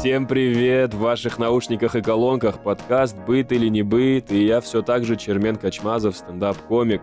Всем 0.00 0.26
привет! 0.26 0.94
В 0.94 1.00
ваших 1.00 1.38
наушниках 1.38 1.94
и 1.94 2.00
колонках 2.00 2.62
подкаст 2.62 3.18
«Быт 3.26 3.52
или 3.52 3.68
не 3.68 3.82
быт» 3.82 4.32
и 4.32 4.46
я 4.46 4.62
все 4.62 4.80
так 4.80 5.04
же 5.04 5.14
Чермен 5.14 5.56
Качмазов, 5.56 6.16
стендап-комик, 6.16 7.02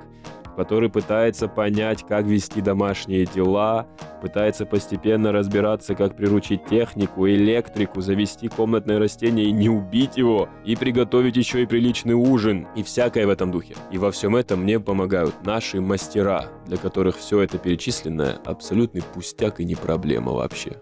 который 0.56 0.90
пытается 0.90 1.48
понять, 1.48 2.04
как 2.08 2.26
вести 2.26 2.60
домашние 2.60 3.28
дела, 3.28 3.86
пытается 4.20 4.66
постепенно 4.66 5.32
разбираться, 5.32 5.94
как 5.94 6.16
приручить 6.16 6.66
технику, 6.66 7.28
электрику, 7.28 8.02
завести 8.02 8.48
комнатное 8.48 8.98
растение 8.98 9.46
и 9.46 9.52
не 9.52 9.70
убить 9.70 10.18
его, 10.18 10.50
и 10.66 10.76
приготовить 10.76 11.38
еще 11.38 11.62
и 11.62 11.68
приличный 11.68 12.16
ужин, 12.16 12.68
и 12.76 12.82
всякое 12.82 13.28
в 13.28 13.30
этом 13.30 13.52
духе. 13.52 13.76
И 13.92 14.00
во 14.00 14.10
всем 14.10 14.36
этом 14.36 14.64
мне 14.64 14.80
помогают 14.80 15.36
наши 15.46 15.82
мастера, 15.82 16.46
для 16.66 16.78
которых 16.78 17.18
все 17.18 17.42
это 17.42 17.60
перечисленное 17.60 18.40
абсолютный 18.44 19.04
пустяк 19.04 19.60
и 19.60 19.66
не 19.66 19.76
проблема 19.76 20.32
вообще. 20.32 20.78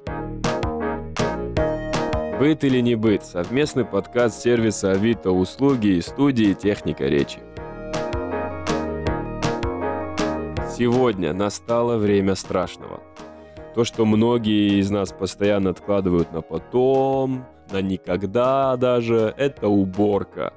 Быт 2.38 2.66
или 2.66 2.82
не 2.82 2.96
быт? 2.96 3.24
Совместный 3.24 3.86
подкаст 3.86 4.42
сервиса 4.42 4.92
Авито 4.92 5.32
услуги 5.32 5.88
и 5.88 6.02
студии 6.02 6.52
Техника 6.52 7.06
речи. 7.06 7.40
Сегодня 10.78 11.34
настало 11.34 11.98
время 11.98 12.36
страшного. 12.36 13.00
То, 13.74 13.86
что 13.86 14.06
многие 14.06 14.82
из 14.82 14.92
нас 14.92 15.14
постоянно 15.14 15.70
откладывают 15.70 16.34
на 16.34 16.42
потом, 16.42 17.46
на 17.72 17.82
никогда 17.82 18.76
даже, 18.76 19.34
это 19.38 19.70
уборка. 19.70 20.54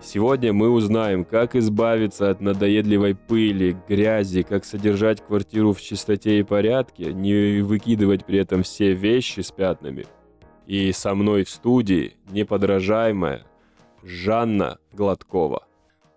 Сегодня 0.00 0.54
мы 0.54 0.70
узнаем, 0.70 1.26
как 1.26 1.54
избавиться 1.54 2.30
от 2.30 2.40
надоедливой 2.40 3.14
пыли, 3.14 3.76
грязи, 3.86 4.40
как 4.40 4.64
содержать 4.64 5.20
квартиру 5.20 5.74
в 5.74 5.82
чистоте 5.82 6.38
и 6.38 6.44
порядке, 6.44 7.12
не 7.12 7.60
выкидывать 7.60 8.24
при 8.24 8.38
этом 8.38 8.62
все 8.62 8.94
вещи 8.94 9.40
с 9.40 9.50
пятнами. 9.50 10.06
И 10.70 10.92
со 10.92 11.16
мной 11.16 11.42
в 11.42 11.50
студии 11.50 12.16
неподражаемая 12.30 13.44
Жанна 14.04 14.78
Гладкова. 14.92 15.66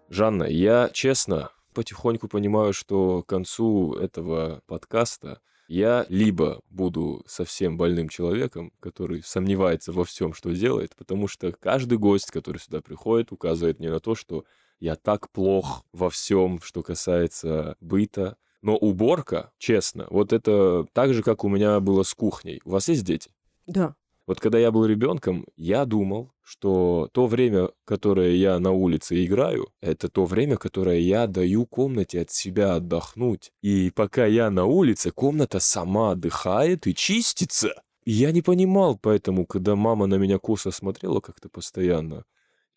Жанна, 0.09 0.43
я 0.43 0.91
честно 0.93 1.49
потихоньку 1.73 2.27
понимаю, 2.27 2.71
что 2.71 3.23
к 3.23 3.29
концу 3.29 3.95
этого 3.95 4.61
подкаста 4.67 5.41
я 5.67 6.05
либо 6.07 6.61
буду 6.69 7.23
совсем 7.25 7.77
больным 7.77 8.09
человеком, 8.09 8.71
который 8.79 9.23
сомневается 9.23 9.91
во 9.91 10.05
всем, 10.05 10.35
что 10.35 10.51
делает, 10.51 10.95
потому 10.95 11.27
что 11.27 11.51
каждый 11.59 11.97
гость, 11.97 12.29
который 12.29 12.59
сюда 12.59 12.81
приходит, 12.81 13.31
указывает 13.31 13.79
мне 13.79 13.89
на 13.89 13.99
то, 13.99 14.13
что 14.13 14.45
я 14.79 14.95
так 14.95 15.31
плох 15.31 15.83
во 15.93 16.11
всем, 16.11 16.61
что 16.61 16.83
касается 16.83 17.75
быта. 17.81 18.38
Но 18.61 18.77
уборка, 18.77 19.51
честно, 19.57 20.05
вот 20.11 20.31
это 20.31 20.85
так 20.93 21.15
же, 21.15 21.23
как 21.23 21.43
у 21.43 21.49
меня 21.49 21.79
было 21.79 22.03
с 22.03 22.13
кухней. 22.13 22.61
У 22.65 22.69
вас 22.69 22.88
есть 22.88 23.03
дети? 23.03 23.31
Да. 23.65 23.95
Вот 24.25 24.39
когда 24.39 24.57
я 24.57 24.71
был 24.71 24.85
ребенком, 24.85 25.45
я 25.57 25.83
думал, 25.85 26.31
что 26.43 27.09
то 27.11 27.27
время, 27.27 27.69
которое 27.83 28.35
я 28.35 28.57
на 28.59 28.71
улице 28.71 29.23
играю, 29.25 29.67
это 29.81 30.07
то 30.07 30.25
время, 30.25 30.55
которое 30.55 30.99
я 30.99 31.27
даю 31.27 31.66
комнате 31.66 32.21
от 32.21 32.31
себя 32.31 32.75
отдохнуть. 32.75 33.51
И 33.61 33.91
пока 33.91 34.25
я 34.25 34.49
на 34.49 34.66
улице, 34.66 35.11
комната 35.11 35.59
сама 35.59 36.11
отдыхает 36.11 36.88
и 36.88 36.95
чистится. 36.95 37.83
И 38.05 38.11
я 38.11 38.31
не 38.31 38.41
понимал, 38.41 38.97
поэтому, 38.97 39.45
когда 39.45 39.75
мама 39.75 40.07
на 40.07 40.16
меня 40.16 40.38
косо 40.38 40.71
смотрела 40.71 41.19
как-то 41.19 41.49
постоянно, 41.49 42.23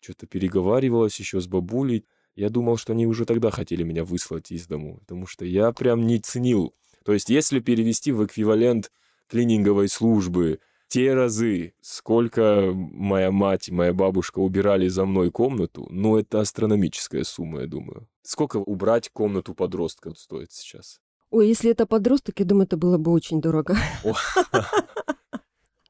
что-то 0.01 0.27
переговаривалась 0.27 1.17
еще 1.17 1.39
с 1.39 1.47
бабулей, 1.47 2.05
я 2.35 2.49
думал, 2.49 2.77
что 2.77 2.93
они 2.93 3.07
уже 3.07 3.25
тогда 3.25 3.51
хотели 3.51 3.83
меня 3.83 4.03
выслать 4.03 4.51
из 4.51 4.67
дому, 4.67 4.99
потому 4.99 5.25
что 5.27 5.43
я 5.43 5.71
прям 5.71 6.05
не 6.05 6.19
ценил. 6.19 6.75
То 7.03 7.13
есть, 7.13 7.29
если 7.29 7.59
перевести 7.59 8.11
в 8.11 8.25
эквивалент 8.25 8.91
клининговой 9.27 9.89
службы 9.89 10.59
те 10.87 11.13
разы, 11.13 11.73
сколько 11.81 12.71
моя 12.73 13.31
мать 13.31 13.69
и 13.69 13.73
моя 13.73 13.93
бабушка 13.93 14.39
убирали 14.39 14.87
за 14.87 15.05
мной 15.05 15.31
комнату, 15.31 15.87
ну, 15.89 16.17
это 16.17 16.39
астрономическая 16.39 17.23
сумма, 17.23 17.61
я 17.61 17.67
думаю. 17.67 18.07
Сколько 18.21 18.57
убрать 18.57 19.09
комнату 19.09 19.53
подростка 19.53 20.13
стоит 20.15 20.51
сейчас? 20.51 20.99
Ой, 21.29 21.47
если 21.47 21.71
это 21.71 21.85
подросток, 21.85 22.39
я 22.39 22.45
думаю, 22.45 22.65
это 22.65 22.77
было 22.77 22.97
бы 22.97 23.11
очень 23.11 23.41
дорого. 23.41 23.77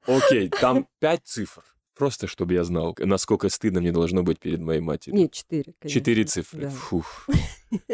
Окей, 0.08 0.50
там 0.50 0.88
пять 1.00 1.22
цифр. 1.26 1.64
Просто 1.96 2.28
чтобы 2.28 2.54
я 2.54 2.64
знал, 2.64 2.96
насколько 3.00 3.50
стыдно 3.50 3.82
мне 3.82 3.92
должно 3.92 4.22
быть 4.24 4.40
перед 4.40 4.62
моей 4.62 4.82
матерью. 4.82 5.20
Нет, 5.20 5.32
четыре, 5.32 5.74
конечно. 5.80 6.00
Четыре 6.00 6.24
цифры. 6.26 6.70
Фух. 6.70 7.28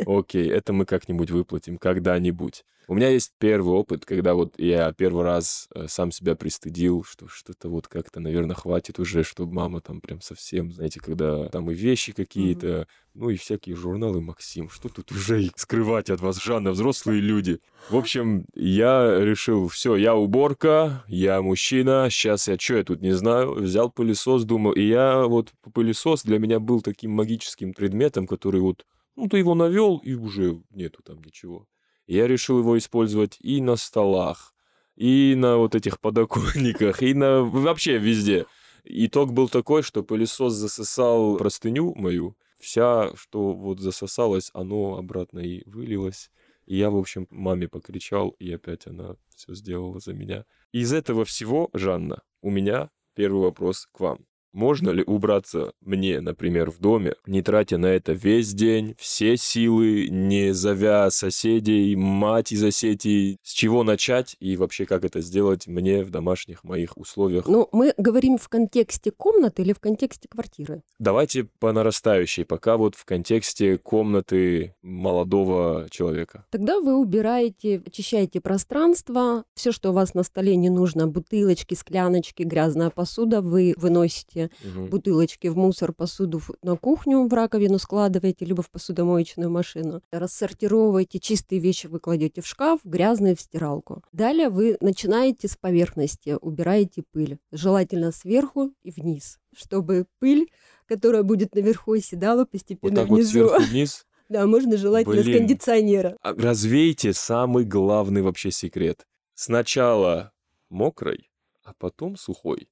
Окей, 0.05 0.49
это 0.49 0.73
мы 0.73 0.85
как-нибудь 0.85 1.31
выплатим, 1.31 1.77
когда-нибудь. 1.77 2.63
У 2.87 2.95
меня 2.95 3.09
есть 3.09 3.31
первый 3.39 3.73
опыт, 3.73 4.03
когда 4.05 4.33
вот 4.33 4.55
я 4.57 4.91
первый 4.91 5.23
раз 5.23 5.69
э, 5.73 5.87
сам 5.87 6.11
себя 6.11 6.35
пристыдил, 6.35 7.05
что 7.05 7.29
что-то 7.29 7.69
вот 7.69 7.87
как-то, 7.87 8.19
наверное, 8.19 8.55
хватит 8.55 8.99
уже, 8.99 9.23
чтобы 9.23 9.53
мама 9.53 9.79
там 9.79 10.01
прям 10.01 10.19
совсем, 10.19 10.71
знаете, 10.71 10.99
когда 10.99 11.47
там 11.47 11.71
и 11.71 11.73
вещи 11.73 12.11
какие-то, 12.11 12.67
mm-hmm. 12.67 12.87
ну 13.13 13.29
и 13.29 13.37
всякие 13.37 13.77
журналы 13.77 14.19
Максим, 14.19 14.69
что 14.69 14.89
тут 14.89 15.13
уже 15.13 15.49
скрывать 15.55 16.09
от 16.09 16.19
вас, 16.19 16.43
Жанна, 16.43 16.71
взрослые 16.71 17.21
люди. 17.21 17.59
В 17.89 17.95
общем, 17.95 18.45
я 18.53 19.17
решил, 19.21 19.69
все, 19.69 19.95
я 19.95 20.15
уборка, 20.15 21.05
я 21.07 21.41
мужчина, 21.41 22.09
сейчас 22.09 22.49
я 22.49 22.59
что 22.59 22.75
я 22.75 22.83
тут 22.83 23.01
не 23.01 23.13
знаю, 23.13 23.53
взял 23.53 23.89
пылесос, 23.89 24.43
думал, 24.43 24.73
и 24.73 24.81
я 24.81 25.23
вот 25.23 25.53
пылесос 25.73 26.23
для 26.23 26.37
меня 26.37 26.59
был 26.59 26.81
таким 26.81 27.11
магическим 27.11 27.73
предметом, 27.73 28.27
который 28.27 28.59
вот, 28.59 28.85
ну 29.15 29.27
ты 29.27 29.37
его 29.37 29.55
навел 29.55 29.97
и 29.97 30.13
уже 30.13 30.61
нету 30.69 31.01
там 31.03 31.21
ничего. 31.21 31.67
Я 32.07 32.27
решил 32.27 32.59
его 32.59 32.77
использовать 32.77 33.37
и 33.39 33.61
на 33.61 33.75
столах, 33.75 34.53
и 34.95 35.35
на 35.37 35.57
вот 35.57 35.75
этих 35.75 35.99
подоконниках, 35.99 37.01
и 37.01 37.13
на 37.13 37.43
вообще 37.43 37.97
везде. 37.97 38.45
Итог 38.83 39.31
был 39.31 39.47
такой, 39.47 39.81
что 39.81 40.03
пылесос 40.03 40.53
засосал 40.53 41.37
простыню 41.37 41.93
мою, 41.95 42.35
вся, 42.59 43.15
что 43.15 43.53
вот 43.53 43.79
засосалось, 43.79 44.49
оно 44.53 44.97
обратно 44.97 45.39
и 45.39 45.63
вылилось. 45.69 46.31
И 46.65 46.77
я, 46.77 46.89
в 46.89 46.97
общем, 46.97 47.27
маме 47.29 47.67
покричал, 47.67 48.29
и 48.39 48.51
опять 48.51 48.87
она 48.87 49.15
все 49.35 49.53
сделала 49.53 49.99
за 49.99 50.13
меня. 50.13 50.45
Из 50.71 50.93
этого 50.93 51.25
всего, 51.25 51.69
Жанна, 51.73 52.21
у 52.41 52.49
меня 52.49 52.89
первый 53.15 53.43
вопрос 53.43 53.87
к 53.91 53.99
вам. 53.99 54.25
Можно 54.53 54.91
ли 54.91 55.03
убраться 55.03 55.73
мне, 55.81 56.21
например, 56.21 56.69
в 56.69 56.79
доме, 56.79 57.15
не 57.25 57.41
тратя 57.41 57.77
на 57.77 57.87
это 57.87 58.13
весь 58.13 58.53
день, 58.53 58.95
все 58.99 59.35
силы, 59.35 60.07
не 60.09 60.53
зовя 60.53 61.09
соседей, 61.09 61.95
мать 61.95 62.51
из 62.51 62.63
Осетии? 62.63 63.39
С 63.41 63.51
чего 63.51 63.83
начать 63.83 64.35
и 64.39 64.55
вообще 64.55 64.85
как 64.85 65.05
это 65.05 65.21
сделать 65.21 65.65
мне 65.65 66.03
в 66.03 66.11
домашних 66.11 66.63
моих 66.63 66.97
условиях? 66.97 67.47
Ну, 67.47 67.67
мы 67.71 67.95
говорим 67.97 68.37
в 68.37 68.47
контексте 68.47 69.09
комнаты 69.09 69.63
или 69.63 69.73
в 69.73 69.79
контексте 69.79 70.27
квартиры? 70.27 70.83
Давайте 70.99 71.45
по 71.59 71.71
нарастающей, 71.71 72.45
пока 72.45 72.77
вот 72.77 72.93
в 72.93 73.05
контексте 73.05 73.79
комнаты 73.79 74.75
молодого 74.83 75.87
человека. 75.89 76.45
Тогда 76.51 76.79
вы 76.79 76.95
убираете, 76.95 77.81
очищаете 77.85 78.39
пространство, 78.39 79.45
все, 79.55 79.71
что 79.71 79.89
у 79.89 79.93
вас 79.93 80.13
на 80.13 80.21
столе 80.21 80.55
не 80.55 80.69
нужно, 80.69 81.07
бутылочки, 81.07 81.73
скляночки, 81.73 82.43
грязная 82.43 82.91
посуда, 82.91 83.41
вы 83.41 83.73
выносите 83.77 84.42
угу. 84.63 84.87
бутылочки 84.87 85.47
в 85.47 85.57
мусор, 85.57 85.93
посуду 85.93 86.41
на 86.61 86.75
кухню 86.75 87.27
в 87.27 87.33
раковину 87.33 87.79
складываете, 87.79 88.45
либо 88.45 88.61
в 88.61 88.69
посудомоечную 88.69 89.49
машину. 89.49 90.01
Рассортировываете 90.11 91.19
чистые 91.19 91.59
вещи, 91.59 91.87
вы 91.87 91.99
кладете 91.99 92.41
в 92.41 92.47
шкаф, 92.47 92.79
грязные 92.83 93.35
в 93.35 93.41
стиралку. 93.41 94.03
Далее 94.11 94.49
вы 94.49 94.77
начинаете 94.81 95.47
с 95.47 95.55
поверхности, 95.55 96.37
убираете 96.41 97.03
пыль. 97.11 97.39
Желательно 97.51 98.11
сверху 98.11 98.71
и 98.83 98.91
вниз, 98.91 99.39
чтобы 99.55 100.05
пыль, 100.19 100.49
которая 100.85 101.23
будет 101.23 101.55
наверху, 101.55 101.93
оседала 101.93 102.45
постепенно 102.45 103.01
вот 103.01 103.01
так 103.01 103.09
внизу. 103.09 103.43
Вот 103.43 103.49
сверху 103.49 103.71
вниз? 103.71 104.05
Да, 104.29 104.47
можно 104.47 104.77
желательно 104.77 105.21
Блин. 105.21 105.35
с 105.35 105.37
кондиционера. 105.37 106.17
А 106.21 106.33
развейте 106.33 107.13
самый 107.13 107.65
главный 107.65 108.21
вообще 108.21 108.49
секрет. 108.51 109.05
Сначала 109.35 110.31
мокрой, 110.69 111.29
а 111.63 111.73
потом 111.77 112.15
сухой. 112.15 112.69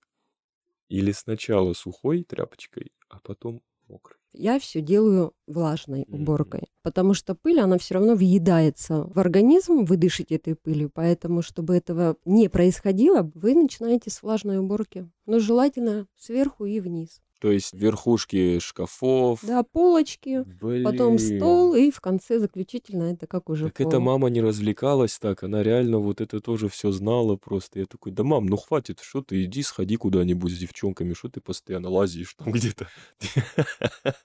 Или 0.92 1.14
сначала 1.14 1.72
сухой 1.72 2.24
тряпочкой, 2.24 2.92
а 3.08 3.20
потом 3.24 3.62
мокрой? 3.88 4.18
Я 4.34 4.60
все 4.60 4.82
делаю 4.82 5.34
влажной 5.48 6.04
уборкой, 6.10 6.64
mm-hmm. 6.64 6.84
потому 6.84 7.14
что 7.14 7.34
пыль, 7.34 7.62
она 7.62 7.78
все 7.78 7.94
равно 7.94 8.14
въедается 8.14 9.04
в 9.04 9.18
организм, 9.18 9.86
вы 9.86 9.96
дышите 9.96 10.36
этой 10.36 10.54
пылью, 10.54 10.92
поэтому, 10.94 11.42
чтобы 11.44 11.78
этого 11.78 12.18
не 12.26 12.50
происходило, 12.50 13.32
вы 13.36 13.56
начинаете 13.56 14.10
с 14.10 14.22
влажной 14.22 14.58
уборки, 14.58 15.10
но 15.26 15.40
желательно 15.40 16.08
сверху 16.18 16.66
и 16.66 16.82
вниз. 16.82 17.22
То 17.42 17.52
есть 17.52 17.74
верхушки 17.74 18.60
шкафов. 18.60 19.40
Да, 19.42 19.64
полочки, 19.64 20.44
Блин. 20.62 20.84
потом 20.84 21.18
стол, 21.18 21.74
и 21.74 21.90
в 21.90 22.00
конце 22.00 22.38
заключительно 22.38 23.06
это 23.14 23.26
как 23.26 23.50
уже 23.50 23.66
Так 23.66 23.78
пол. 23.78 23.88
эта 23.88 24.00
мама 24.00 24.30
не 24.30 24.42
развлекалась 24.42 25.18
так, 25.18 25.42
она 25.42 25.64
реально 25.64 25.98
вот 25.98 26.22
это 26.22 26.40
тоже 26.40 26.70
все 26.70 26.92
знала 26.92 27.38
просто. 27.38 27.80
Я 27.80 27.88
такой, 27.88 28.12
да 28.12 28.24
мам, 28.24 28.46
ну 28.46 28.58
хватит, 28.58 29.00
что 29.02 29.24
ты, 29.24 29.44
иди 29.44 29.64
сходи 29.64 29.96
куда-нибудь 29.96 30.52
с 30.54 30.58
девчонками, 30.60 31.16
что 31.16 31.30
ты 31.30 31.42
постоянно 31.42 31.90
лазишь 31.90 32.36
там 32.36 32.52
где-то. 32.52 32.88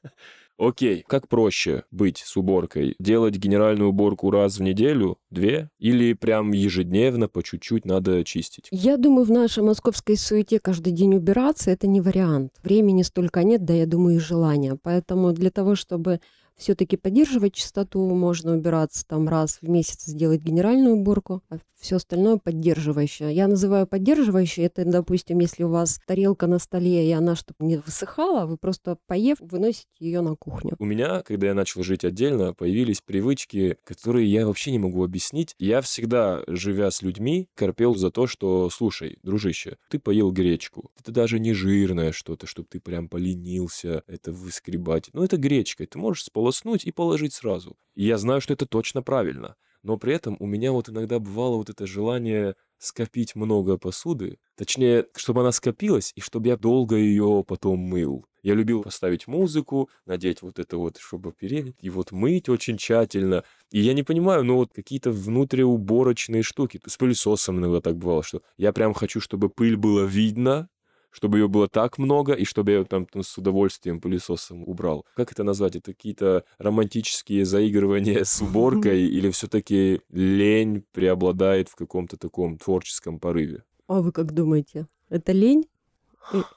Окей, 0.58 1.04
как 1.06 1.28
проще 1.28 1.84
быть 1.90 2.18
с 2.18 2.36
уборкой? 2.36 2.96
Делать 2.98 3.36
генеральную 3.36 3.90
уборку 3.90 4.30
раз 4.30 4.58
в 4.58 4.62
неделю, 4.62 5.18
две? 5.30 5.68
Или 5.78 6.14
прям 6.14 6.52
ежедневно 6.52 7.28
по 7.28 7.42
чуть-чуть 7.42 7.84
надо 7.84 8.24
чистить? 8.24 8.68
Я 8.70 8.96
думаю, 8.96 9.26
в 9.26 9.30
нашей 9.30 9.62
московской 9.62 10.16
суете 10.16 10.58
каждый 10.58 10.92
день 10.92 11.14
убираться– 11.14 11.70
это 11.72 11.86
не 11.86 12.00
вариант. 12.00 12.52
Времени 12.62 13.02
столько 13.02 13.42
нет, 13.44 13.64
да, 13.64 13.74
я 13.74 13.86
думаю, 13.86 14.16
и 14.16 14.20
желания. 14.20 14.78
Поэтому 14.82 15.32
для 15.32 15.50
того, 15.50 15.74
чтобы 15.74 16.20
все-таки 16.56 16.96
поддерживать 16.96 17.54
чистоту, 17.54 18.08
можно 18.14 18.54
убираться 18.54 19.06
там 19.06 19.28
раз 19.28 19.58
в 19.60 19.68
месяц, 19.68 20.04
сделать 20.06 20.42
генеральную 20.42 20.96
уборку, 20.96 21.42
а 21.48 21.58
все 21.78 21.96
остальное 21.96 22.38
поддерживающее. 22.38 23.32
Я 23.32 23.48
называю 23.48 23.86
поддерживающее, 23.86 24.66
это, 24.66 24.84
допустим, 24.84 25.38
если 25.40 25.62
у 25.62 25.68
вас 25.68 26.00
тарелка 26.06 26.46
на 26.46 26.58
столе, 26.58 27.08
и 27.08 27.12
она, 27.12 27.36
чтобы 27.36 27.64
не 27.66 27.76
высыхала, 27.76 28.46
вы 28.46 28.56
просто 28.56 28.96
поев, 29.06 29.38
выносите 29.40 29.86
ее 30.00 30.22
на 30.22 30.34
кухню. 30.36 30.74
У 30.78 30.84
меня, 30.84 31.22
когда 31.22 31.48
я 31.48 31.54
начал 31.54 31.82
жить 31.82 32.04
отдельно, 32.04 32.54
появились 32.54 33.02
привычки, 33.02 33.76
которые 33.84 34.30
я 34.30 34.46
вообще 34.46 34.72
не 34.72 34.78
могу 34.78 35.04
объяснить. 35.04 35.54
Я 35.58 35.80
всегда, 35.80 36.42
живя 36.46 36.90
с 36.90 37.02
людьми, 37.02 37.48
корпел 37.54 37.94
за 37.94 38.10
то, 38.10 38.26
что, 38.26 38.70
слушай, 38.70 39.18
дружище, 39.22 39.76
ты 39.90 39.98
поел 39.98 40.32
гречку. 40.32 40.90
Это 40.98 41.12
даже 41.12 41.38
не 41.38 41.52
жирное 41.52 42.12
что-то, 42.12 42.46
чтобы 42.46 42.68
ты 42.70 42.80
прям 42.80 43.08
поленился 43.08 44.02
это 44.06 44.32
выскребать. 44.32 45.10
Ну, 45.12 45.22
это 45.22 45.36
гречка, 45.36 45.86
ты 45.86 45.98
можешь 45.98 46.24
сполоснуть 46.52 46.84
и 46.84 46.92
положить 46.92 47.34
сразу. 47.34 47.76
И 47.94 48.06
я 48.06 48.18
знаю, 48.18 48.40
что 48.40 48.52
это 48.52 48.66
точно 48.66 49.02
правильно 49.02 49.56
но 49.86 49.96
при 49.96 50.14
этом 50.14 50.36
у 50.40 50.46
меня 50.46 50.72
вот 50.72 50.88
иногда 50.88 51.20
бывало 51.20 51.56
вот 51.56 51.70
это 51.70 51.86
желание 51.86 52.56
скопить 52.78 53.36
много 53.36 53.78
посуды, 53.78 54.38
точнее, 54.56 55.06
чтобы 55.14 55.42
она 55.42 55.52
скопилась, 55.52 56.12
и 56.16 56.20
чтобы 56.20 56.48
я 56.48 56.56
долго 56.56 56.96
ее 56.96 57.44
потом 57.46 57.78
мыл. 57.78 58.26
Я 58.42 58.54
любил 58.54 58.82
поставить 58.82 59.28
музыку, 59.28 59.88
надеть 60.04 60.42
вот 60.42 60.58
это 60.58 60.76
вот, 60.76 60.98
чтобы 60.98 61.32
передать, 61.32 61.76
и 61.80 61.88
вот 61.88 62.10
мыть 62.10 62.48
очень 62.48 62.78
тщательно. 62.78 63.44
И 63.70 63.80
я 63.80 63.94
не 63.94 64.02
понимаю, 64.02 64.42
ну 64.42 64.56
вот 64.56 64.72
какие-то 64.74 65.12
внутриуборочные 65.12 66.42
штуки. 66.42 66.80
С 66.84 66.96
пылесосом 66.96 67.58
иногда 67.58 67.80
так 67.80 67.96
бывало, 67.96 68.24
что 68.24 68.42
я 68.56 68.72
прям 68.72 68.92
хочу, 68.92 69.20
чтобы 69.20 69.48
пыль 69.50 69.76
было 69.76 70.04
видно, 70.04 70.68
чтобы 71.16 71.38
ее 71.38 71.48
было 71.48 71.66
так 71.66 71.96
много, 71.96 72.34
и 72.34 72.44
чтобы 72.44 72.72
я 72.72 72.78
ее 72.78 72.84
там 72.84 73.06
ну, 73.14 73.22
с 73.22 73.38
удовольствием 73.38 74.02
пылесосом 74.02 74.62
убрал. 74.68 75.06
Как 75.14 75.32
это 75.32 75.44
назвать? 75.44 75.74
Это 75.74 75.94
какие-то 75.94 76.44
романтические 76.58 77.46
заигрывания 77.46 78.22
с 78.24 78.42
уборкой 78.42 79.06
или 79.06 79.30
все-таки 79.30 80.02
лень 80.10 80.84
преобладает 80.92 81.70
в 81.70 81.74
каком-то 81.74 82.18
таком 82.18 82.58
творческом 82.58 83.18
порыве? 83.18 83.64
А 83.86 84.02
вы 84.02 84.12
как 84.12 84.32
думаете? 84.32 84.88
Это 85.08 85.32
лень? 85.32 85.64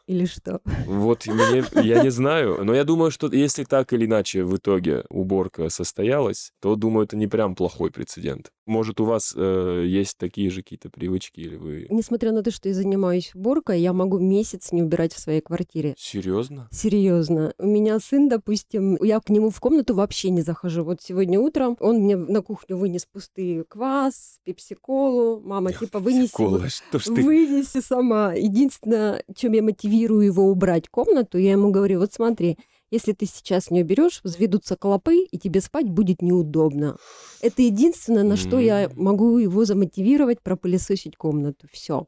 Или 0.07 0.25
что? 0.25 0.61
Вот 0.85 1.27
мне, 1.27 1.63
я 1.83 2.03
не 2.03 2.09
знаю, 2.09 2.63
но 2.63 2.73
я 2.73 2.83
думаю, 2.83 3.11
что 3.11 3.27
если 3.31 3.63
так 3.63 3.93
или 3.93 4.05
иначе 4.05 4.43
в 4.43 4.57
итоге 4.57 5.05
уборка 5.09 5.69
состоялась, 5.69 6.51
то, 6.59 6.75
думаю, 6.75 7.05
это 7.05 7.15
не 7.15 7.27
прям 7.27 7.55
плохой 7.55 7.91
прецедент. 7.91 8.51
Может, 8.65 8.99
у 8.99 9.05
вас 9.05 9.33
э, 9.35 9.83
есть 9.87 10.17
такие 10.19 10.51
же 10.51 10.61
какие-то 10.61 10.91
привычки, 10.91 11.39
или 11.39 11.55
вы... 11.55 11.87
Несмотря 11.89 12.31
на 12.31 12.43
то, 12.43 12.51
что 12.51 12.69
я 12.69 12.75
занимаюсь 12.75 13.33
уборкой, 13.33 13.81
я 13.81 13.93
могу 13.93 14.19
месяц 14.19 14.71
не 14.71 14.83
убирать 14.83 15.11
в 15.11 15.19
своей 15.19 15.41
квартире. 15.41 15.95
Серьезно? 15.97 16.67
Серьезно. 16.71 17.53
У 17.57 17.65
меня 17.65 17.99
сын, 17.99 18.29
допустим, 18.29 18.95
я 19.01 19.19
к 19.21 19.29
нему 19.29 19.49
в 19.49 19.59
комнату 19.59 19.95
вообще 19.95 20.29
не 20.29 20.41
захожу. 20.41 20.83
Вот 20.83 21.01
сегодня 21.01 21.39
утром 21.39 21.77
он 21.79 21.97
мне 21.97 22.15
на 22.15 22.43
кухню 22.43 22.77
вынес 22.77 23.07
пустые 23.07 23.63
квас, 23.63 24.39
пепси-колу. 24.43 25.41
Мама, 25.43 25.73
типа, 25.73 25.97
вынеси, 25.97 26.31
что 26.69 26.99
ж 26.99 27.03
ты... 27.05 27.23
вынеси 27.23 27.81
сама. 27.81 28.33
Единственное, 28.33 29.23
чем 29.35 29.53
я 29.53 29.58
мотивирую 29.61 30.25
его 30.25 30.49
убрать 30.49 30.89
комнату, 30.89 31.37
я 31.37 31.51
ему 31.51 31.71
говорю, 31.71 31.99
вот 31.99 32.13
смотри, 32.13 32.57
если 32.91 33.13
ты 33.13 33.25
сейчас 33.25 33.69
не 33.69 33.83
уберешь, 33.83 34.21
взведутся 34.23 34.75
клопы, 34.75 35.19
и 35.19 35.37
тебе 35.37 35.61
спать 35.61 35.89
будет 35.89 36.21
неудобно. 36.21 36.97
Это 37.41 37.61
единственное, 37.61 38.23
на 38.23 38.35
что 38.35 38.59
я 38.59 38.89
могу 38.95 39.37
его 39.37 39.65
замотивировать 39.65 40.41
пропылесосить 40.41 41.15
комнату. 41.15 41.67
Все. 41.71 42.05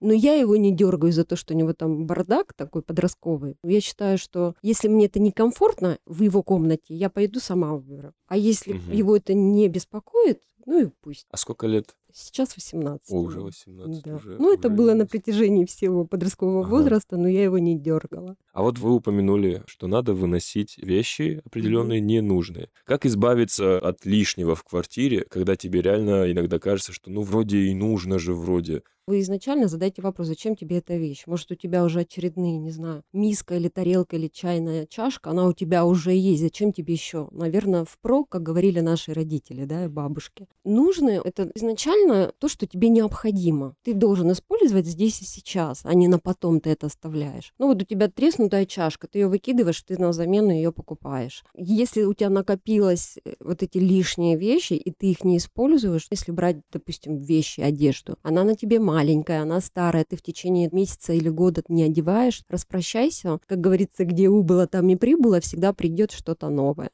Но 0.00 0.12
я 0.12 0.34
его 0.34 0.56
не 0.56 0.74
дергаю 0.74 1.12
за 1.12 1.24
то, 1.24 1.36
что 1.36 1.54
у 1.54 1.56
него 1.56 1.74
там 1.74 2.06
бардак 2.06 2.54
такой 2.54 2.82
подростковый. 2.82 3.56
Я 3.62 3.80
считаю, 3.80 4.18
что 4.18 4.54
если 4.60 4.88
мне 4.88 5.06
это 5.06 5.20
некомфортно 5.20 5.98
в 6.06 6.22
его 6.22 6.42
комнате, 6.42 6.94
я 6.94 7.08
пойду 7.08 7.38
сама 7.38 7.72
уберу. 7.72 8.12
А 8.26 8.36
если 8.36 8.74
угу. 8.74 8.92
его 8.92 9.16
это 9.16 9.32
не 9.32 9.68
беспокоит, 9.68 10.42
ну 10.66 10.86
и 10.86 10.90
пусть. 11.02 11.26
А 11.30 11.36
сколько 11.36 11.68
лет? 11.68 11.94
Сейчас 12.14 12.56
18. 12.56 13.10
О, 13.10 13.16
уже 13.16 13.40
18. 13.40 14.02
Да. 14.02 14.16
Уже, 14.16 14.36
ну, 14.38 14.48
уже 14.48 14.54
это 14.56 14.68
было 14.68 14.94
на 14.94 15.06
протяжении 15.06 15.64
всего 15.64 16.04
подросткового 16.04 16.60
ага. 16.60 16.70
возраста, 16.70 17.16
но 17.16 17.28
я 17.28 17.44
его 17.44 17.58
не 17.58 17.78
дергала. 17.78 18.36
А 18.52 18.62
вот 18.62 18.78
вы 18.78 18.94
упомянули, 18.94 19.62
что 19.66 19.86
надо 19.86 20.14
выносить 20.14 20.78
вещи 20.78 21.42
определенные 21.44 22.00
mm-hmm. 22.00 22.04
ненужные. 22.04 22.68
Как 22.84 23.06
избавиться 23.06 23.78
от 23.78 24.04
лишнего 24.04 24.54
в 24.54 24.64
квартире, 24.64 25.24
когда 25.28 25.56
тебе 25.56 25.82
реально 25.82 26.30
иногда 26.30 26.58
кажется, 26.58 26.92
что 26.92 27.10
ну 27.10 27.22
вроде 27.22 27.58
и 27.58 27.74
нужно 27.74 28.18
же 28.18 28.34
вроде, 28.34 28.82
вы 29.04 29.20
изначально 29.20 29.66
задайте 29.66 30.00
вопрос, 30.00 30.28
зачем 30.28 30.54
тебе 30.54 30.78
эта 30.78 30.96
вещь? 30.96 31.24
Может, 31.26 31.50
у 31.50 31.54
тебя 31.56 31.84
уже 31.84 32.00
очередные, 32.00 32.58
не 32.58 32.70
знаю, 32.70 33.02
миска 33.12 33.56
или 33.56 33.68
тарелка 33.68 34.14
или 34.14 34.28
чайная 34.28 34.86
чашка, 34.86 35.30
она 35.30 35.48
у 35.48 35.52
тебя 35.52 35.84
уже 35.84 36.12
есть, 36.12 36.40
зачем 36.40 36.72
тебе 36.72 36.94
еще? 36.94 37.28
Наверное, 37.32 37.84
впрок, 37.84 38.28
как 38.28 38.42
говорили 38.44 38.78
наши 38.78 39.12
родители, 39.12 39.64
да, 39.64 39.86
и 39.86 39.88
бабушки. 39.88 40.46
Нужно 40.64 41.10
это 41.10 41.50
изначально 41.56 42.01
то, 42.38 42.48
что 42.48 42.66
тебе 42.66 42.88
необходимо. 42.88 43.74
Ты 43.82 43.94
должен 43.94 44.32
использовать 44.32 44.86
здесь 44.86 45.20
и 45.22 45.24
сейчас, 45.24 45.80
а 45.84 45.94
не 45.94 46.08
на 46.08 46.18
потом 46.18 46.60
ты 46.60 46.70
это 46.70 46.86
оставляешь. 46.86 47.52
Ну 47.58 47.68
вот 47.68 47.82
у 47.82 47.84
тебя 47.84 48.08
треснутая 48.08 48.66
чашка, 48.66 49.08
ты 49.08 49.20
ее 49.20 49.28
выкидываешь, 49.28 49.82
ты 49.82 49.98
на 49.98 50.12
замену 50.12 50.50
ее 50.50 50.72
покупаешь. 50.72 51.44
Если 51.54 52.02
у 52.02 52.14
тебя 52.14 52.30
накопилось 52.30 53.18
э, 53.24 53.34
вот 53.40 53.62
эти 53.62 53.78
лишние 53.78 54.36
вещи, 54.36 54.74
и 54.74 54.90
ты 54.90 55.06
их 55.06 55.24
не 55.24 55.38
используешь, 55.38 56.06
если 56.10 56.32
брать, 56.32 56.56
допустим, 56.72 57.18
вещи, 57.18 57.60
одежду, 57.60 58.16
она 58.22 58.44
на 58.44 58.54
тебе 58.54 58.78
маленькая, 58.78 59.42
она 59.42 59.60
старая, 59.60 60.04
ты 60.04 60.16
в 60.16 60.22
течение 60.22 60.68
месяца 60.72 61.12
или 61.12 61.28
года 61.28 61.62
не 61.68 61.82
одеваешь, 61.82 62.42
распрощайся. 62.48 63.38
Как 63.46 63.60
говорится, 63.60 64.04
где 64.04 64.28
убыло, 64.28 64.66
там 64.66 64.88
и 64.88 64.96
прибыло, 64.96 65.40
всегда 65.40 65.72
придет 65.72 66.12
что-то 66.12 66.48
новое. 66.48 66.90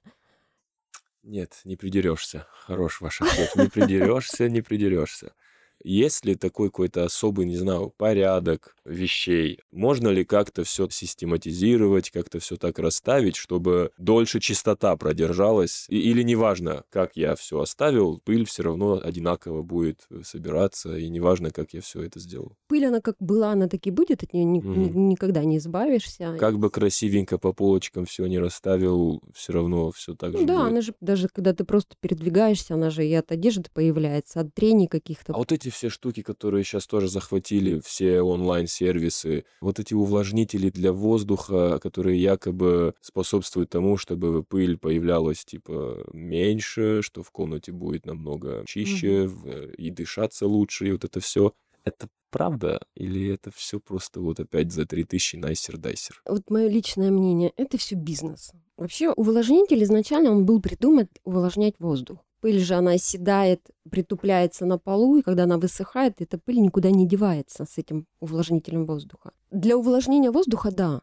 Нет, 1.28 1.60
не 1.64 1.76
придерешься. 1.76 2.46
Хорош 2.50 3.02
ваш 3.02 3.20
ответ. 3.20 3.54
Не 3.54 3.68
придерешься, 3.68 4.48
не 4.48 4.62
придерешься. 4.62 5.34
Есть 5.82 6.24
ли 6.24 6.34
такой 6.34 6.68
какой-то 6.68 7.04
особый, 7.04 7.46
не 7.46 7.56
знаю, 7.56 7.92
порядок 7.96 8.76
вещей? 8.84 9.60
Можно 9.72 10.08
ли 10.08 10.24
как-то 10.24 10.64
все 10.64 10.88
систематизировать, 10.90 12.10
как-то 12.10 12.40
все 12.40 12.56
так 12.56 12.78
расставить, 12.78 13.36
чтобы 13.36 13.90
дольше 13.98 14.40
чистота 14.40 14.96
продержалась? 14.96 15.86
И, 15.88 15.98
или 15.98 16.22
неважно, 16.22 16.84
как 16.90 17.16
я 17.16 17.36
все 17.36 17.60
оставил, 17.60 18.20
пыль 18.24 18.44
все 18.44 18.62
равно 18.62 19.00
одинаково 19.02 19.62
будет 19.62 20.06
собираться, 20.22 20.96
и 20.96 21.08
неважно, 21.08 21.50
как 21.50 21.72
я 21.74 21.80
все 21.80 22.02
это 22.02 22.20
сделал. 22.20 22.56
Пыль, 22.66 22.86
она 22.86 23.00
как 23.00 23.16
была, 23.20 23.52
она 23.52 23.68
так 23.68 23.86
и 23.86 23.90
будет, 23.90 24.22
от 24.22 24.32
нее 24.32 24.44
ни, 24.44 24.60
mm. 24.60 24.76
ни, 24.76 24.98
никогда 25.10 25.44
не 25.44 25.58
избавишься. 25.58 26.36
Как 26.38 26.58
бы 26.58 26.70
красивенько 26.70 27.38
по 27.38 27.52
полочкам 27.52 28.06
все 28.06 28.26
не 28.26 28.38
расставил, 28.38 29.22
все 29.34 29.52
равно 29.52 29.90
все 29.92 30.14
так 30.14 30.32
ну, 30.32 30.40
же 30.40 30.46
Да, 30.46 30.58
будет. 30.58 30.66
она 30.68 30.80
же, 30.80 30.94
даже 31.00 31.28
когда 31.28 31.52
ты 31.52 31.64
просто 31.64 31.96
передвигаешься, 32.00 32.74
она 32.74 32.90
же 32.90 33.06
и 33.06 33.12
от 33.14 33.32
одежды 33.32 33.64
появляется, 33.72 34.40
от 34.40 34.54
трений 34.54 34.86
каких-то. 34.86 35.32
А 35.32 35.38
вот 35.38 35.52
эти 35.52 35.67
эти 35.68 35.74
все 35.74 35.88
штуки, 35.90 36.22
которые 36.22 36.64
сейчас 36.64 36.86
тоже 36.86 37.08
захватили 37.08 37.80
все 37.84 38.22
онлайн-сервисы, 38.22 39.44
вот 39.60 39.78
эти 39.78 39.94
увлажнители 39.94 40.70
для 40.70 40.92
воздуха, 40.92 41.78
которые 41.78 42.20
якобы 42.20 42.94
способствуют 43.00 43.70
тому, 43.70 43.96
чтобы 43.96 44.42
пыль 44.42 44.76
появлялась 44.78 45.44
типа 45.44 46.04
меньше, 46.12 47.02
что 47.02 47.22
в 47.22 47.30
комнате 47.30 47.72
будет 47.72 48.06
намного 48.06 48.64
чище, 48.66 49.26
угу. 49.26 49.50
и 49.76 49.90
дышаться 49.90 50.46
лучше, 50.46 50.88
и 50.88 50.92
вот 50.92 51.04
это 51.04 51.20
все. 51.20 51.52
Это 51.84 52.08
правда 52.30 52.80
или 52.94 53.32
это 53.32 53.50
все 53.50 53.80
просто 53.80 54.20
вот 54.20 54.40
опять 54.40 54.72
за 54.72 54.84
3000 54.84 55.36
найсер-дайсер? 55.36 56.16
Вот 56.26 56.50
мое 56.50 56.68
личное 56.68 57.10
мнение, 57.10 57.52
это 57.56 57.78
все 57.78 57.94
бизнес. 57.94 58.52
Вообще 58.76 59.10
увлажнитель 59.10 59.82
изначально 59.84 60.30
он 60.30 60.44
был 60.44 60.60
придуман 60.60 61.08
увлажнять 61.24 61.74
воздух. 61.78 62.18
Пыль 62.40 62.60
же, 62.60 62.74
она 62.74 62.92
оседает, 62.92 63.68
притупляется 63.90 64.64
на 64.64 64.78
полу, 64.78 65.16
и 65.16 65.22
когда 65.22 65.44
она 65.44 65.58
высыхает, 65.58 66.20
эта 66.20 66.38
пыль 66.38 66.60
никуда 66.60 66.90
не 66.90 67.06
девается 67.06 67.64
с 67.64 67.78
этим 67.78 68.06
увлажнителем 68.20 68.86
воздуха. 68.86 69.32
Для 69.50 69.76
увлажнения 69.76 70.30
воздуха, 70.30 70.70
да. 70.70 71.02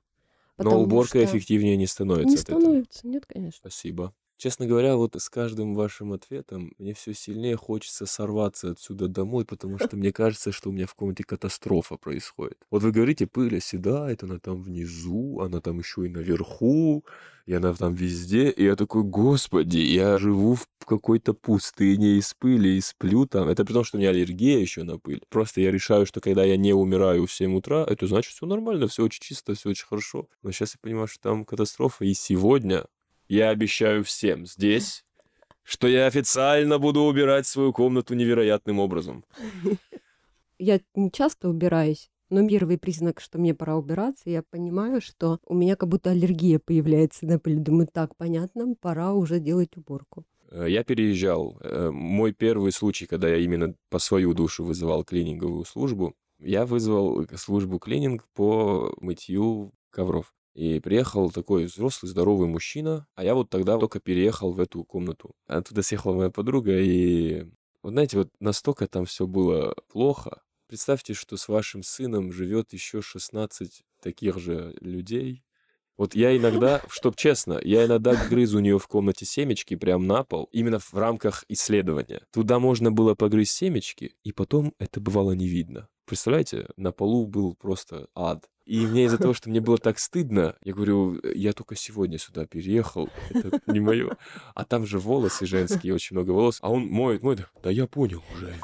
Но 0.57 0.81
уборка 0.81 1.19
что... 1.19 1.25
эффективнее 1.25 1.75
не 1.75 1.87
становится. 1.87 2.29
Не 2.29 2.37
становится, 2.37 2.99
этого. 2.99 3.11
нет, 3.11 3.25
конечно. 3.25 3.57
Спасибо. 3.59 4.13
Честно 4.37 4.65
говоря, 4.67 4.97
вот 4.97 5.15
с 5.15 5.29
каждым 5.29 5.75
вашим 5.75 6.11
ответом 6.11 6.73
мне 6.77 6.93
все 6.93 7.13
сильнее 7.13 7.55
хочется 7.55 8.05
сорваться 8.05 8.71
отсюда 8.71 9.07
домой, 9.07 9.45
потому 9.45 9.79
что 9.79 9.95
мне 9.95 10.11
кажется, 10.11 10.51
что 10.51 10.69
у 10.69 10.73
меня 10.73 10.87
в 10.87 10.93
комнате 10.93 11.23
катастрофа 11.23 11.95
происходит. 11.95 12.57
Вот 12.69 12.83
вы 12.83 12.91
говорите, 12.91 13.27
пыль 13.27 13.57
оседает, 13.57 14.23
она 14.23 14.39
там 14.39 14.61
внизу, 14.61 15.39
она 15.39 15.61
там 15.61 15.79
еще 15.79 16.05
и 16.05 16.09
наверху, 16.09 17.05
и 17.45 17.53
она 17.53 17.73
там 17.73 17.93
везде. 17.93 18.49
И 18.49 18.63
я 18.65 18.75
такой, 18.75 19.03
господи, 19.03 19.77
я 19.77 20.17
живу 20.17 20.55
в 20.55 20.67
какой-то 20.85 21.33
пустыне 21.33 22.17
из 22.17 22.33
пыли 22.33 22.77
и 22.77 22.81
сплю 22.81 23.25
там. 23.25 23.47
Это 23.47 23.63
при 23.63 23.73
том, 23.73 23.83
что 23.83 23.97
у 23.97 23.99
меня 23.99 24.09
аллергия 24.09 24.59
еще 24.59 24.83
на 24.83 24.97
пыль. 24.99 25.21
Просто 25.29 25.61
я 25.61 25.71
решаю, 25.71 26.05
что 26.05 26.21
когда 26.21 26.43
я 26.43 26.57
не 26.57 26.73
умираю 26.73 27.25
в 27.27 27.31
7 27.31 27.55
утра, 27.55 27.85
это 27.87 28.07
значит 28.07 28.33
все 28.33 28.45
нормально, 28.45 28.87
все 28.87 29.03
очень 29.03 29.21
чисто, 29.21 29.53
все 29.53 29.69
очень 29.69 29.85
хорошо. 29.85 30.27
Но 30.43 30.51
сейчас 30.51 30.73
я 30.73 30.79
понимаю, 30.81 31.07
что 31.07 31.21
там 31.21 31.45
катастрофа. 31.45 32.05
И 32.05 32.13
сегодня 32.13 32.85
я 33.27 33.49
обещаю 33.49 34.03
всем 34.03 34.45
здесь, 34.45 35.03
что 35.63 35.87
я 35.87 36.05
официально 36.05 36.77
буду 36.77 37.01
убирать 37.01 37.47
свою 37.47 37.73
комнату 37.73 38.13
невероятным 38.13 38.79
образом. 38.79 39.25
Я 40.57 40.79
не 40.93 41.11
часто 41.11 41.49
убираюсь, 41.49 42.09
но 42.29 42.47
первый 42.47 42.77
признак, 42.77 43.19
что 43.19 43.37
мне 43.37 43.53
пора 43.53 43.75
убираться, 43.75 44.29
я 44.29 44.41
понимаю, 44.41 45.01
что 45.01 45.39
у 45.45 45.53
меня 45.53 45.75
как 45.75 45.89
будто 45.89 46.11
аллергия 46.11 46.59
появляется 46.59 47.25
на 47.25 47.39
пыль. 47.39 47.59
Думаю, 47.59 47.87
так, 47.91 48.15
понятно, 48.15 48.73
пора 48.79 49.11
уже 49.11 49.41
делать 49.41 49.75
уборку. 49.75 50.23
Э, 50.49 50.65
я 50.69 50.85
переезжал. 50.85 51.57
Э, 51.61 51.91
мой 51.91 52.31
первый 52.31 52.71
случай, 52.71 53.05
когда 53.05 53.27
я 53.27 53.37
именно 53.37 53.75
по 53.89 53.99
свою 53.99 54.33
душу 54.33 54.63
вызывал 54.63 55.03
клининговую 55.03 55.65
службу, 55.65 56.15
я 56.39 56.65
вызвал 56.65 57.27
службу 57.35 57.79
клининг 57.79 58.25
по 58.33 58.93
мытью 59.01 59.73
ковров. 59.89 60.33
И 60.55 60.79
приехал 60.79 61.29
такой 61.31 61.65
взрослый, 61.65 62.09
здоровый 62.09 62.47
мужчина, 62.47 63.07
а 63.13 63.23
я 63.23 63.35
вот 63.35 63.49
тогда 63.49 63.77
только 63.77 63.99
переехал 63.99 64.53
в 64.53 64.59
эту 64.59 64.83
комнату. 64.85 65.35
Оттуда 65.47 65.83
съехала 65.83 66.15
моя 66.15 66.29
подруга, 66.29 66.79
и 66.79 67.45
вот 67.83 67.91
знаете, 67.91 68.17
вот 68.17 68.29
настолько 68.39 68.87
там 68.87 69.05
все 69.05 69.27
было 69.27 69.75
плохо. 69.91 70.41
Представьте, 70.67 71.13
что 71.13 71.35
с 71.37 71.49
вашим 71.49 71.83
сыном 71.83 72.31
живет 72.31 72.73
еще 72.73 73.01
16 73.01 73.83
таких 74.01 74.39
же 74.39 74.75
людей, 74.79 75.43
вот 75.97 76.13
я 76.13 76.35
иногда, 76.35 76.81
чтоб 76.89 77.15
честно, 77.15 77.59
я 77.63 77.85
иногда 77.85 78.15
грызу 78.15 78.57
у 78.57 78.61
нее 78.61 78.79
в 78.79 78.87
комнате 78.87 79.25
семечки 79.25 79.75
прям 79.75 80.07
на 80.07 80.23
пол, 80.23 80.49
именно 80.51 80.79
в 80.79 80.93
рамках 80.93 81.45
исследования. 81.47 82.23
Туда 82.31 82.59
можно 82.59 82.91
было 82.91 83.15
погрызть 83.15 83.51
семечки, 83.51 84.15
и 84.23 84.31
потом 84.31 84.73
это 84.79 84.99
бывало 84.99 85.31
не 85.31 85.47
видно. 85.47 85.87
Представляете, 86.05 86.67
на 86.77 86.91
полу 86.91 87.25
был 87.25 87.55
просто 87.55 88.07
ад. 88.13 88.49
И 88.65 88.85
мне 88.87 89.05
из-за 89.05 89.19
того, 89.19 89.33
что 89.33 89.49
мне 89.49 89.61
было 89.61 89.77
так 89.77 89.99
стыдно, 89.99 90.55
я 90.63 90.73
говорю, 90.73 91.19
я 91.35 91.53
только 91.53 91.75
сегодня 91.75 92.17
сюда 92.17 92.45
переехал, 92.47 93.09
это 93.29 93.59
не 93.67 93.79
мое. 93.79 94.17
А 94.55 94.65
там 94.65 94.87
же 94.87 94.97
волосы 94.97 95.45
женские, 95.45 95.93
очень 95.93 96.15
много 96.15 96.31
волос. 96.31 96.57
А 96.61 96.71
он 96.71 96.87
моет, 96.87 97.21
моет. 97.21 97.47
Да 97.63 97.69
я 97.69 97.85
понял 97.85 98.23
уже. 98.33 98.55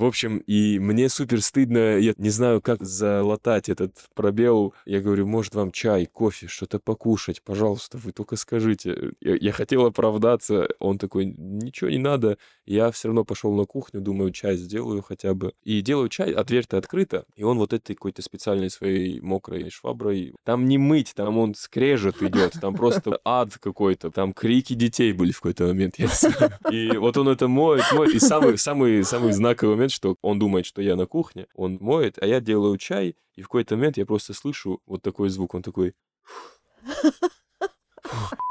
В 0.00 0.06
общем, 0.06 0.38
и 0.38 0.78
мне 0.78 1.10
супер 1.10 1.42
стыдно, 1.42 1.98
я 1.98 2.14
не 2.16 2.30
знаю, 2.30 2.62
как 2.62 2.82
залатать 2.82 3.68
этот 3.68 3.98
пробел. 4.14 4.72
Я 4.86 5.02
говорю, 5.02 5.26
может, 5.26 5.54
вам 5.54 5.72
чай, 5.72 6.06
кофе, 6.06 6.46
что-то 6.46 6.78
покушать, 6.78 7.42
пожалуйста, 7.42 7.98
вы 7.98 8.12
только 8.12 8.36
скажите. 8.36 9.12
Я, 9.20 9.36
я 9.38 9.52
хотел 9.52 9.84
оправдаться, 9.84 10.68
он 10.78 10.96
такой, 10.96 11.26
ничего 11.26 11.90
не 11.90 11.98
надо. 11.98 12.38
Я 12.64 12.90
все 12.92 13.08
равно 13.08 13.24
пошел 13.24 13.54
на 13.54 13.66
кухню, 13.66 14.00
думаю, 14.00 14.30
чай 14.30 14.56
сделаю 14.56 15.02
хотя 15.02 15.34
бы. 15.34 15.52
И 15.64 15.82
делаю 15.82 16.08
чай, 16.08 16.32
а 16.32 16.44
дверь-то 16.44 16.78
открыта. 16.78 17.26
И 17.36 17.42
он 17.42 17.58
вот 17.58 17.74
этой 17.74 17.94
какой-то 17.94 18.22
специальной 18.22 18.70
своей 18.70 19.20
мокрой 19.20 19.68
шваброй. 19.68 20.34
Там 20.44 20.64
не 20.64 20.78
мыть, 20.78 21.12
там 21.14 21.36
он 21.36 21.54
скрежет 21.54 22.22
идет, 22.22 22.54
там 22.58 22.74
просто 22.74 23.20
ад 23.22 23.58
какой-то. 23.58 24.10
Там 24.10 24.32
крики 24.32 24.72
детей 24.72 25.12
были 25.12 25.32
в 25.32 25.40
какой-то 25.40 25.64
момент. 25.64 25.96
И 26.70 26.96
вот 26.96 27.18
он 27.18 27.28
это 27.28 27.48
моет, 27.48 27.84
моет. 27.92 28.14
И 28.14 28.18
самый, 28.18 28.56
самый, 28.56 29.04
самый 29.04 29.32
знаковый 29.32 29.74
момент, 29.74 29.89
что 29.92 30.16
он 30.22 30.38
думает, 30.38 30.66
что 30.66 30.82
я 30.82 30.96
на 30.96 31.06
кухне, 31.06 31.46
он 31.54 31.78
моет, 31.80 32.18
а 32.20 32.26
я 32.26 32.40
делаю 32.40 32.76
чай, 32.78 33.16
и 33.34 33.42
в 33.42 33.44
какой-то 33.44 33.76
момент 33.76 33.96
я 33.96 34.06
просто 34.06 34.34
слышу 34.34 34.80
вот 34.86 35.02
такой 35.02 35.30
звук, 35.30 35.54
он 35.54 35.62
такой... 35.62 35.94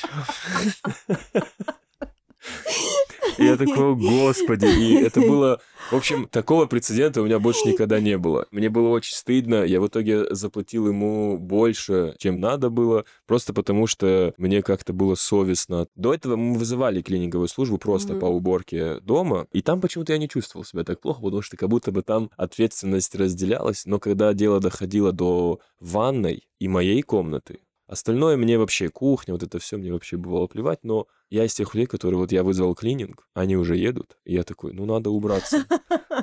И 3.38 3.44
я 3.44 3.56
такой, 3.56 3.94
господи, 3.94 4.66
и 4.66 4.94
это 4.94 5.20
было... 5.20 5.60
В 5.90 5.96
общем, 5.96 6.28
такого 6.28 6.66
прецедента 6.66 7.20
у 7.20 7.24
меня 7.24 7.38
больше 7.38 7.66
никогда 7.66 8.00
не 8.00 8.16
было. 8.16 8.46
Мне 8.50 8.68
было 8.68 8.88
очень 8.88 9.14
стыдно, 9.14 9.64
я 9.64 9.80
в 9.80 9.88
итоге 9.88 10.32
заплатил 10.34 10.86
ему 10.86 11.36
больше, 11.38 12.14
чем 12.18 12.38
надо 12.38 12.70
было, 12.70 13.04
просто 13.26 13.52
потому 13.52 13.86
что 13.86 14.32
мне 14.36 14.62
как-то 14.62 14.92
было 14.92 15.14
совестно. 15.14 15.86
До 15.96 16.14
этого 16.14 16.36
мы 16.36 16.58
вызывали 16.58 17.02
клининговую 17.02 17.48
службу 17.48 17.78
просто 17.78 18.12
mm-hmm. 18.12 18.20
по 18.20 18.26
уборке 18.26 19.00
дома, 19.00 19.46
и 19.52 19.62
там 19.62 19.80
почему-то 19.80 20.12
я 20.12 20.18
не 20.18 20.28
чувствовал 20.28 20.64
себя 20.64 20.84
так 20.84 21.00
плохо, 21.00 21.22
потому 21.22 21.42
что 21.42 21.56
как 21.56 21.68
будто 21.68 21.90
бы 21.92 22.02
там 22.02 22.30
ответственность 22.36 23.14
разделялась, 23.14 23.86
но 23.86 23.98
когда 23.98 24.32
дело 24.34 24.60
доходило 24.60 25.12
до 25.12 25.60
ванной 25.80 26.46
и 26.58 26.68
моей 26.68 27.02
комнаты, 27.02 27.60
Остальное 27.90 28.36
мне 28.36 28.56
вообще 28.56 28.88
кухня, 28.88 29.34
вот 29.34 29.42
это 29.42 29.58
все 29.58 29.76
мне 29.76 29.92
вообще 29.92 30.16
бывало 30.16 30.46
плевать, 30.46 30.78
но 30.84 31.08
я 31.28 31.44
из 31.44 31.54
тех 31.54 31.74
людей, 31.74 31.88
которые 31.88 32.18
вот 32.18 32.30
я 32.30 32.44
вызвал 32.44 32.76
клининг, 32.76 33.26
они 33.34 33.56
уже 33.56 33.76
едут, 33.76 34.16
и 34.24 34.34
я 34.34 34.44
такой, 34.44 34.72
ну 34.72 34.84
надо 34.84 35.10
убраться. 35.10 35.66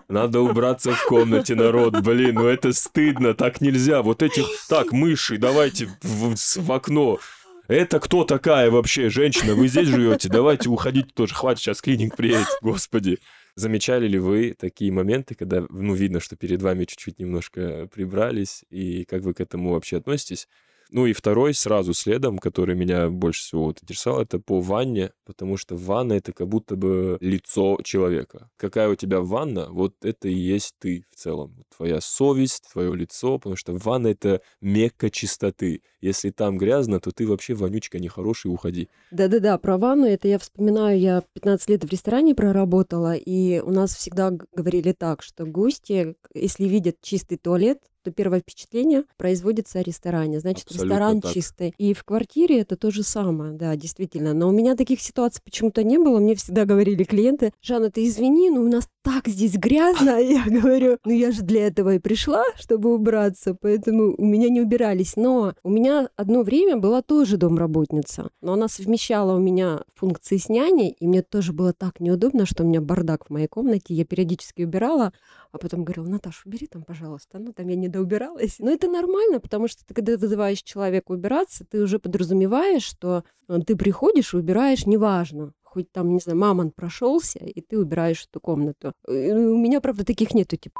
Надо 0.07 0.39
убраться 0.39 0.93
в 0.93 1.05
комнате, 1.07 1.55
народ, 1.55 1.99
блин, 1.99 2.35
ну 2.35 2.45
это 2.45 2.71
стыдно, 2.71 3.33
так 3.33 3.59
нельзя. 3.59 4.01
Вот 4.01 4.23
этих, 4.23 4.45
так, 4.69 4.93
мыши, 4.93 5.37
давайте 5.37 5.89
в, 6.01 6.35
в 6.37 6.71
окно. 6.71 7.19
Это 7.67 7.99
кто 7.99 8.23
такая 8.23 8.71
вообще, 8.71 9.09
женщина? 9.09 9.53
Вы 9.53 9.67
здесь 9.67 9.89
живете? 9.89 10.29
Давайте 10.29 10.69
уходите 10.69 11.09
тоже. 11.13 11.35
Хватит, 11.35 11.59
сейчас 11.59 11.81
клининг 11.81 12.15
приедет. 12.15 12.47
Господи. 12.61 13.19
Замечали 13.55 14.07
ли 14.07 14.19
вы 14.19 14.55
такие 14.57 14.91
моменты, 14.91 15.35
когда, 15.35 15.65
ну, 15.69 15.95
видно, 15.95 16.21
что 16.21 16.37
перед 16.37 16.61
вами 16.61 16.85
чуть-чуть 16.85 17.19
немножко 17.19 17.89
прибрались, 17.93 18.63
и 18.69 19.03
как 19.03 19.23
вы 19.23 19.33
к 19.33 19.41
этому 19.41 19.71
вообще 19.71 19.97
относитесь? 19.97 20.47
Ну 20.91 21.05
и 21.05 21.13
второй 21.13 21.53
сразу 21.53 21.93
следом, 21.93 22.37
который 22.37 22.75
меня 22.75 23.09
больше 23.09 23.41
всего 23.41 23.65
вот 23.65 23.79
интересовал, 23.81 24.21
это 24.21 24.39
по 24.39 24.61
ванне, 24.61 25.11
потому 25.25 25.57
что 25.57 25.75
ванна— 25.75 26.13
это 26.13 26.31
как 26.33 26.47
будто 26.47 26.75
бы 26.75 27.17
лицо 27.19 27.77
человека. 27.83 28.49
Какая 28.57 28.89
у 28.89 28.95
тебя 28.95 29.21
ванна, 29.21 29.67
вот 29.69 29.93
это 30.03 30.27
и 30.27 30.33
есть 30.33 30.75
ты 30.79 31.05
в 31.11 31.15
целом. 31.15 31.65
Твоя 31.75 31.99
совесть, 32.01 32.69
твое 32.71 32.95
лицо, 32.95 33.37
потому 33.37 33.55
что 33.55 33.73
ванна— 33.73 34.07
это 34.07 34.41
мекка 34.61 35.09
чистоты. 35.09 35.81
Если 35.99 36.29
там 36.29 36.57
грязно, 36.57 36.99
то 36.99 37.11
ты 37.11 37.27
вообще 37.27 37.53
вонючка 37.53 37.99
нехороший, 37.99 38.51
уходи. 38.51 38.87
Да-да-да, 39.11 39.57
про 39.57 39.77
ванну 39.77 40.05
это 40.05 40.27
я 40.27 40.39
вспоминаю, 40.39 40.99
я 40.99 41.23
15 41.33 41.69
лет 41.69 41.83
в 41.83 41.91
ресторане 41.91 42.35
проработала, 42.35 43.15
и 43.15 43.59
у 43.59 43.71
нас 43.71 43.95
всегда 43.95 44.31
говорили 44.31 44.93
так, 44.93 45.21
что 45.21 45.45
гости, 45.45 46.15
если 46.33 46.65
видят 46.65 46.97
чистый 47.01 47.37
туалет, 47.37 47.79
то 48.07 48.13
первое 48.13 48.39
впечатление 48.39 49.03
производится 49.17 49.79
о 49.79 49.83
ресторане. 49.83 50.39
Значит, 50.39 50.67
Абсолютно 50.67 50.93
ресторан 50.93 51.21
так. 51.21 51.33
чистый. 51.33 51.73
И 51.77 51.93
в 51.93 52.05
квартире 52.05 52.61
это 52.61 52.77
то 52.77 52.89
же 52.89 53.03
самое, 53.03 53.51
да, 53.51 53.75
действительно. 53.75 54.33
Но 54.33 54.47
у 54.47 54.51
меня 54.51 54.77
таких 54.77 55.01
ситуаций 55.01 55.41
почему-то 55.43 55.83
не 55.83 55.97
было. 55.97 56.19
Мне 56.19 56.35
всегда 56.35 56.63
говорили 56.63 57.03
клиенты, 57.03 57.51
Жанна, 57.61 57.91
ты 57.91 58.07
извини, 58.07 58.49
но 58.49 58.61
у 58.61 58.69
нас 58.69 58.87
так 59.03 59.27
здесь 59.27 59.57
грязно. 59.57 60.21
Я 60.21 60.45
говорю, 60.45 60.97
ну 61.03 61.11
я 61.11 61.31
же 61.31 61.41
для 61.41 61.67
этого 61.67 61.95
и 61.95 61.99
пришла, 61.99 62.43
чтобы 62.55 62.93
убраться, 62.93 63.53
поэтому 63.53 64.15
у 64.17 64.25
меня 64.25 64.47
не 64.47 64.61
убирались. 64.61 65.17
Но 65.17 65.53
у 65.63 65.69
меня 65.69 66.09
одно 66.15 66.43
время 66.43 66.77
была 66.77 67.01
тоже 67.01 67.35
домработница, 67.35 68.29
но 68.41 68.53
она 68.53 68.69
совмещала 68.69 69.35
у 69.35 69.39
меня 69.39 69.81
функции 69.95 70.37
с 70.37 70.47
няней, 70.47 70.95
и 70.97 71.07
мне 71.07 71.23
тоже 71.23 71.51
было 71.51 71.73
так 71.73 71.99
неудобно, 71.99 72.45
что 72.45 72.63
у 72.63 72.67
меня 72.67 72.79
бардак 72.79 73.25
в 73.25 73.29
моей 73.31 73.47
комнате, 73.47 73.93
я 73.93 74.05
периодически 74.05 74.63
убирала, 74.63 75.11
а 75.57 75.59
потом 75.59 75.83
говорила, 75.83 76.05
Наташа, 76.05 76.41
убери 76.45 76.67
там, 76.67 76.83
пожалуйста. 76.83 77.39
Ну, 77.39 77.51
там 77.51 77.67
я 77.67 77.75
не 77.75 77.87
доубиралась. 77.87 78.57
Но 78.59 78.71
это 78.71 78.87
нормально, 78.87 79.39
потому 79.39 79.67
что 79.67 79.85
ты, 79.85 79.93
когда 79.93 80.15
вызываешь 80.15 80.61
человека 80.61 81.11
убираться, 81.11 81.65
ты 81.65 81.81
уже 81.81 81.97
подразумеваешь, 81.97 82.83
что 82.83 83.23
э, 83.49 83.59
ты 83.65 83.75
приходишь 83.75 84.33
и 84.33 84.37
убираешь, 84.37 84.85
неважно, 84.85 85.53
хоть 85.63 85.91
там, 85.91 86.13
не 86.13 86.19
знаю, 86.19 86.37
мамонт 86.37 86.75
прошелся, 86.75 87.39
и 87.39 87.61
ты 87.61 87.79
убираешь 87.79 88.25
эту 88.29 88.39
комнату. 88.39 88.93
Э, 89.07 89.33
у 89.33 89.57
меня, 89.57 89.81
правда, 89.81 90.05
таких 90.05 90.35
нету, 90.35 90.57
типа, 90.57 90.75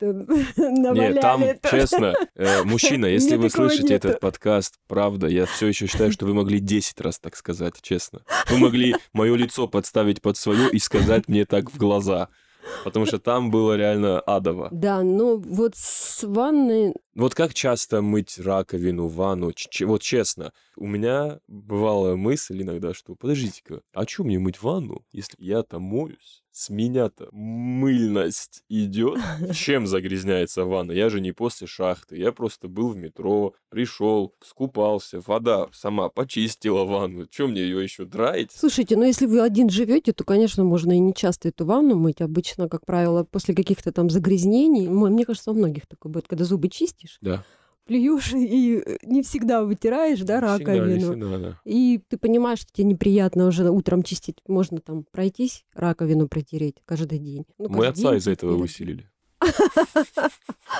Нет, 0.00 1.20
там, 1.20 1.42
честно, 1.70 2.14
э, 2.36 2.62
мужчина, 2.62 3.06
если 3.06 3.34
вы 3.34 3.50
слышите 3.50 3.94
нету. 3.94 4.08
этот 4.08 4.20
подкаст, 4.20 4.76
правда, 4.86 5.26
я 5.26 5.46
все 5.46 5.66
еще 5.66 5.88
считаю, 5.88 6.12
что 6.12 6.26
вы 6.26 6.34
могли 6.34 6.60
10 6.60 7.00
раз 7.00 7.18
так 7.18 7.34
сказать, 7.34 7.74
честно. 7.82 8.22
Вы 8.48 8.58
могли 8.58 8.94
мое 9.12 9.34
лицо 9.34 9.66
подставить 9.66 10.22
под 10.22 10.36
свое 10.36 10.70
и 10.70 10.78
сказать 10.78 11.26
мне 11.26 11.44
так 11.44 11.72
в 11.72 11.76
глаза. 11.76 12.28
Потому 12.84 13.06
что 13.06 13.18
там 13.18 13.50
было 13.50 13.76
реально 13.76 14.20
адово. 14.20 14.68
Да, 14.70 15.02
ну 15.02 15.38
вот 15.38 15.74
с 15.76 16.22
ванной... 16.24 16.94
Вот 17.16 17.34
как 17.34 17.54
часто 17.54 18.02
мыть 18.02 18.38
раковину, 18.38 19.06
ванну? 19.06 19.50
Ч- 19.54 19.86
вот 19.86 20.02
честно, 20.02 20.52
у 20.76 20.86
меня 20.86 21.40
бывала 21.48 22.14
мысль 22.14 22.60
иногда, 22.60 22.92
что 22.92 23.14
подождите-ка, 23.14 23.80
а 23.94 24.06
что 24.06 24.24
мне 24.24 24.38
мыть 24.38 24.60
ванну, 24.60 25.02
если 25.12 25.42
я 25.42 25.62
там 25.62 25.80
моюсь? 25.80 26.44
с 26.56 26.70
меня-то 26.70 27.28
мыльность 27.32 28.62
идет. 28.70 29.20
Чем 29.52 29.86
загрязняется 29.86 30.64
ванна? 30.64 30.92
Я 30.92 31.10
же 31.10 31.20
не 31.20 31.32
после 31.32 31.66
шахты. 31.66 32.16
Я 32.16 32.32
просто 32.32 32.66
был 32.66 32.92
в 32.92 32.96
метро, 32.96 33.52
пришел, 33.68 34.32
скупался, 34.42 35.20
вода 35.26 35.68
сама 35.74 36.08
почистила 36.08 36.84
ванну. 36.84 37.26
Чем 37.26 37.50
мне 37.50 37.60
ее 37.60 37.82
еще 37.82 38.06
драить? 38.06 38.52
Слушайте, 38.52 38.96
ну 38.96 39.04
если 39.04 39.26
вы 39.26 39.42
один 39.42 39.68
живете, 39.68 40.14
то, 40.14 40.24
конечно, 40.24 40.64
можно 40.64 40.92
и 40.92 40.98
не 40.98 41.12
часто 41.12 41.50
эту 41.50 41.66
ванну 41.66 41.94
мыть. 41.94 42.22
Обычно, 42.22 42.70
как 42.70 42.86
правило, 42.86 43.24
после 43.24 43.54
каких-то 43.54 43.92
там 43.92 44.08
загрязнений. 44.08 44.88
Мне 44.88 45.26
кажется, 45.26 45.50
у 45.50 45.54
многих 45.54 45.86
такое 45.86 46.10
будет, 46.10 46.26
когда 46.26 46.44
зубы 46.44 46.70
чистишь. 46.70 47.05
Да 47.20 47.44
плюешь 47.86 48.32
и 48.32 48.82
э, 48.84 48.96
не 49.04 49.22
всегда 49.22 49.64
вытираешь, 49.64 50.20
да, 50.20 50.40
раковину. 50.40 50.86
Не 50.86 50.98
всегда, 50.98 51.14
не 51.14 51.22
всегда, 51.22 51.38
да. 51.38 51.60
И 51.64 52.00
ты 52.08 52.18
понимаешь, 52.18 52.60
что 52.60 52.72
тебе 52.72 52.88
неприятно 52.88 53.46
уже 53.46 53.70
утром 53.70 54.02
чистить. 54.02 54.38
Можно 54.46 54.80
там 54.80 55.04
пройтись, 55.10 55.64
раковину 55.74 56.28
протереть 56.28 56.76
каждый 56.84 57.18
день. 57.18 57.46
Ну, 57.58 57.68
Мы 57.68 57.86
отца 57.86 58.16
из-за 58.16 58.32
этого 58.32 58.56
выселили. 58.56 59.10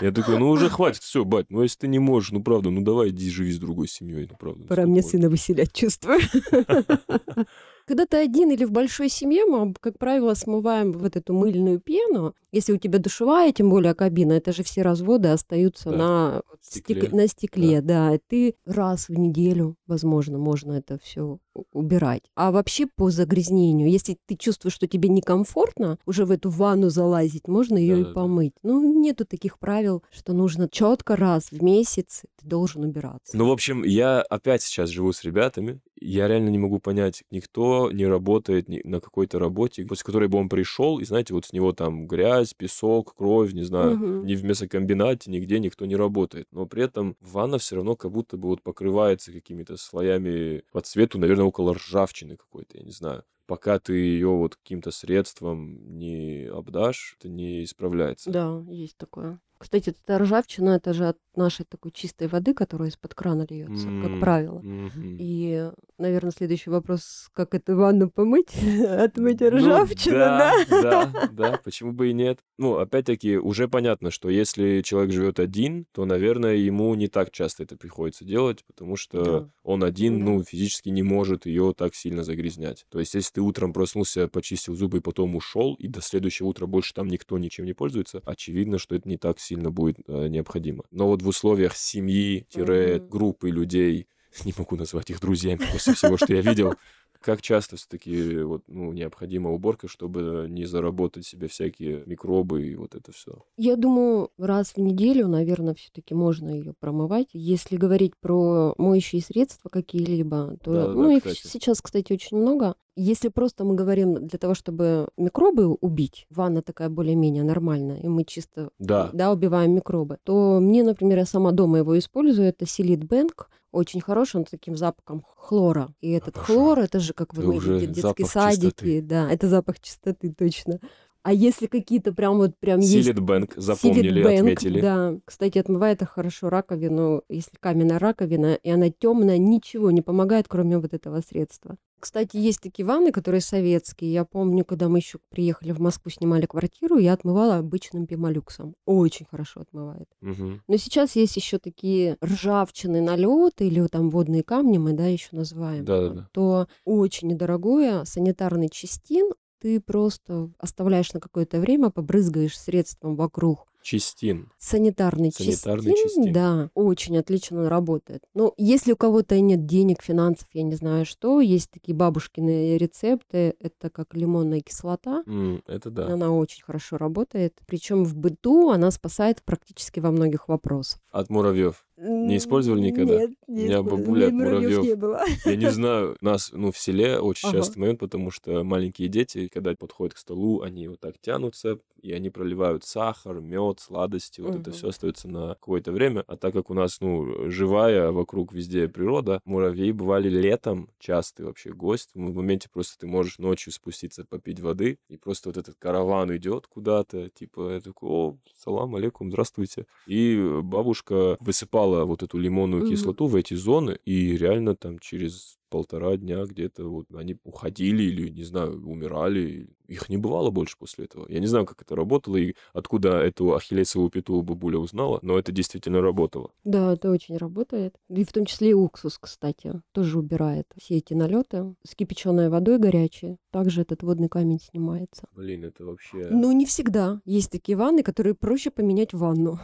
Я 0.01 0.13
такой, 0.13 0.39
ну 0.39 0.51
уже 0.51 0.69
хватит, 0.69 1.03
все, 1.03 1.25
бать, 1.25 1.47
ну 1.51 1.63
если 1.63 1.81
ты 1.81 1.89
не 1.89 1.99
можешь, 1.99 2.33
ну 2.33 2.43
правда, 2.43 2.71
ну 2.71 2.81
давай 2.81 3.11
иди 3.11 3.31
живи 3.31 3.53
с 3.53 3.59
другой 3.59 3.87
семьей, 3.87 4.27
ну 4.31 4.37
правда. 4.39 4.67
Пора 4.67 4.87
мне 4.87 5.03
сына 5.03 5.29
выселять, 5.29 5.73
чувствую. 5.73 6.21
Когда 7.87 8.05
ты 8.05 8.17
один 8.17 8.51
или 8.51 8.65
в 8.65 8.73
большой 8.73 9.09
семье, 9.09 9.45
мы, 9.47 9.73
как 9.81 9.97
правило, 9.99 10.35
смываем 10.35 10.93
вот 10.93 11.17
эту 11.17 11.33
мыльную 11.33 11.79
пену. 11.79 12.35
Если 12.51 12.73
у 12.73 12.79
тебя 12.79 12.99
душевая, 12.99 13.53
тем 13.53 13.71
более 13.71 13.95
кабина, 13.95 14.33
это 14.33 14.53
же 14.53 14.65
все 14.65 14.83
разводы 14.83 15.29
остаются 15.29 15.91
да. 15.91 15.97
на 15.97 16.43
стекле, 16.61 17.03
стек... 17.03 17.13
на 17.13 17.29
стекле, 17.29 17.81
да. 17.81 18.11
да. 18.11 18.19
Ты 18.29 18.57
раз 18.65 19.09
в 19.09 19.13
неделю, 19.15 19.77
возможно, 19.87 20.37
можно 20.37 20.73
это 20.73 20.99
все 20.99 21.39
убирать. 21.73 22.23
А 22.35 22.51
вообще 22.51 22.87
по 22.87 23.11
загрязнению, 23.11 23.91
если 23.91 24.19
ты 24.27 24.37
чувствуешь, 24.37 24.75
что 24.75 24.87
тебе 24.87 25.09
некомфортно 25.09 25.99
уже 26.07 26.25
в 26.25 26.31
эту 26.31 26.51
ванну 26.51 26.91
залазить, 26.91 27.49
можно 27.49 27.79
ее 27.79 27.97
да, 27.97 28.11
и 28.11 28.15
помыть. 28.15 28.53
Да. 28.63 28.71
Ну, 28.71 29.01
нету 29.01 29.25
таких 29.25 29.59
правил, 29.59 30.03
что 30.11 30.33
нужно 30.33 30.69
четко 30.69 31.17
раз 31.17 31.51
в 31.51 31.63
месяц 31.63 32.23
ты 32.41 32.47
должен 32.47 32.85
убираться. 32.85 33.37
Ну, 33.37 33.49
в 33.49 33.53
общем, 33.53 33.83
я 33.85 34.21
опять 34.23 34.63
сейчас 34.63 34.91
живу 34.91 35.13
с 35.13 35.25
ребятами, 35.25 35.81
я 36.01 36.29
реально 36.29 36.51
не 36.51 36.59
могу 36.59 36.79
понять, 36.79 37.25
никто 37.31 37.91
не 37.91 38.07
работает 38.07 38.69
ни 38.69 38.81
на 38.85 39.01
какой-то 39.01 39.39
работе, 39.39 39.85
после 39.85 40.05
которой 40.05 40.29
бы 40.29 40.39
он 40.39 40.49
пришел, 40.49 40.99
и 40.99 41.05
знаете, 41.05 41.33
вот 41.35 41.47
с 41.47 41.53
него 41.53 41.73
там 41.73 42.07
грязь, 42.07 42.55
песок, 42.55 43.15
кровь, 43.17 43.53
не 43.53 43.63
знаю, 43.63 43.95
угу. 43.95 44.27
ни 44.27 44.35
в 44.35 44.45
мясокомбинате, 44.45 45.31
нигде 45.31 45.59
никто 45.59 45.87
не 45.87 45.97
работает. 45.97 46.49
Но 46.53 46.67
при 46.67 46.85
этом 46.85 47.17
ванна 47.21 47.59
все 47.59 47.77
равно 47.77 47.97
как 47.97 48.13
будто 48.13 48.37
бы 48.37 48.49
вот 48.49 48.63
покрывается 48.63 49.33
какими-то 49.33 49.77
слоями 49.77 50.63
по 50.73 50.81
цвету, 50.81 51.19
наверное, 51.19 51.46
около 51.47 51.75
ржавчины 51.75 52.37
какой-то, 52.37 52.79
я 52.79 52.85
не 52.85 52.93
знаю 52.93 53.25
пока 53.47 53.79
ты 53.79 53.95
ее 53.95 54.29
вот 54.29 54.57
каким-то 54.57 54.91
средством 54.91 55.99
не 55.99 56.47
обдашь, 56.53 57.17
это 57.19 57.29
не 57.29 57.65
исправляется. 57.65 58.31
Да, 58.31 58.65
есть 58.69 58.97
такое. 58.97 59.41
Кстати, 59.59 59.91
эта 59.91 60.19
ржавчина, 60.19 60.71
это 60.71 60.93
же 60.93 61.09
от 61.09 61.19
нашей 61.37 61.65
такой 61.65 61.93
чистой 61.93 62.29
воды, 62.29 62.55
которая 62.55 62.89
из-под 62.89 63.15
крана 63.15 63.47
льется, 63.49 63.89
mm-hmm. 63.89 64.03
как 64.03 64.21
правило. 64.21 64.61
Mm-hmm. 64.61 65.17
И, 65.19 65.71
наверное, 65.99 66.31
следующий 66.31 66.71
вопрос, 66.71 67.29
как 67.33 67.55
эту 67.55 67.77
ванну 67.77 68.11
помыть? 68.11 68.55
Отмыть 68.89 69.41
ну, 69.41 69.51
ржавчину, 69.51 70.17
да? 70.17 70.53
Да, 70.69 70.83
да, 70.83 71.29
да, 71.33 71.61
почему 71.63 71.93
бы 71.93 72.11
и 72.11 72.13
нет. 72.13 72.41
Ну, 72.59 72.77
опять-таки, 72.77 73.37
уже 73.37 73.69
понятно, 73.69 74.11
что 74.11 74.29
если 74.29 74.83
человек 74.83 75.13
живет 75.13 75.39
один, 75.39 75.87
то, 75.93 76.05
наверное, 76.05 76.55
ему 76.55 76.95
не 76.95 77.09
так 77.09 77.31
часто 77.31 77.63
это 77.63 77.77
приходится 77.77 78.25
делать, 78.25 78.65
потому 78.67 78.97
что 78.97 79.25
да. 79.25 79.51
он 79.63 79.85
один, 79.85 80.25
ну, 80.25 80.43
физически 80.43 80.89
не 80.89 81.03
может 81.03 81.47
ее 81.47 81.75
так 81.77 81.95
сильно 81.95 82.25
загрязнять. 82.25 82.87
То 82.91 82.99
есть, 82.99 83.15
если 83.15 83.35
ты 83.35 83.41
утром 83.41 83.73
проснулся, 83.73 84.29
почистил 84.29 84.75
зубы 84.75 84.99
и 84.99 85.03
потом 85.03 85.37
ушел, 85.37 85.75
и 85.75 85.89
до 85.89 86.01
следующего 86.01 86.49
утра 86.49 86.67
больше 86.67 86.95
там 86.95 87.09
никто 87.09 87.39
ничем 87.39 87.65
не 87.65 87.75
пользуется, 87.75 88.23
очевидно, 88.25 88.79
что 88.79 88.95
это 88.95 89.09
не 89.09 89.17
так 89.17 89.39
сильно 89.47 89.71
будет 89.71 89.99
э, 90.07 90.29
необходимо. 90.29 90.85
Но 90.91 91.07
вот 91.07 91.23
в 91.23 91.29
условиях 91.29 91.77
семьи-группы 91.77 93.51
людей, 93.51 94.09
не 94.45 94.53
могу 94.57 94.77
назвать 94.77 95.11
их 95.11 95.21
друзьями 95.21 95.61
после 95.73 95.95
всего, 95.95 96.17
что 96.17 96.35
я 96.35 96.41
видел, 96.41 96.75
как 97.21 97.43
часто 97.43 97.77
все-таки 97.77 98.41
вот, 98.41 98.63
ну, 98.67 98.93
необходима 98.93 99.51
уборка, 99.51 99.89
чтобы 99.89 100.47
не 100.49 100.65
заработать 100.65 101.27
себе 101.27 101.49
всякие 101.49 102.03
микробы 102.07 102.67
и 102.67 102.77
вот 102.77 102.95
это 102.95 103.13
все? 103.13 103.45
Я 103.57 103.77
думаю, 103.77 104.31
раз 104.39 104.73
в 104.73 104.79
неделю, 104.79 105.29
наверное, 105.29 105.75
все-таки 105.75 106.15
можно 106.15 106.51
ее 106.51 106.75
промывать. 106.79 107.29
Если 107.33 107.77
говорить 107.77 108.17
про 108.17 108.75
моющие 108.79 109.23
средства 109.23 109.69
какие-либо, 109.69 110.57
то 110.63 110.73
да, 110.73 110.89
ну, 110.89 111.09
да, 111.09 111.13
их 111.15 111.25
кстати. 111.25 111.47
сейчас, 111.47 111.81
кстати, 111.81 112.13
очень 112.13 112.37
много. 112.37 112.75
Если 112.99 113.29
просто 113.29 113.65
мы 113.65 113.75
говорим 113.75 114.27
для 114.27 114.39
того, 114.39 114.55
чтобы 114.55 115.09
микробы 115.19 115.67
убить, 115.67 116.27
ванна 116.31 116.63
такая 116.63 116.89
более-менее 116.89 117.43
нормальная, 117.43 117.99
и 117.99 118.09
мы 118.09 118.25
чисто 118.25 118.71
да. 118.79 119.11
Да, 119.13 119.31
убиваем 119.33 119.75
микробы, 119.75 120.17
то 120.25 120.61
мне, 120.61 120.83
например, 120.83 121.19
я 121.19 121.27
сама 121.27 121.53
дома 121.53 121.79
его 121.79 121.99
использую, 121.99 122.49
это 122.49 122.67
Силит 122.67 123.05
Бэнк, 123.05 123.51
очень 123.77 124.01
хороший, 124.01 124.37
он 124.37 124.45
таким 124.45 124.77
запахом 124.77 125.25
хлора. 125.37 125.89
И 126.01 126.11
этот 126.11 126.37
Обожаю. 126.37 126.59
хлор, 126.59 126.79
это 126.81 126.99
же, 127.01 127.13
как 127.13 127.35
вы 127.35 127.55
видите, 127.55 127.87
детские 127.87 128.27
садики. 128.27 128.65
Чистоты. 128.65 129.03
Да, 129.03 129.31
это 129.31 129.49
запах 129.49 129.81
чистоты, 129.81 130.33
точно. 130.33 130.81
А 131.23 131.33
если 131.33 131.67
какие-то 131.67 132.13
прям 132.13 132.37
вот 132.37 132.57
прям 132.57 132.81
Силит 132.81 133.07
есть... 133.07 133.19
Бэнк, 133.19 133.55
запомнили, 133.57 134.25
Bank, 134.25 134.39
отметили. 134.39 134.81
Да, 134.81 135.15
кстати, 135.25 135.59
отмывает 135.59 135.97
это 135.97 136.07
хорошо 136.07 136.49
раковину, 136.51 137.23
если 137.29 137.57
каменная 137.59 137.99
раковина, 137.99 138.55
и 138.55 138.71
она 138.71 138.91
темная, 138.91 139.37
ничего 139.37 139.91
не 139.91 140.03
помогает, 140.03 140.47
кроме 140.49 140.79
вот 140.79 140.95
этого 140.95 141.21
средства. 141.21 141.77
Кстати, 141.99 142.37
есть 142.37 142.61
такие 142.61 142.87
ванны, 142.87 143.11
которые 143.11 143.41
советские. 143.41 144.13
Я 144.13 144.25
помню, 144.25 144.65
когда 144.65 144.89
мы 144.89 144.99
еще 144.99 145.19
приехали 145.31 145.73
в 145.73 145.81
Москву, 145.81 146.11
снимали 146.11 146.47
квартиру, 146.47 146.99
я 146.99 147.15
отмывала 147.15 147.57
обычным 147.57 148.07
пемолюксом. 148.07 148.75
Очень 148.85 149.27
хорошо 149.27 149.61
отмывает. 149.61 150.09
Угу. 150.23 150.61
Но 150.69 150.77
сейчас 150.77 151.17
есть 151.17 151.37
еще 151.37 151.59
такие 151.59 152.17
ржавчины 152.23 153.01
налеты 153.01 153.67
или 153.67 153.87
там 153.87 154.11
водные 154.11 154.43
камни, 154.43 154.79
мы 154.79 154.93
да 154.93 155.07
еще 155.07 155.29
называем. 155.33 155.85
Да, 155.85 156.01
да, 156.01 156.09
да. 156.11 156.29
То 156.33 156.69
очень 156.85 157.29
недорогое 157.29 158.05
санитарный 158.05 158.69
чистин, 158.69 159.31
ты 159.59 159.81
просто 159.81 160.51
оставляешь 160.59 161.13
на 161.13 161.21
какое-то 161.21 161.59
время, 161.59 161.91
побрызгаешь 161.91 162.59
средством 162.59 163.17
вокруг 163.17 163.67
Чистин. 163.87 164.51
Санитарный, 164.59 165.31
Санитарный 165.31 165.93
чистин, 165.93 166.25
чистин. 166.25 166.33
Да, 166.33 166.71
очень 166.75 167.17
отлично 167.19 167.69
работает. 167.69 168.25
Но 168.35 168.53
если 168.57 168.91
у 168.91 168.97
кого-то 168.97 169.39
нет 169.39 169.65
денег, 169.65 170.03
финансов, 170.03 170.49
я 170.55 170.65
не 170.65 170.75
знаю 170.75 171.07
что, 171.07 171.41
есть 171.41 171.71
такие 171.71 171.95
бабушкины 171.95 172.77
рецепты, 172.79 173.55
это 173.61 173.89
как 173.91 174.13
лимонная 174.13 174.61
кислота. 174.61 175.23
Mm, 175.29 175.63
это 175.69 175.91
да. 175.91 176.09
Она 176.09 176.33
очень 176.33 176.65
хорошо 176.65 176.97
работает. 176.97 177.61
Причем 177.69 178.05
в 178.05 178.17
быту 178.17 178.71
она 178.71 178.91
спасает 178.91 179.41
практически 179.45 180.01
во 180.01 180.11
многих 180.11 180.49
вопросах. 180.49 181.01
От 181.13 181.31
муравьев. 181.31 181.86
Не 181.99 182.37
использовали 182.37 182.81
никогда? 182.81 183.21
Нет, 183.21 183.31
не 183.47 183.63
У 183.63 183.67
меня 183.67 183.83
бабуля 183.83 184.27
от 184.27 184.33
муравьев. 184.35 184.85
Не 184.85 184.95
было. 184.97 185.23
Я 185.47 185.57
не 185.57 185.71
знаю, 185.71 186.17
нас 186.21 186.51
ну, 186.53 186.71
в 186.71 186.79
селе 186.79 187.19
очень 187.19 187.49
ага. 187.49 187.59
часто 187.59 187.79
момент, 187.81 188.01
потому 188.01 188.31
что 188.31 188.63
маленькие 188.65 189.09
дети, 189.09 189.49
когда 189.49 189.75
подходят 189.75 190.15
к 190.15 190.19
столу, 190.19 190.61
они 190.61 190.89
вот 190.89 191.01
так 191.01 191.19
тянутся, 191.19 191.79
и 192.03 192.13
они 192.13 192.29
проливают 192.29 192.85
сахар, 192.85 193.41
мед, 193.41 193.81
сладости, 193.81 194.41
вот 194.41 194.51
угу. 194.51 194.61
это 194.61 194.73
все 194.73 194.89
остается 194.89 195.29
на 195.29 195.49
какое-то 195.55 195.91
время. 195.91 196.23
А 196.27 196.37
так 196.37 196.53
как 196.53 196.71
у 196.71 196.75
нас, 196.75 197.01
ну, 197.01 197.51
живая 197.51 198.13
вокруг 198.13 198.53
везде 198.53 198.89
природа, 198.89 199.41
муравьи 199.45 199.91
бывали 199.93 200.29
летом 200.29 200.91
частый 200.99 201.47
вообще 201.47 201.73
гость. 201.73 202.11
В 202.15 202.19
моменте 202.19 202.69
просто 202.71 202.99
ты 202.99 203.07
можешь 203.07 203.39
ночью 203.39 203.73
спуститься 203.73 204.25
попить 204.25 204.61
воды, 204.61 204.99
и 205.09 205.17
просто 205.17 205.49
вот 205.49 205.57
этот 205.57 205.77
караван 205.79 206.37
идет 206.37 206.67
куда-то, 206.67 207.31
типа, 207.31 207.75
я 207.75 207.81
такой, 207.81 208.09
о, 208.11 208.37
салам 208.55 208.95
алейкум, 208.97 209.31
здравствуйте. 209.31 209.87
И 210.07 210.61
бабушка 210.63 211.37
высыпала 211.41 211.86
вливала 211.87 212.05
вот 212.05 212.23
эту 212.23 212.39
лимонную 212.39 212.85
mm-hmm. 212.85 212.91
кислоту 212.91 213.27
в 213.27 213.37
эти 213.37 213.55
зоны, 213.55 213.99
и 214.05 214.37
реально 214.37 214.75
там 214.75 214.99
через 214.99 215.57
полтора 215.69 216.17
дня 216.17 216.45
где-то 216.45 216.85
вот 216.85 217.07
они 217.15 217.37
уходили 217.45 218.05
или, 218.05 218.31
не 218.31 218.45
знаю, 218.45 218.81
умирали. 218.87 219.69
Их 219.89 220.09
не 220.09 220.17
бывало 220.17 220.51
больше 220.51 220.77
после 220.79 221.05
этого. 221.07 221.27
Я 221.29 221.41
не 221.41 221.47
знаю, 221.47 221.67
как 221.67 221.83
это 221.83 221.97
работало 221.97 222.37
и 222.37 222.55
откуда 222.73 223.19
эту 223.19 223.55
ахиллесовую 223.55 224.11
пяту 224.11 224.41
бабуля 224.43 224.79
узнала, 224.79 225.19
но 225.23 225.39
это 225.39 225.53
действительно 225.53 226.01
работало. 226.01 226.51
Да, 226.65 226.93
это 226.93 227.11
очень 227.11 227.37
работает. 227.37 227.97
И 228.09 228.25
в 228.25 228.33
том 228.33 228.47
числе 228.47 228.71
и 228.71 228.75
уксус, 228.75 229.19
кстати, 229.19 229.83
тоже 229.93 230.19
убирает 230.19 230.67
все 230.81 230.99
эти 230.99 231.15
налеты 231.15 231.75
с 231.85 231.95
кипяченой 231.95 232.49
водой 232.49 232.79
горячей. 232.79 233.39
Также 233.51 233.83
этот 233.83 234.03
водный 234.03 234.29
камень 234.29 234.61
снимается. 234.61 235.27
Блин, 235.33 235.65
это 235.65 235.85
вообще... 235.85 236.29
Ну, 236.31 236.53
не 236.53 236.65
всегда. 236.65 237.21
Есть 237.25 237.51
такие 237.51 237.77
ванны, 237.77 238.03
которые 238.03 238.35
проще 238.35 238.71
поменять 238.71 239.13
в 239.13 239.19
ванну. 239.19 239.59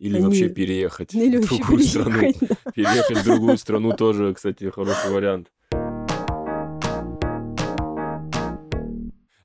Или 0.00 0.16
Они... 0.16 0.24
вообще 0.24 0.48
переехать 0.48 1.14
Или 1.14 1.36
в 1.36 1.46
другую 1.46 1.78
переехать, 1.78 1.90
страну. 1.90 2.34
Да. 2.40 2.72
Переехать 2.74 3.18
в 3.18 3.24
другую 3.24 3.58
страну 3.58 3.92
тоже, 3.92 4.32
кстати, 4.32 4.70
хороший 4.70 5.10
вариант. 5.12 5.48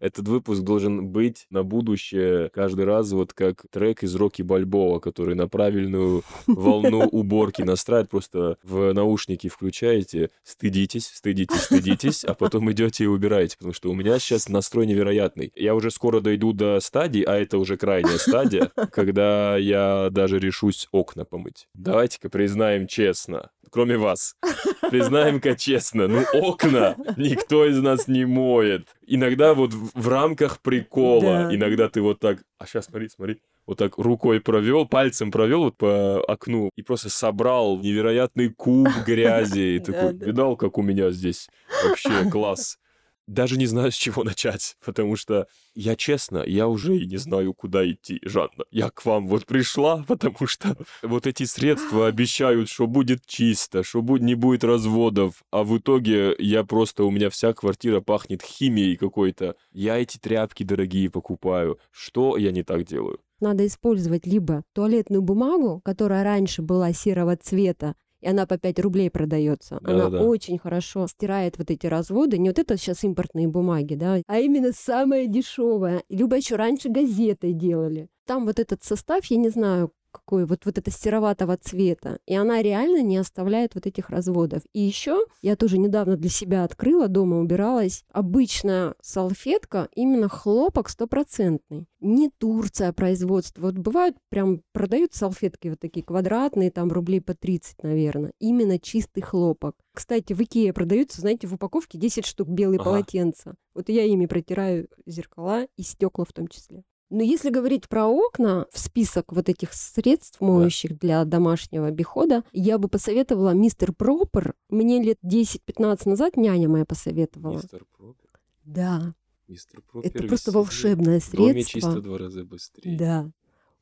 Этот 0.05 0.27
выпуск 0.27 0.61
должен 0.61 1.07
быть 1.07 1.47
на 1.49 1.63
будущее 1.63 2.51
каждый 2.53 2.85
раз 2.85 3.11
вот 3.11 3.33
как 3.33 3.65
трек 3.71 4.03
из 4.03 4.13
Рокки 4.13 4.43
Бальбоа, 4.43 4.99
который 4.99 5.33
на 5.33 5.47
правильную 5.47 6.21
волну 6.45 7.07
уборки 7.11 7.63
настраивает. 7.63 8.11
Просто 8.11 8.57
в 8.61 8.93
наушники 8.93 9.49
включаете, 9.49 10.29
стыдитесь, 10.43 11.07
стыдитесь, 11.07 11.59
стыдитесь, 11.59 12.23
а 12.23 12.35
потом 12.35 12.71
идете 12.71 13.05
и 13.05 13.07
убираете, 13.07 13.57
потому 13.57 13.73
что 13.73 13.89
у 13.89 13.95
меня 13.95 14.19
сейчас 14.19 14.47
настрой 14.47 14.85
невероятный. 14.85 15.51
Я 15.55 15.73
уже 15.73 15.89
скоро 15.89 16.19
дойду 16.19 16.53
до 16.53 16.79
стадии, 16.81 17.23
а 17.23 17.33
это 17.33 17.57
уже 17.57 17.75
крайняя 17.75 18.19
стадия, 18.19 18.71
когда 18.91 19.57
я 19.57 20.09
даже 20.11 20.37
решусь 20.37 20.87
окна 20.91 21.25
помыть. 21.25 21.67
Давайте-ка 21.73 22.29
признаем 22.29 22.85
честно, 22.85 23.49
кроме 23.69 23.97
вас. 23.97 24.36
Признаем-ка 24.89 25.56
честно, 25.56 26.08
ну 26.08 26.23
окна 26.34 26.95
никто 27.17 27.65
из 27.65 27.82
нас 27.82 28.08
не 28.08 28.25
моет. 28.25 28.88
Иногда 29.06 29.54
вот 29.54 29.73
в 29.73 30.08
рамках 30.08 30.62
прикола, 30.62 31.47
да. 31.47 31.56
иногда 31.56 31.89
ты 31.89 32.01
вот 32.01 32.19
так, 32.19 32.43
а 32.58 32.65
сейчас 32.65 32.86
смотри, 32.86 33.10
смотри, 33.10 33.41
вот 33.65 33.78
так 33.78 33.97
рукой 33.97 34.39
провел, 34.41 34.86
пальцем 34.86 35.32
провел 35.32 35.63
вот 35.63 35.78
по 35.78 36.23
окну 36.23 36.69
и 36.75 36.82
просто 36.82 37.10
собрал 37.10 37.80
невероятный 37.80 38.49
куб 38.49 38.88
грязи. 39.06 39.78
И 39.78 39.80
такой, 39.80 40.13
видал, 40.13 40.56
как 40.56 40.78
у 40.78 40.82
меня 40.82 41.12
здесь 41.12 41.49
вообще 41.84 42.30
класс. 42.30 42.78
Даже 43.27 43.57
не 43.57 43.65
знаю, 43.65 43.91
с 43.91 43.95
чего 43.95 44.23
начать, 44.23 44.77
потому 44.83 45.15
что 45.15 45.47
я 45.73 45.95
честно, 45.95 46.43
я 46.45 46.67
уже 46.67 46.97
и 46.97 47.05
не 47.05 47.17
знаю, 47.17 47.53
куда 47.53 47.89
идти, 47.89 48.19
Жанна. 48.23 48.65
Я 48.71 48.89
к 48.89 49.05
вам 49.05 49.27
вот 49.27 49.45
пришла, 49.45 50.03
потому 50.07 50.47
что 50.47 50.77
вот 51.01 51.27
эти 51.27 51.43
средства 51.43 52.07
обещают, 52.07 52.69
что 52.69 52.88
будет 52.88 53.25
чисто, 53.25 53.83
что 53.83 54.01
не 54.17 54.35
будет 54.35 54.63
разводов, 54.63 55.43
а 55.51 55.63
в 55.63 55.77
итоге 55.77 56.35
я 56.39 56.63
просто, 56.63 57.03
у 57.03 57.11
меня 57.11 57.29
вся 57.29 57.53
квартира 57.53 58.01
пахнет 58.01 58.41
химией 58.41 58.95
какой-то. 58.95 59.55
Я 59.71 59.97
эти 59.97 60.17
тряпки 60.17 60.63
дорогие 60.63 61.09
покупаю. 61.09 61.79
Что 61.91 62.38
я 62.38 62.51
не 62.51 62.63
так 62.63 62.85
делаю? 62.85 63.19
Надо 63.41 63.67
использовать 63.67 64.25
либо 64.25 64.63
туалетную 64.73 65.21
бумагу, 65.21 65.81
которая 65.83 66.23
раньше 66.23 66.61
была 66.61 66.93
серого 66.93 67.35
цвета, 67.35 67.95
и 68.21 68.28
она 68.28 68.45
по 68.45 68.58
5 68.58 68.80
рублей 68.80 69.10
продается. 69.10 69.80
Да, 69.82 69.91
она 69.91 70.10
да. 70.10 70.23
очень 70.23 70.58
хорошо 70.58 71.08
стирает 71.08 71.58
вот 71.58 71.71
эти 71.71 71.88
разводы. 71.88 72.38
Не 72.38 72.49
вот 72.49 72.60
это 72.60 72.78
сейчас 72.78 73.04
импортные 73.04 73.47
бумаги, 73.47 73.95
да, 73.95 74.21
а 74.28 74.39
именно 74.39 74.71
самая 74.73 75.28
дешевая. 75.28 76.04
Либо 76.10 76.36
еще 76.36 76.56
раньше 76.56 76.89
газетой 76.89 77.54
делали. 77.54 78.08
Там 78.25 78.45
вот 78.45 78.60
этот 78.60 78.84
состав, 78.84 79.25
я 79.25 79.38
не 79.38 79.49
знаю, 79.49 79.91
какой 80.15 80.45
вот, 80.45 80.65
вот 80.65 80.78
это 80.78 80.91
сероватого 80.91 81.58
цвета. 81.58 82.19
И 82.25 82.36
она 82.36 82.62
реально 82.62 83.01
не 83.01 83.17
оставляет 83.17 83.75
вот 83.75 83.86
этих 83.86 84.10
разводов. 84.10 84.62
И 84.73 84.82
еще 84.82 85.25
я 85.41 85.56
тоже 85.56 85.78
недавно 85.78 86.17
для 86.17 86.30
себя 86.30 86.63
открыла, 86.63 87.08
дома 87.08 87.39
убиралась, 87.39 88.04
обычная 88.12 88.95
салфетка, 89.01 89.89
именно 89.93 90.30
хлопок 90.30 90.89
стопроцентный. 90.89 91.88
Не 91.99 92.30
Турция 92.30 92.93
производство. 92.93 93.62
Вот 93.62 93.75
бывают 93.75 94.15
прям 94.30 94.62
продают 94.73 95.13
салфетки 95.13 95.69
вот 95.69 95.80
такие 95.80 96.06
квадратные, 96.06 96.71
там 96.71 96.91
рублей 96.91 97.21
по 97.21 97.34
30, 97.34 97.84
наверное. 97.84 98.32
Именно 98.39 98.80
чистый 98.80 99.21
хлопок. 99.21 99.75
Кстати, 99.93 100.34
в 100.34 100.41
Икее 100.41 100.73
продаются, 100.73 101.21
знаете, 101.21 101.47
в 101.47 101.54
упаковке 101.54 101.97
10 101.97 102.25
штук 102.25 102.49
белые 102.49 102.80
ага. 102.80 102.91
полотенца. 102.91 103.56
Вот 103.73 103.89
я 103.89 104.04
ими 104.04 104.25
протираю 104.25 104.88
зеркала 105.06 105.67
и 105.78 105.84
стекла 105.84 106.25
в 106.25 106.34
том 106.34 106.47
числе. 106.47 106.84
Но 107.09 107.21
если 107.21 107.49
говорить 107.51 107.87
про 107.87 108.07
окна, 108.07 108.65
в 108.71 108.79
список 108.79 109.31
вот 109.31 109.47
этих 109.47 109.73
средств 109.73 110.41
моющих 110.41 110.91
да. 110.91 110.97
для 110.97 111.25
домашнего 111.25 111.87
обихода, 111.87 112.43
я 112.51 112.77
бы 112.77 112.87
посоветовала 112.87 113.51
мистер 113.51 113.93
Пропер. 113.93 114.55
Мне 114.69 115.01
лет 115.01 115.19
10-15 115.23 116.09
назад 116.09 116.35
няня 116.35 116.67
моя 116.67 116.85
посоветовала. 116.85 117.57
Мистер 117.57 117.85
Пропер? 117.95 118.29
Да. 118.63 119.13
Мистер 119.47 119.81
Пропер 119.81 120.09
Это 120.09 120.27
просто 120.27 120.51
волшебное 120.51 121.19
средство. 121.19 121.43
В 121.43 121.47
доме 121.47 121.63
чисто 121.63 122.01
два 122.01 122.17
раза 122.17 122.43
быстрее. 122.43 122.97
Да. 122.97 123.31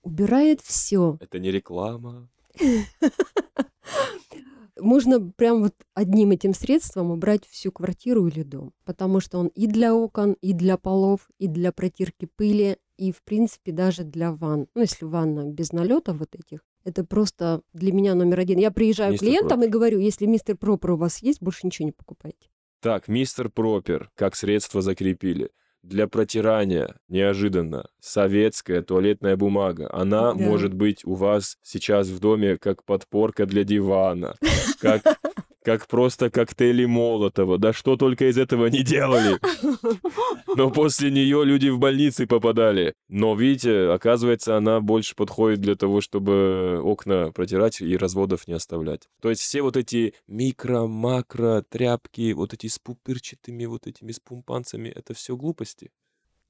Убирает 0.01 0.59
все. 0.62 1.17
Это 1.21 1.39
не 1.39 1.49
реклама. 1.49 2.29
Можно 4.79 5.31
прям 5.31 5.62
вот 5.63 5.75
одним 5.93 6.31
этим 6.31 6.53
средством 6.53 7.12
убрать 7.12 7.45
всю 7.47 7.71
квартиру 7.71 8.27
или 8.27 8.43
дом, 8.43 8.73
потому 8.86 9.19
что 9.21 9.38
он 9.38 9.47
и 9.47 9.67
для 9.67 9.95
окон, 9.95 10.36
и 10.41 10.51
для 10.51 10.77
полов, 10.77 11.29
и 11.38 11.47
для 11.47 11.71
протирки 11.71 12.27
пыли, 12.36 12.77
и, 13.04 13.12
в 13.12 13.22
принципе, 13.24 13.74
даже 13.74 14.04
для 14.04 14.32
ванн. 14.32 14.68
Ну, 14.76 14.82
если 14.82 15.06
ванна 15.06 15.50
без 15.50 15.74
налета 15.74 16.13
вот 16.13 16.36
этих, 16.36 16.60
это 16.86 17.04
просто 17.04 17.62
для 17.74 17.92
меня 17.92 18.16
номер 18.16 18.39
один. 18.39 18.60
Я 18.60 18.72
приезжаю 18.72 19.12
мистер 19.12 19.28
к 19.28 19.30
клиентам 19.30 19.58
Пропер. 19.60 19.68
и 19.68 19.72
говорю, 19.72 20.00
если 20.00 20.26
мистер 20.26 20.56
Пропер 20.56 20.92
у 20.92 20.98
вас 20.98 21.22
есть, 21.22 21.42
больше 21.42 21.68
ничего 21.68 21.88
не 21.88 21.92
покупайте. 21.92 22.48
Так, 22.82 23.10
мистер 23.10 23.50
Пропер, 23.50 24.10
как 24.16 24.38
средство 24.38 24.82
закрепили. 24.82 25.50
Для 25.82 26.08
протирания, 26.08 26.96
неожиданно, 27.10 27.89
советская 28.00 28.82
туалетная 28.82 29.36
бумага. 29.36 29.94
Она 29.94 30.34
да. 30.34 30.36
может 30.36 30.74
быть 30.74 31.04
у 31.04 31.16
вас 31.16 31.58
сейчас 31.62 32.08
в 32.08 32.20
доме 32.20 32.58
как 32.58 32.86
подпорка 32.86 33.46
для 33.46 33.66
дивана, 33.66 34.36
как 34.80 35.04
как 35.63 35.88
просто 35.88 36.30
коктейли 36.30 36.86
Молотова. 36.86 37.58
Да 37.58 37.73
что 37.73 37.95
только 37.95 38.30
из 38.30 38.38
этого 38.38 38.67
не 38.67 38.84
делали. 38.84 39.39
Но 40.56 40.69
после 40.69 41.12
нее 41.12 41.43
люди 41.45 41.69
в 41.69 41.80
больницы 41.80 42.28
попадали. 42.28 42.93
Но, 43.10 43.36
видите, 43.36 43.89
оказывается, 43.89 44.58
она 44.58 44.80
больше 44.80 45.15
подходит 45.15 45.62
для 45.62 45.76
того, 45.76 46.02
чтобы 46.02 46.80
окна 46.84 47.32
протирать 47.32 47.82
и 47.82 47.97
разводов 47.97 48.47
не 48.47 48.54
оставлять. 48.54 49.10
То 49.21 49.30
есть 49.30 49.41
все 49.41 49.62
вот 49.62 49.78
эти 49.78 50.13
микро-макро 50.28 51.63
тряпки, 51.67 52.34
вот 52.34 52.54
эти 52.54 52.67
с 52.67 52.80
пупырчатыми 52.80 53.65
вот 53.65 53.88
этими 53.88 54.12
с 54.12 54.19
пумпанцами, 54.19 54.89
это 54.89 55.13
все 55.13 55.36
глупости. 55.36 55.91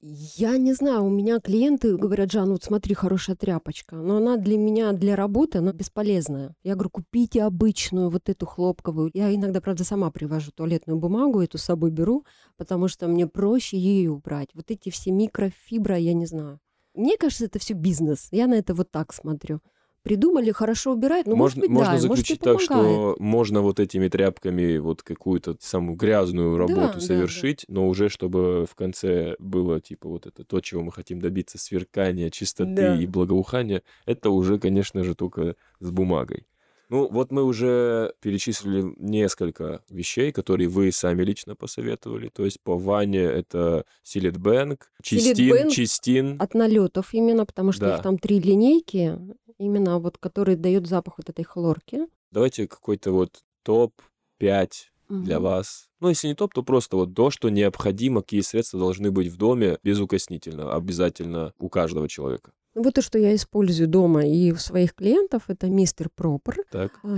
Я 0.06 0.58
не 0.58 0.74
знаю, 0.74 1.06
у 1.06 1.08
меня 1.08 1.40
клиенты 1.40 1.96
говорят, 1.96 2.30
Жан, 2.30 2.50
вот 2.50 2.62
смотри, 2.62 2.92
хорошая 2.92 3.36
тряпочка, 3.36 3.96
но 3.96 4.18
она 4.18 4.36
для 4.36 4.58
меня, 4.58 4.92
для 4.92 5.16
работы, 5.16 5.58
она 5.58 5.72
бесполезная. 5.72 6.54
Я 6.62 6.74
говорю, 6.74 6.90
купите 6.90 7.42
обычную 7.42 8.10
вот 8.10 8.28
эту 8.28 8.44
хлопковую. 8.44 9.10
Я 9.14 9.34
иногда, 9.34 9.62
правда, 9.62 9.82
сама 9.82 10.10
привожу 10.10 10.52
туалетную 10.52 10.98
бумагу, 10.98 11.40
эту 11.40 11.56
с 11.56 11.62
собой 11.62 11.90
беру, 11.90 12.26
потому 12.58 12.86
что 12.88 13.08
мне 13.08 13.26
проще 13.26 13.78
ее 13.78 14.10
убрать. 14.10 14.50
Вот 14.52 14.70
эти 14.70 14.90
все 14.90 15.10
микрофибры, 15.10 15.98
я 15.98 16.12
не 16.12 16.26
знаю. 16.26 16.60
Мне 16.92 17.16
кажется, 17.16 17.46
это 17.46 17.58
все 17.58 17.72
бизнес. 17.72 18.28
Я 18.30 18.46
на 18.46 18.54
это 18.54 18.74
вот 18.74 18.90
так 18.90 19.14
смотрю 19.14 19.62
придумали, 20.04 20.52
хорошо 20.52 20.92
убирать, 20.92 21.26
ну, 21.26 21.34
можно, 21.34 21.60
может 21.60 21.60
быть, 21.60 21.70
можно 21.70 21.92
да, 21.94 21.98
заключить 21.98 22.44
может, 22.44 22.68
так, 22.68 22.78
что 22.78 23.16
можно 23.18 23.62
вот 23.62 23.80
этими 23.80 24.08
тряпками 24.08 24.76
вот 24.76 25.02
какую-то 25.02 25.56
самую 25.60 25.96
грязную 25.96 26.56
работу 26.58 26.94
да, 26.94 27.00
совершить, 27.00 27.64
да, 27.66 27.74
да. 27.74 27.80
но 27.80 27.88
уже 27.88 28.08
чтобы 28.10 28.66
в 28.70 28.74
конце 28.74 29.34
было 29.38 29.80
типа 29.80 30.08
вот 30.08 30.26
это 30.26 30.44
то, 30.44 30.60
чего 30.60 30.82
мы 30.82 30.92
хотим 30.92 31.20
добиться, 31.20 31.58
сверкания, 31.58 32.30
чистоты 32.30 32.74
да. 32.74 33.00
и 33.00 33.06
благоухания, 33.06 33.82
это 34.04 34.30
уже, 34.30 34.58
конечно 34.58 35.02
же, 35.02 35.14
только 35.14 35.56
с 35.80 35.90
бумагой. 35.90 36.46
Ну, 36.90 37.08
вот 37.10 37.32
мы 37.32 37.42
уже 37.42 38.14
перечислили 38.20 38.94
несколько 38.98 39.82
вещей, 39.88 40.32
которые 40.32 40.68
вы 40.68 40.92
сами 40.92 41.22
лично 41.22 41.56
посоветовали. 41.56 42.28
То 42.28 42.44
есть 42.44 42.60
по 42.60 42.76
ванне 42.76 43.22
это 43.22 43.84
Силит 44.02 44.36
Бэнк, 44.36 44.90
Чистин, 45.02 45.70
Чистин. 45.70 46.36
От 46.38 46.54
налетов 46.54 47.14
именно, 47.14 47.46
потому 47.46 47.72
что 47.72 47.86
да. 47.86 47.96
их 47.96 48.02
там 48.02 48.18
три 48.18 48.38
линейки 48.38 49.18
именно 49.58 49.98
вот 49.98 50.18
который 50.18 50.56
дает 50.56 50.86
запах 50.86 51.18
вот 51.18 51.28
этой 51.28 51.44
хлорки. 51.44 52.06
Давайте 52.30 52.66
какой-то 52.66 53.12
вот 53.12 53.42
топ-5 53.62 54.70
угу. 55.08 55.22
для 55.22 55.40
вас. 55.40 55.88
Ну, 56.00 56.08
если 56.08 56.28
не 56.28 56.34
топ, 56.34 56.52
то 56.54 56.62
просто 56.62 56.96
вот 56.96 57.14
то, 57.14 57.30
что 57.30 57.48
необходимо, 57.48 58.22
какие 58.22 58.40
средства 58.40 58.78
должны 58.78 59.10
быть 59.10 59.28
в 59.28 59.36
доме 59.36 59.78
безукоснительно, 59.82 60.74
обязательно 60.74 61.52
у 61.58 61.68
каждого 61.68 62.08
человека. 62.08 62.52
Вот 62.74 62.94
то, 62.94 63.02
что 63.02 63.18
я 63.18 63.34
использую 63.34 63.88
дома 63.88 64.26
и 64.26 64.50
у 64.50 64.56
своих 64.56 64.94
клиентов, 64.94 65.44
это 65.46 65.68
мистер 65.68 66.10
Пропер, 66.12 66.56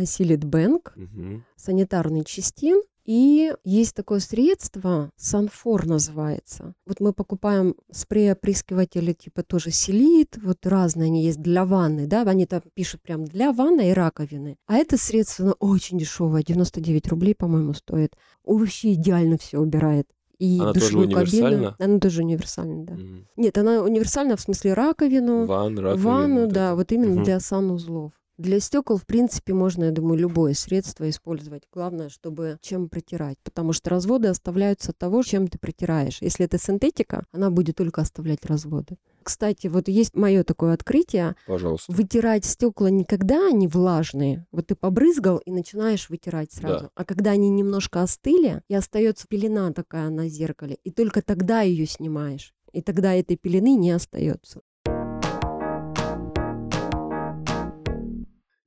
Силит 0.05 0.44
Бэнк, 0.44 0.92
угу. 0.94 1.42
санитарный 1.57 2.25
чистин 2.25 2.83
и 3.06 3.54
есть 3.64 3.94
такое 3.94 4.18
средство, 4.18 5.10
санфор 5.16 5.86
называется. 5.86 6.74
Вот 6.86 6.98
мы 7.00 7.12
покупаем 7.12 7.76
спрей-опрыскиватели 7.90 9.12
типа 9.12 9.44
тоже 9.44 9.70
селит, 9.70 10.36
вот 10.42 10.66
разные 10.66 11.06
они 11.06 11.24
есть 11.24 11.40
для 11.40 11.64
ванны, 11.64 12.06
да, 12.06 12.22
они 12.22 12.46
там 12.46 12.62
пишут 12.74 13.02
прям 13.02 13.24
для 13.24 13.52
ванны 13.52 13.90
и 13.90 13.92
раковины. 13.92 14.58
А 14.66 14.74
это 14.74 14.96
средство, 14.98 15.44
оно 15.44 15.54
очень 15.60 15.98
дешевое, 15.98 16.42
99 16.42 17.06
рублей, 17.08 17.34
по-моему, 17.34 17.74
стоит. 17.74 18.16
Вообще 18.44 18.94
идеально 18.94 19.38
все 19.38 19.58
убирает 19.58 20.08
и 20.38 20.58
она 20.60 20.72
душевую 20.72 21.08
тоже 21.08 21.40
кабину. 21.40 21.74
Она 21.78 21.98
тоже 21.98 22.22
универсальна, 22.22 22.84
да. 22.84 22.94
Mm. 22.94 23.24
Нет, 23.36 23.58
она 23.58 23.82
универсальна 23.82 24.36
в 24.36 24.40
смысле 24.40 24.74
раковину, 24.74 25.46
Ван, 25.46 25.78
раковину, 25.78 26.08
ванну, 26.08 26.40
вот 26.42 26.52
да, 26.52 26.66
это. 26.68 26.76
вот 26.76 26.92
именно 26.92 27.20
mm-hmm. 27.20 27.24
для 27.24 27.40
санузлов. 27.40 28.12
Для 28.38 28.61
стекол, 28.61 28.99
в 28.99 29.07
принципе, 29.07 29.55
можно, 29.55 29.85
я 29.85 29.90
думаю, 29.90 30.18
любое 30.18 30.53
средство 30.53 31.09
использовать. 31.09 31.62
Главное, 31.72 32.11
чтобы 32.11 32.59
чем 32.61 32.88
протирать. 32.88 33.38
Потому 33.42 33.72
что 33.72 33.90
разводы 33.90 34.29
оставляются 34.29 34.90
от 34.90 34.99
того, 34.99 35.22
чем 35.22 35.49
ты 35.49 35.59
протираешь. 35.59 36.18
Если 36.20 36.44
это 36.44 36.59
синтетика, 36.59 37.25
она 37.33 37.51
будет 37.51 37.77
только 37.77 38.03
оставлять 38.03 38.44
разводы. 38.44 38.99
Кстати, 39.22 39.66
вот 39.66 39.88
есть 39.88 40.14
мое 40.14 40.44
такое 40.44 40.75
открытие. 40.75 41.35
Пожалуйста. 41.46 41.92
Вытирать 41.92 42.44
стекла 42.44 42.90
никогда 42.90 43.49
они 43.49 43.66
влажные. 43.66 44.46
Вот 44.53 44.68
ты 44.68 44.77
побрызгал 44.77 45.38
и 45.38 45.51
начинаешь 45.51 46.09
вытирать 46.11 46.53
сразу. 46.53 46.85
Да. 46.85 46.90
А 46.94 47.05
когда 47.05 47.33
они 47.33 47.49
немножко 47.51 48.03
остыли, 48.03 48.62
и 48.68 48.75
остается 48.75 49.27
пелена 49.29 49.72
такая 49.72 50.11
на 50.11 50.29
зеркале, 50.29 50.79
и 50.85 50.90
только 50.90 51.22
тогда 51.22 51.62
ее 51.62 51.87
снимаешь. 51.87 52.55
И 52.72 52.83
тогда 52.83 53.14
этой 53.14 53.37
пелены 53.37 53.75
не 53.75 53.90
остается. 53.90 54.61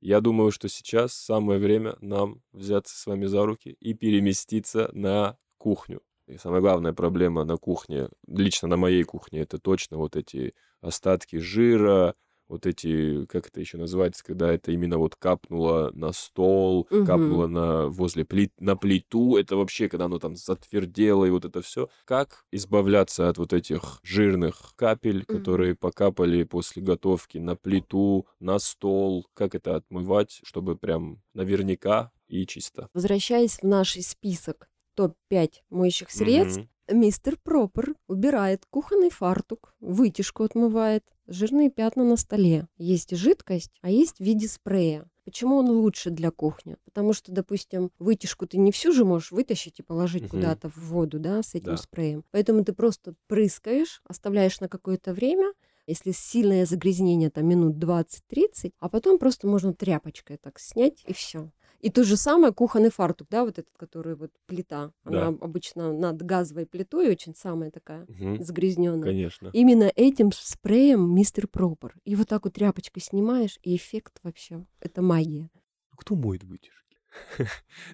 Я 0.00 0.20
думаю, 0.20 0.50
что 0.50 0.68
сейчас 0.68 1.12
самое 1.12 1.60
время 1.60 1.96
нам 2.00 2.42
взяться 2.52 2.96
с 2.98 3.06
вами 3.06 3.26
за 3.26 3.44
руки 3.44 3.76
и 3.80 3.92
переместиться 3.92 4.90
на 4.92 5.36
кухню. 5.58 6.00
И 6.26 6.38
самая 6.38 6.60
главная 6.60 6.92
проблема 6.92 7.44
на 7.44 7.56
кухне, 7.56 8.08
лично 8.26 8.68
на 8.68 8.76
моей 8.76 9.02
кухне, 9.02 9.40
это 9.40 9.58
точно 9.58 9.98
вот 9.98 10.16
эти 10.16 10.54
остатки 10.80 11.36
жира, 11.36 12.14
вот 12.50 12.66
эти, 12.66 13.24
как 13.26 13.46
это 13.46 13.60
еще 13.60 13.78
называется, 13.78 14.24
когда 14.24 14.52
это 14.52 14.72
именно 14.72 14.98
вот 14.98 15.14
капнуло 15.14 15.92
на 15.94 16.12
стол, 16.12 16.88
угу. 16.90 17.06
капнуло 17.06 17.46
на 17.46 17.86
возле 17.86 18.24
плит, 18.24 18.52
на 18.58 18.76
плиту, 18.76 19.36
это 19.36 19.56
вообще, 19.56 19.88
когда 19.88 20.06
оно 20.06 20.18
там 20.18 20.34
затвердело 20.34 21.24
и 21.24 21.30
вот 21.30 21.44
это 21.44 21.62
все. 21.62 21.88
Как 22.04 22.44
избавляться 22.50 23.28
от 23.28 23.38
вот 23.38 23.52
этих 23.52 24.00
жирных 24.02 24.72
капель, 24.74 25.24
угу. 25.28 25.38
которые 25.38 25.76
покапали 25.76 26.42
после 26.42 26.82
готовки 26.82 27.38
на 27.38 27.54
плиту, 27.54 28.26
на 28.40 28.58
стол, 28.58 29.26
как 29.34 29.54
это 29.54 29.76
отмывать, 29.76 30.40
чтобы 30.42 30.76
прям 30.76 31.22
наверняка 31.34 32.10
и 32.26 32.46
чисто. 32.46 32.88
Возвращаясь 32.92 33.58
в 33.58 33.62
наш 33.62 33.92
список 33.92 34.68
топ-5 34.96 35.50
моющих 35.70 36.10
средств, 36.10 36.62
угу 36.62 36.68
Мистер 36.92 37.36
Пропер 37.36 37.94
убирает 38.08 38.64
кухонный 38.68 39.10
фартук, 39.10 39.74
вытяжку 39.80 40.42
отмывает, 40.42 41.04
жирные 41.26 41.70
пятна 41.70 42.04
на 42.04 42.16
столе. 42.16 42.66
Есть 42.78 43.14
жидкость, 43.14 43.70
а 43.80 43.90
есть 43.90 44.16
в 44.16 44.20
виде 44.20 44.48
спрея. 44.48 45.08
Почему 45.24 45.56
он 45.56 45.70
лучше 45.70 46.10
для 46.10 46.32
кухни? 46.32 46.76
Потому 46.84 47.12
что, 47.12 47.30
допустим, 47.30 47.92
вытяжку 48.00 48.46
ты 48.46 48.58
не 48.58 48.72
всю 48.72 48.92
же 48.92 49.04
можешь 49.04 49.30
вытащить 49.30 49.78
и 49.78 49.82
положить 49.82 50.24
угу. 50.24 50.30
куда-то 50.30 50.68
в 50.68 50.78
воду, 50.78 51.20
да, 51.20 51.42
с 51.42 51.54
этим 51.54 51.72
да. 51.72 51.76
спреем. 51.76 52.24
Поэтому 52.32 52.64
ты 52.64 52.72
просто 52.72 53.14
прыскаешь, 53.28 54.02
оставляешь 54.04 54.58
на 54.60 54.68
какое-то 54.68 55.12
время, 55.12 55.52
если 55.86 56.12
сильное 56.12 56.66
загрязнение, 56.66 57.30
там 57.30 57.46
минут 57.46 57.76
20-30, 57.76 58.72
а 58.78 58.88
потом 58.88 59.18
просто 59.18 59.46
можно 59.46 59.74
тряпочкой 59.74 60.38
так 60.38 60.58
снять 60.58 61.04
и 61.06 61.12
все. 61.12 61.50
И 61.80 61.88
то 61.88 62.04
же 62.04 62.16
самое 62.16 62.52
кухонный 62.52 62.90
фартук, 62.90 63.28
да, 63.30 63.44
вот 63.44 63.58
этот, 63.58 63.74
который 63.78 64.14
вот 64.14 64.30
плита. 64.46 64.92
Она 65.02 65.30
да. 65.30 65.38
обычно 65.40 65.92
над 65.92 66.22
газовой 66.22 66.66
плитой 66.66 67.10
очень 67.10 67.34
самая 67.34 67.70
такая 67.70 68.04
угу. 68.04 68.42
загрязненная. 68.42 69.02
Конечно. 69.02 69.50
Именно 69.52 69.90
этим 69.96 70.30
спреем 70.32 71.14
мистер 71.14 71.48
Пропер. 71.48 71.94
И 72.04 72.16
вот 72.16 72.28
так 72.28 72.44
вот 72.44 72.54
тряпочкой 72.54 73.02
снимаешь, 73.02 73.58
и 73.62 73.76
эффект 73.76 74.18
вообще. 74.22 74.66
Это 74.80 75.00
магия. 75.00 75.50
Кто 75.96 76.14
моет 76.16 76.44
вытяжки? 76.44 76.98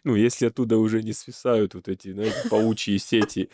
Ну, 0.04 0.16
если 0.16 0.46
оттуда 0.46 0.78
уже 0.78 1.02
не 1.02 1.12
свисают 1.12 1.74
вот 1.74 1.88
эти, 1.88 2.12
знаете, 2.12 2.48
паучьи 2.50 2.98
сети. 2.98 3.50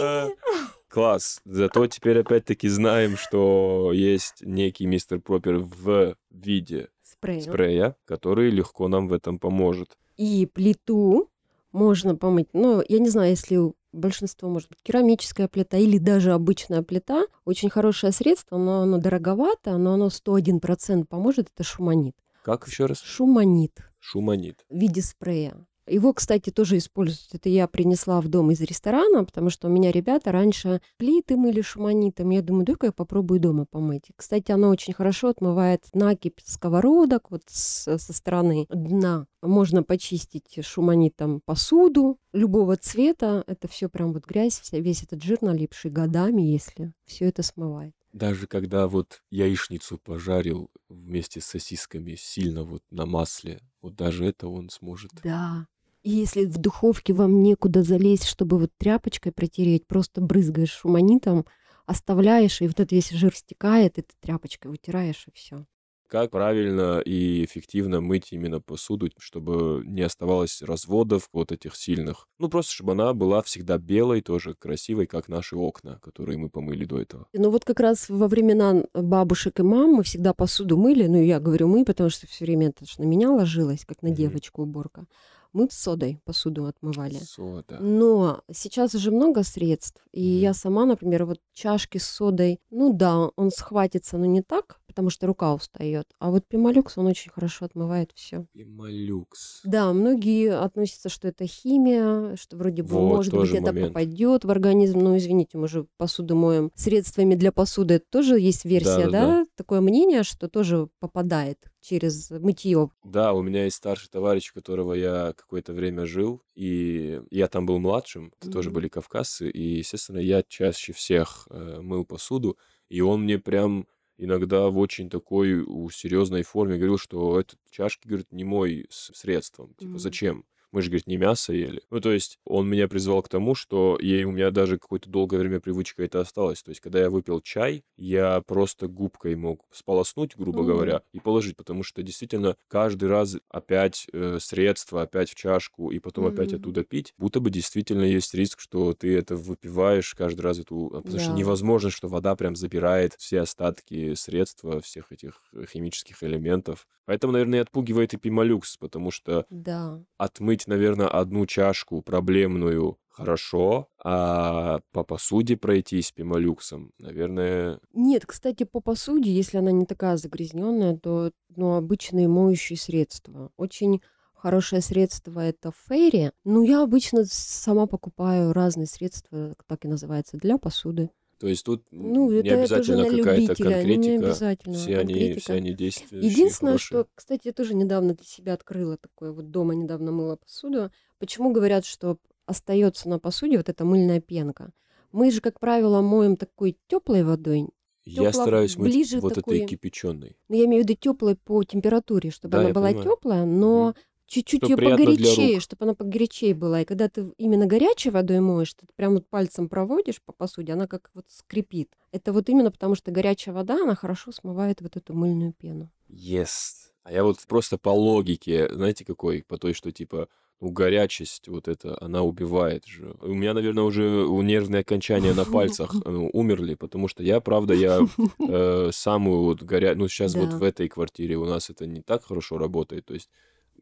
А, 0.00 0.28
класс. 0.88 1.40
Зато 1.44 1.86
теперь 1.88 2.20
опять-таки 2.20 2.68
знаем, 2.68 3.16
что 3.16 3.90
есть 3.92 4.42
некий 4.42 4.86
мистер 4.86 5.20
Пропер 5.20 5.58
в 5.58 6.16
виде 6.30 6.90
спрея. 7.24 7.40
спрея, 7.40 7.96
который 8.04 8.50
легко 8.50 8.88
нам 8.88 9.08
в 9.08 9.12
этом 9.12 9.38
поможет. 9.38 9.96
И 10.16 10.46
плиту 10.46 11.28
можно 11.72 12.14
помыть. 12.14 12.48
Но 12.52 12.82
я 12.88 12.98
не 12.98 13.08
знаю, 13.08 13.30
если 13.30 13.72
большинство, 13.92 14.48
может 14.48 14.68
быть, 14.68 14.78
керамическая 14.82 15.48
плита 15.48 15.76
или 15.76 15.98
даже 15.98 16.32
обычная 16.32 16.82
плита. 16.82 17.24
Очень 17.44 17.70
хорошее 17.70 18.12
средство, 18.12 18.58
но 18.58 18.82
оно 18.82 18.98
дороговато, 18.98 19.76
но 19.78 19.94
оно 19.94 20.08
101% 20.08 21.04
поможет. 21.06 21.50
Это 21.54 21.64
шуманит. 21.64 22.14
Как 22.42 22.66
еще 22.66 22.86
раз? 22.86 23.00
Шуманит. 23.00 23.78
Шуманит. 23.98 24.64
В 24.68 24.76
виде 24.76 25.00
спрея. 25.00 25.66
Его, 25.86 26.12
кстати, 26.12 26.50
тоже 26.50 26.78
используют. 26.78 27.34
Это 27.34 27.48
я 27.48 27.68
принесла 27.68 28.20
в 28.20 28.28
дом 28.28 28.50
из 28.50 28.60
ресторана, 28.60 29.24
потому 29.24 29.50
что 29.50 29.68
у 29.68 29.70
меня 29.70 29.90
ребята 29.90 30.32
раньше 30.32 30.80
плиты 30.96 31.36
мыли 31.36 31.60
шуманитом. 31.60 32.30
Я 32.30 32.42
думаю, 32.42 32.64
дай-ка 32.64 32.86
я 32.86 32.92
попробую 32.92 33.40
дома 33.40 33.66
помыть. 33.66 34.04
Кстати, 34.16 34.50
оно 34.52 34.70
очень 34.70 34.94
хорошо 34.94 35.28
отмывает 35.28 35.84
накипь 35.92 36.40
сковородок 36.44 37.30
вот 37.30 37.42
с, 37.48 37.98
со 37.98 38.12
стороны 38.12 38.66
дна. 38.70 39.26
Можно 39.42 39.82
почистить 39.82 40.64
шуманитом 40.64 41.42
посуду 41.44 42.18
любого 42.32 42.76
цвета. 42.76 43.44
Это 43.46 43.68
все 43.68 43.88
прям 43.88 44.12
вот 44.12 44.24
грязь, 44.26 44.60
вся, 44.60 44.78
весь 44.78 45.02
этот 45.02 45.22
жир 45.22 45.38
налипший 45.42 45.90
годами, 45.90 46.42
если 46.42 46.94
все 47.04 47.26
это 47.26 47.42
смывает. 47.42 47.94
Даже 48.14 48.46
когда 48.46 48.86
вот 48.86 49.22
яичницу 49.30 49.98
пожарил 49.98 50.70
вместе 50.88 51.40
с 51.40 51.46
сосисками 51.46 52.14
сильно 52.14 52.62
вот 52.62 52.84
на 52.90 53.06
масле, 53.06 53.60
вот 53.82 53.96
даже 53.96 54.24
это 54.24 54.46
он 54.46 54.70
сможет. 54.70 55.10
Да, 55.24 55.66
и 56.04 56.10
если 56.10 56.44
в 56.44 56.58
духовке 56.58 57.14
вам 57.14 57.42
некуда 57.42 57.82
залезть, 57.82 58.26
чтобы 58.26 58.58
вот 58.58 58.70
тряпочкой 58.76 59.32
протереть, 59.32 59.86
просто 59.86 60.20
брызгаешь 60.20 60.70
шуманитом, 60.70 61.46
оставляешь, 61.86 62.60
и 62.60 62.66
вот 62.66 62.78
этот 62.78 62.92
весь 62.92 63.10
жир 63.10 63.34
стекает, 63.34 63.98
и 63.98 64.02
ты 64.02 64.14
тряпочкой 64.20 64.70
вытираешь, 64.70 65.24
и 65.26 65.30
все. 65.34 65.64
Как 66.06 66.30
правильно 66.30 67.00
и 67.00 67.44
эффективно 67.44 68.02
мыть 68.02 68.32
именно 68.32 68.60
посуду, 68.60 69.08
чтобы 69.18 69.82
не 69.86 70.02
оставалось 70.02 70.60
разводов 70.60 71.30
вот 71.32 71.50
этих 71.50 71.74
сильных. 71.74 72.28
Ну, 72.38 72.50
просто 72.50 72.72
чтобы 72.72 72.92
она 72.92 73.14
была 73.14 73.40
всегда 73.40 73.78
белой, 73.78 74.20
тоже 74.20 74.54
красивой, 74.54 75.06
как 75.06 75.28
наши 75.28 75.56
окна, 75.56 75.98
которые 76.02 76.36
мы 76.36 76.50
помыли 76.50 76.84
до 76.84 77.00
этого. 77.00 77.26
Ну, 77.32 77.50
вот 77.50 77.64
как 77.64 77.80
раз 77.80 78.10
во 78.10 78.28
времена 78.28 78.84
бабушек 78.92 79.58
и 79.58 79.62
мам 79.62 79.94
мы 79.94 80.02
всегда 80.02 80.34
посуду 80.34 80.76
мыли. 80.76 81.06
Ну, 81.06 81.20
я 81.20 81.40
говорю 81.40 81.66
мы, 81.66 81.86
потому 81.86 82.10
что 82.10 82.26
все 82.26 82.44
время 82.44 82.68
это 82.68 82.84
на 82.98 83.04
меня 83.04 83.30
ложилось, 83.30 83.86
как 83.86 84.02
на 84.02 84.08
mm-hmm. 84.08 84.14
девочку 84.14 84.62
уборка 84.62 85.06
мы 85.54 85.68
с 85.70 85.74
содой 85.74 86.20
посуду 86.24 86.66
отмывали. 86.66 87.14
Сода. 87.14 87.78
Но 87.80 88.42
сейчас 88.52 88.94
уже 88.94 89.10
много 89.10 89.44
средств. 89.44 90.04
И 90.12 90.20
mm. 90.20 90.40
я 90.40 90.52
сама, 90.52 90.84
например, 90.84 91.24
вот 91.24 91.40
чашки 91.54 91.98
с 91.98 92.06
содой, 92.06 92.60
ну 92.70 92.92
да, 92.92 93.28
он 93.36 93.50
схватится, 93.50 94.18
но 94.18 94.26
не 94.26 94.42
так, 94.42 94.80
потому 94.94 95.10
что 95.10 95.26
рука 95.26 95.52
устает. 95.52 96.06
А 96.20 96.30
вот 96.30 96.46
пималюкс, 96.46 96.96
он 96.98 97.06
очень 97.06 97.32
хорошо 97.32 97.64
отмывает 97.64 98.12
все. 98.14 98.46
Пималюкс. 98.52 99.62
Да, 99.64 99.92
многие 99.92 100.56
относятся, 100.56 101.08
что 101.08 101.26
это 101.26 101.48
химия, 101.48 102.36
что 102.36 102.56
вроде 102.56 102.84
бы, 102.84 102.90
вот, 102.90 103.16
может 103.16 103.34
быть, 103.34 103.50
момент. 103.50 103.68
это 103.68 103.86
попадет 103.88 104.44
в 104.44 104.50
организм. 104.52 105.00
Ну, 105.00 105.16
извините, 105.16 105.58
мы 105.58 105.66
же 105.66 105.88
посуду 105.96 106.36
моем 106.36 106.70
средствами 106.76 107.34
для 107.34 107.50
посуды. 107.50 107.94
Это 107.94 108.06
тоже 108.08 108.38
есть 108.38 108.64
версия, 108.64 109.06
да, 109.06 109.10
да? 109.10 109.26
да? 109.26 109.46
Такое 109.56 109.80
мнение, 109.80 110.22
что 110.22 110.48
тоже 110.48 110.88
попадает 111.00 111.58
через 111.80 112.30
мытье. 112.30 112.90
Да, 113.02 113.32
у 113.32 113.42
меня 113.42 113.64
есть 113.64 113.76
старший 113.76 114.08
товарищ, 114.10 114.52
у 114.52 114.54
которого 114.54 114.94
я 114.94 115.34
какое-то 115.36 115.72
время 115.72 116.06
жил, 116.06 116.40
и 116.54 117.20
я 117.30 117.48
там 117.48 117.66
был 117.66 117.78
младшим, 117.78 118.32
это 118.38 118.48
mm-hmm. 118.48 118.52
тоже 118.52 118.70
были 118.70 118.88
кавказцы, 118.88 119.50
и, 119.50 119.78
естественно, 119.78 120.18
я 120.18 120.42
чаще 120.42 120.92
всех 120.92 121.48
э, 121.50 121.80
мыл 121.82 122.04
посуду, 122.04 122.56
и 122.88 123.00
он 123.00 123.24
мне 123.24 123.38
прям 123.38 123.86
иногда 124.16 124.68
в 124.68 124.78
очень 124.78 125.10
такой 125.10 125.60
у 125.60 125.90
серьезной 125.90 126.42
форме 126.42 126.76
говорил, 126.76 126.98
что 126.98 127.38
этот 127.38 127.58
чашки, 127.70 128.06
говорит, 128.06 128.32
не 128.32 128.44
мой 128.44 128.86
средством. 128.90 129.74
Типа, 129.74 129.92
mm-hmm. 129.92 129.98
зачем? 129.98 130.44
Мы 130.74 130.82
же, 130.82 130.90
говорит, 130.90 131.06
не 131.06 131.16
мясо 131.16 131.52
ели. 131.52 131.82
Ну, 131.90 132.00
то 132.00 132.12
есть 132.12 132.40
он 132.44 132.68
меня 132.68 132.88
призвал 132.88 133.22
к 133.22 133.28
тому, 133.28 133.54
что 133.54 133.96
ей 134.00 134.24
у 134.24 134.32
меня 134.32 134.50
даже 134.50 134.76
какое-то 134.76 135.08
долгое 135.08 135.38
время 135.38 135.60
привычка 135.60 136.02
это 136.02 136.20
осталась. 136.20 136.64
То 136.64 136.70
есть, 136.70 136.80
когда 136.80 137.00
я 137.00 137.10
выпил 137.10 137.40
чай, 137.40 137.84
я 137.96 138.42
просто 138.44 138.88
губкой 138.88 139.36
мог 139.36 139.64
сполоснуть, 139.70 140.36
грубо 140.36 140.62
mm. 140.62 140.66
говоря, 140.66 141.02
и 141.12 141.20
положить, 141.20 141.56
потому 141.56 141.84
что 141.84 142.02
действительно 142.02 142.56
каждый 142.66 143.08
раз 143.08 143.36
опять 143.48 144.08
э, 144.12 144.38
средства, 144.40 145.02
опять 145.02 145.30
в 145.30 145.36
чашку, 145.36 145.92
и 145.92 146.00
потом 146.00 146.26
mm. 146.26 146.32
опять 146.32 146.52
оттуда 146.54 146.82
пить, 146.82 147.14
будто 147.18 147.38
бы 147.38 147.50
действительно 147.50 148.02
есть 148.02 148.34
риск, 148.34 148.58
что 148.58 148.94
ты 148.94 149.16
это 149.16 149.36
выпиваешь 149.36 150.12
каждый 150.16 150.40
раз 150.40 150.58
эту... 150.58 150.86
А, 150.86 151.02
потому 151.02 151.18
да. 151.18 151.22
что 151.22 151.32
невозможно, 151.34 151.90
что 151.90 152.08
вода 152.08 152.34
прям 152.34 152.56
забирает 152.56 153.14
все 153.16 153.42
остатки 153.42 154.14
средства, 154.14 154.80
всех 154.80 155.12
этих 155.12 155.40
химических 155.72 156.20
элементов. 156.24 156.88
Поэтому, 157.06 157.34
наверное, 157.34 157.58
и 157.58 157.62
отпугивает 157.62 158.14
и 158.14 158.16
пималюкс, 158.16 158.78
потому 158.78 159.10
что 159.10 159.46
да. 159.50 160.02
отмыть, 160.16 160.63
наверное, 160.66 161.08
одну 161.08 161.46
чашку 161.46 162.02
проблемную 162.02 162.98
хорошо, 163.08 163.88
а 164.02 164.80
по 164.92 165.04
посуде 165.04 165.56
пройтись 165.56 166.12
пималюксом, 166.12 166.92
наверное... 166.98 167.78
Нет, 167.92 168.26
кстати, 168.26 168.64
по 168.64 168.80
посуде, 168.80 169.32
если 169.32 169.58
она 169.58 169.70
не 169.70 169.86
такая 169.86 170.16
загрязненная, 170.16 170.96
то 170.96 171.30
ну, 171.54 171.76
обычные 171.76 172.26
моющие 172.26 172.76
средства. 172.76 173.50
Очень 173.56 174.02
хорошее 174.34 174.82
средство 174.82 175.40
это 175.40 175.72
фейри. 175.88 176.32
Ну, 176.44 176.64
я 176.64 176.82
обычно 176.82 177.24
сама 177.24 177.86
покупаю 177.86 178.52
разные 178.52 178.86
средства, 178.86 179.54
так 179.66 179.84
и 179.84 179.88
называется, 179.88 180.36
для 180.36 180.58
посуды. 180.58 181.10
То 181.44 181.48
есть 181.48 181.62
тут 181.62 181.84
ну, 181.90 182.30
не 182.30 182.38
это, 182.38 182.60
обязательно 182.60 183.04
какая-то 183.04 183.54
конкретика. 183.54 183.98
Не 183.98 184.16
обязательно 184.16 184.76
все, 184.76 184.96
конкретика. 184.96 185.28
Они, 185.28 185.38
все 185.38 185.52
они 185.52 185.74
действия. 185.74 186.20
Единственное, 186.20 186.78
что, 186.78 187.06
кстати, 187.14 187.48
я 187.48 187.52
тоже 187.52 187.74
недавно 187.74 188.14
для 188.14 188.24
себя 188.24 188.54
открыла 188.54 188.96
такое, 188.96 189.30
вот 189.30 189.50
дома 189.50 189.74
недавно 189.74 190.10
мыла 190.10 190.36
посуду. 190.36 190.90
Почему 191.18 191.52
говорят, 191.52 191.84
что 191.84 192.16
остается 192.46 193.10
на 193.10 193.18
посуде 193.18 193.58
вот 193.58 193.68
эта 193.68 193.84
мыльная 193.84 194.22
пенка? 194.22 194.72
Мы 195.12 195.30
же, 195.30 195.42
как 195.42 195.60
правило, 195.60 196.00
моем 196.00 196.38
такой 196.38 196.78
теплой 196.86 197.24
водой. 197.24 197.68
Я 198.06 198.32
стараюсь 198.32 198.78
мыть 198.78 198.94
ближе 198.94 199.20
вот 199.20 199.34
такой, 199.34 199.58
этой 199.58 199.68
кипяченой. 199.68 200.38
Ну, 200.48 200.56
я 200.56 200.64
имею 200.64 200.82
в 200.82 200.88
виду 200.88 200.98
теплой 200.98 201.36
по 201.36 201.62
температуре, 201.62 202.30
чтобы 202.30 202.52
да, 202.52 202.60
она 202.60 202.70
была 202.70 202.94
теплая, 202.94 203.44
но 203.44 203.88
угу 203.88 203.96
чуть-чуть 204.26 204.62
ее 204.62 204.76
погорячее, 204.76 205.60
чтобы 205.60 205.84
она 205.84 205.94
погорячее 205.94 206.54
была. 206.54 206.80
И 206.80 206.84
когда 206.84 207.08
ты 207.08 207.32
именно 207.38 207.66
горячей 207.66 208.10
водой 208.10 208.40
моешь, 208.40 208.74
ты 208.74 208.86
прям 208.96 209.14
вот 209.14 209.26
пальцем 209.28 209.68
проводишь 209.68 210.22
по 210.22 210.32
посуде, 210.32 210.72
она 210.72 210.86
как 210.86 211.10
вот 211.14 211.26
скрипит. 211.28 211.90
Это 212.12 212.32
вот 212.32 212.48
именно 212.48 212.70
потому, 212.70 212.94
что 212.94 213.10
горячая 213.10 213.54
вода, 213.54 213.74
она 213.82 213.94
хорошо 213.94 214.32
смывает 214.32 214.80
вот 214.80 214.96
эту 214.96 215.14
мыльную 215.14 215.52
пену. 215.52 215.90
Yes. 216.08 216.90
А 217.02 217.12
я 217.12 217.24
вот 217.24 217.38
просто 217.46 217.76
по 217.76 217.90
логике, 217.90 218.68
знаете, 218.72 219.04
какой? 219.04 219.42
По 219.42 219.58
той, 219.58 219.74
что 219.74 219.92
типа, 219.92 220.28
ну, 220.60 220.70
горячесть 220.70 221.48
вот 221.48 221.68
это, 221.68 221.98
она 222.00 222.22
убивает 222.22 222.86
же. 222.86 223.14
У 223.20 223.34
меня, 223.34 223.52
наверное, 223.52 223.84
уже 223.84 224.02
нервные 224.02 224.80
окончания 224.80 225.34
на 225.34 225.44
пальцах 225.44 225.92
ну, 226.06 226.30
умерли, 226.32 226.74
потому 226.74 227.08
что 227.08 227.22
я, 227.22 227.40
правда, 227.40 227.74
я 227.74 228.00
э, 228.38 228.90
самую 228.92 229.42
вот 229.42 229.62
горя... 229.62 229.94
Ну, 229.94 230.08
сейчас 230.08 230.32
да. 230.32 230.40
вот 230.40 230.54
в 230.54 230.62
этой 230.62 230.88
квартире 230.88 231.36
у 231.36 231.44
нас 231.44 231.68
это 231.68 231.86
не 231.86 232.00
так 232.00 232.24
хорошо 232.24 232.56
работает, 232.56 233.04
то 233.04 233.12
есть 233.12 233.28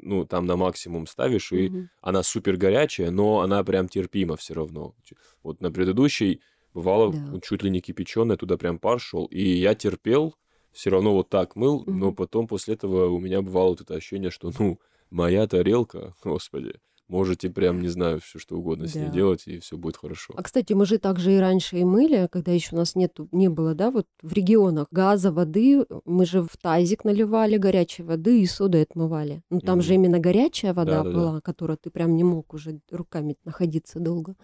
ну, 0.03 0.27
там 0.27 0.47
на 0.47 0.57
максимум 0.57 1.07
ставишь, 1.07 1.53
и 1.53 1.69
mm-hmm. 1.69 1.89
она 2.01 2.23
супер 2.23 2.57
горячая, 2.57 3.11
но 3.11 3.41
она 3.41 3.65
прям 3.65 3.89
терпима 3.89 4.37
все 4.37 4.55
равно. 4.55 4.95
Вот 5.43 5.61
на 5.61 5.71
предыдущей 5.71 6.41
бывало 6.75 7.13
да. 7.13 7.41
чуть 7.41 7.63
ли 7.63 7.71
не 7.71 7.81
кипяченая, 7.81 8.37
туда 8.37 8.57
прям 8.57 8.79
пар 8.79 9.01
шел, 9.01 9.27
и 9.27 9.43
я 9.43 9.75
терпел, 9.75 10.35
все 10.73 10.91
равно 10.91 11.15
вот 11.15 11.29
так 11.29 11.57
мыл, 11.57 11.83
mm-hmm. 11.83 11.93
но 11.93 12.13
потом 12.13 12.47
после 12.47 12.75
этого 12.75 13.07
у 13.09 13.19
меня 13.19 13.43
бывало 13.43 13.71
вот 13.71 13.81
это 13.81 13.95
ощущение, 13.95 14.31
что, 14.31 14.53
ну, 14.59 14.79
моя 15.11 15.47
тарелка, 15.47 16.15
господи, 16.25 16.75
можете 17.13 17.51
прям, 17.51 17.81
не 17.81 17.89
знаю, 17.89 18.21
все 18.21 18.39
что 18.39 18.57
угодно 18.57 18.89
с 18.89 18.95
ней 18.95 19.07
Да. 19.07 19.13
делать, 19.13 19.47
и 19.47 19.59
все 19.59 19.77
будет 19.77 19.97
хорошо. 19.99 20.35
А, 20.37 20.43
кстати, 20.43 20.73
мы 20.73 20.87
же 20.87 20.99
также 20.99 21.35
и 21.35 21.39
раньше 21.39 21.77
и 21.79 21.85
мыли, 21.85 22.29
когда 22.33 22.53
еще 22.53 22.75
у 22.75 22.79
нас 22.79 22.95
нету, 22.97 23.29
не 23.33 23.49
было, 23.49 23.75
да, 23.75 23.91
вот 23.91 24.07
в 24.23 24.33
регионах 24.33 24.87
газа, 24.91 25.31
воды, 25.31 25.85
мы 26.05 26.25
же 26.27 26.43
в 26.43 26.57
тазик 26.57 27.05
наливали 27.05 27.59
горячей 27.59 28.03
воды 28.03 28.41
и 28.41 28.47
содой 28.47 28.83
отмывали. 28.83 29.43
Ну, 29.51 29.61
там 29.61 29.83
же 29.83 29.93
Мгм. 29.95 30.05
именно 30.05 30.19
горячая 30.19 30.75
вода 30.75 31.03
Да-да-да. 31.03 31.17
была, 31.19 31.41
которая 31.41 31.77
ты 31.77 31.91
прям 31.91 32.17
не 32.17 32.25
мог 32.25 32.55
уже 32.55 32.81
руками 32.91 33.37
находиться 33.45 34.01
долго. 34.01 34.35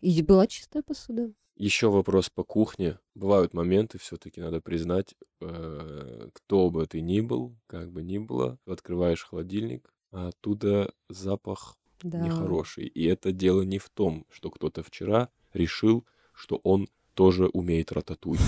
И 0.00 0.22
была 0.22 0.46
чистая 0.46 0.82
посуда. 0.82 1.32
Еще 1.56 1.88
вопрос 1.90 2.30
по 2.30 2.44
кухне. 2.44 2.98
Бывают 3.16 3.52
моменты, 3.54 3.98
все-таки 3.98 4.40
надо 4.40 4.60
признать, 4.60 5.14
э, 5.40 6.28
кто 6.32 6.70
бы 6.70 6.86
ты 6.86 7.00
ни 7.00 7.20
был, 7.20 7.56
как 7.66 7.90
бы 7.90 8.02
ни 8.02 8.18
было, 8.18 8.58
открываешь 8.66 9.24
холодильник, 9.24 9.92
а 10.12 10.28
оттуда 10.28 10.92
запах 11.08 11.76
Да. 12.02 12.18
нехороший. 12.18 12.86
И 12.86 13.04
это 13.04 13.32
дело 13.32 13.62
не 13.62 13.78
в 13.78 13.88
том, 13.90 14.26
что 14.30 14.50
кто-то 14.50 14.82
вчера 14.82 15.28
решил, 15.52 16.04
что 16.32 16.60
он 16.62 16.88
тоже 17.14 17.46
умеет 17.48 17.90
рататуй. 17.90 18.38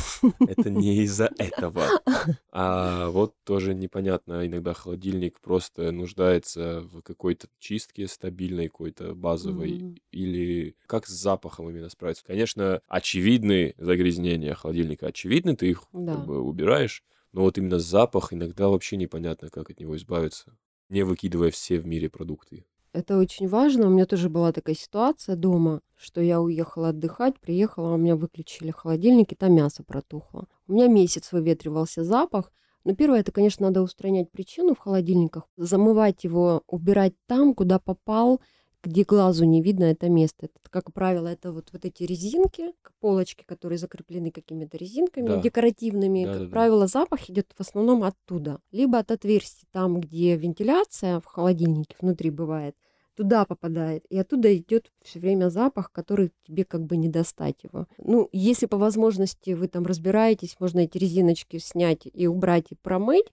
Это 0.47 0.71
не 0.71 1.03
из-за 1.03 1.29
этого. 1.39 1.83
А 2.53 3.09
вот 3.11 3.35
тоже 3.45 3.75
непонятно, 3.75 4.47
иногда 4.47 4.75
холодильник 4.75 5.41
просто 5.41 5.91
нуждается 5.91 6.83
в 6.83 7.03
какой-то 7.03 7.49
чистке 7.59 8.07
стабильной, 8.07 8.69
какой-то 8.69 9.15
базовой, 9.15 10.01
или 10.13 10.77
как 10.87 11.07
с 11.07 11.11
запахом 11.11 11.69
именно 11.69 11.89
справиться. 11.89 12.25
Конечно, 12.25 12.81
очевидны 12.87 13.75
загрязнения 13.79 14.55
холодильника, 14.55 15.09
очевидны, 15.09 15.57
ты 15.57 15.71
их 15.71 15.83
Да. 15.93 16.15
как 16.15 16.27
бы 16.27 16.41
убираешь, 16.41 17.03
но 17.33 17.43
вот 17.43 17.59
именно 17.59 17.79
запах 17.81 18.33
иногда 18.33 18.69
вообще 18.69 18.97
непонятно, 18.97 19.49
как 19.49 19.71
от 19.71 19.81
него 19.81 19.97
избавиться, 19.97 20.57
не 20.89 21.03
выкидывая 21.03 21.51
все 21.51 21.79
в 21.81 21.87
мире 21.87 22.09
продукты. 22.09 22.65
Это 22.93 23.19
очень 23.19 23.49
важно. 23.49 23.87
У 23.87 23.91
меня 23.91 24.05
тоже 24.05 24.29
была 24.29 24.53
такая 24.53 24.75
ситуация 24.75 25.37
дома, 25.37 25.81
что 25.97 26.21
я 26.21 26.41
уехала 26.41 26.89
отдыхать, 26.89 27.39
приехала, 27.39 27.95
у 27.95 27.97
меня 27.97 28.17
выключили 28.17 28.73
холодильник, 28.73 29.33
и 29.33 29.37
там 29.37 29.55
мясо 29.55 29.85
протухло. 29.85 30.47
У 30.67 30.73
меня 30.73 30.89
месяц 30.89 31.31
выветривался 31.31 32.03
запах. 32.03 32.53
Но 32.83 32.95
первое, 32.95 33.21
это, 33.21 33.31
конечно, 33.31 33.67
надо 33.67 33.83
устранять 33.83 34.31
причину 34.31 34.75
в 34.75 34.79
холодильниках, 34.79 35.45
замывать 35.57 36.25
его, 36.25 36.63
убирать 36.67 37.13
там, 37.27 37.55
куда 37.55 37.79
попал, 37.79 38.41
где 38.83 39.05
глазу 39.05 39.45
не 39.45 39.63
видно 39.63 39.85
это 39.85 40.09
место. 40.09 40.47
Это, 40.47 40.71
как 40.71 40.93
правило, 40.93 41.29
это 41.29 41.53
вот, 41.53 41.69
вот 41.73 41.85
эти 41.85 42.03
резинки, 42.05 42.73
полочки, 43.01 43.45
которые 43.45 43.79
закреплены 43.79 44.31
какими-то 44.31 44.77
резинками 44.77 45.27
Да. 45.27 45.41
декоративными. 45.41 46.25
Да, 46.25 46.33
как 46.33 46.41
да, 46.41 46.45
да. 46.47 46.51
правило, 46.51 46.87
запах 46.87 47.29
идет 47.31 47.49
в 47.57 47.61
основном 47.61 48.03
оттуда. 48.05 48.61
Либо 48.73 48.99
от 48.99 49.11
отверстий, 49.11 49.67
там, 49.73 50.01
где 50.01 50.37
вентиляция 50.37 51.21
в 51.21 51.25
холодильнике 51.27 51.97
внутри 52.01 52.31
бывает, 52.31 52.75
туда 53.17 53.45
попадает, 53.45 54.07
и 54.09 54.19
оттуда 54.19 54.57
идет 54.57 54.91
все 55.03 55.19
время 55.19 55.51
запах, 55.51 55.93
который 55.93 56.33
тебе 56.47 56.65
как 56.65 56.83
бы 56.87 56.97
не 56.97 57.09
достать 57.09 57.63
его. 57.65 57.87
Ну, 57.99 58.31
если 58.33 58.65
по 58.67 58.79
возможности 58.79 59.51
вы 59.51 59.69
там 59.69 59.85
разбираетесь, 59.85 60.57
можно 60.59 60.81
эти 60.81 60.97
резиночки 60.97 61.59
снять 61.59 62.07
и 62.11 62.27
убрать 62.27 62.67
и 62.71 62.77
промыть, 62.77 63.27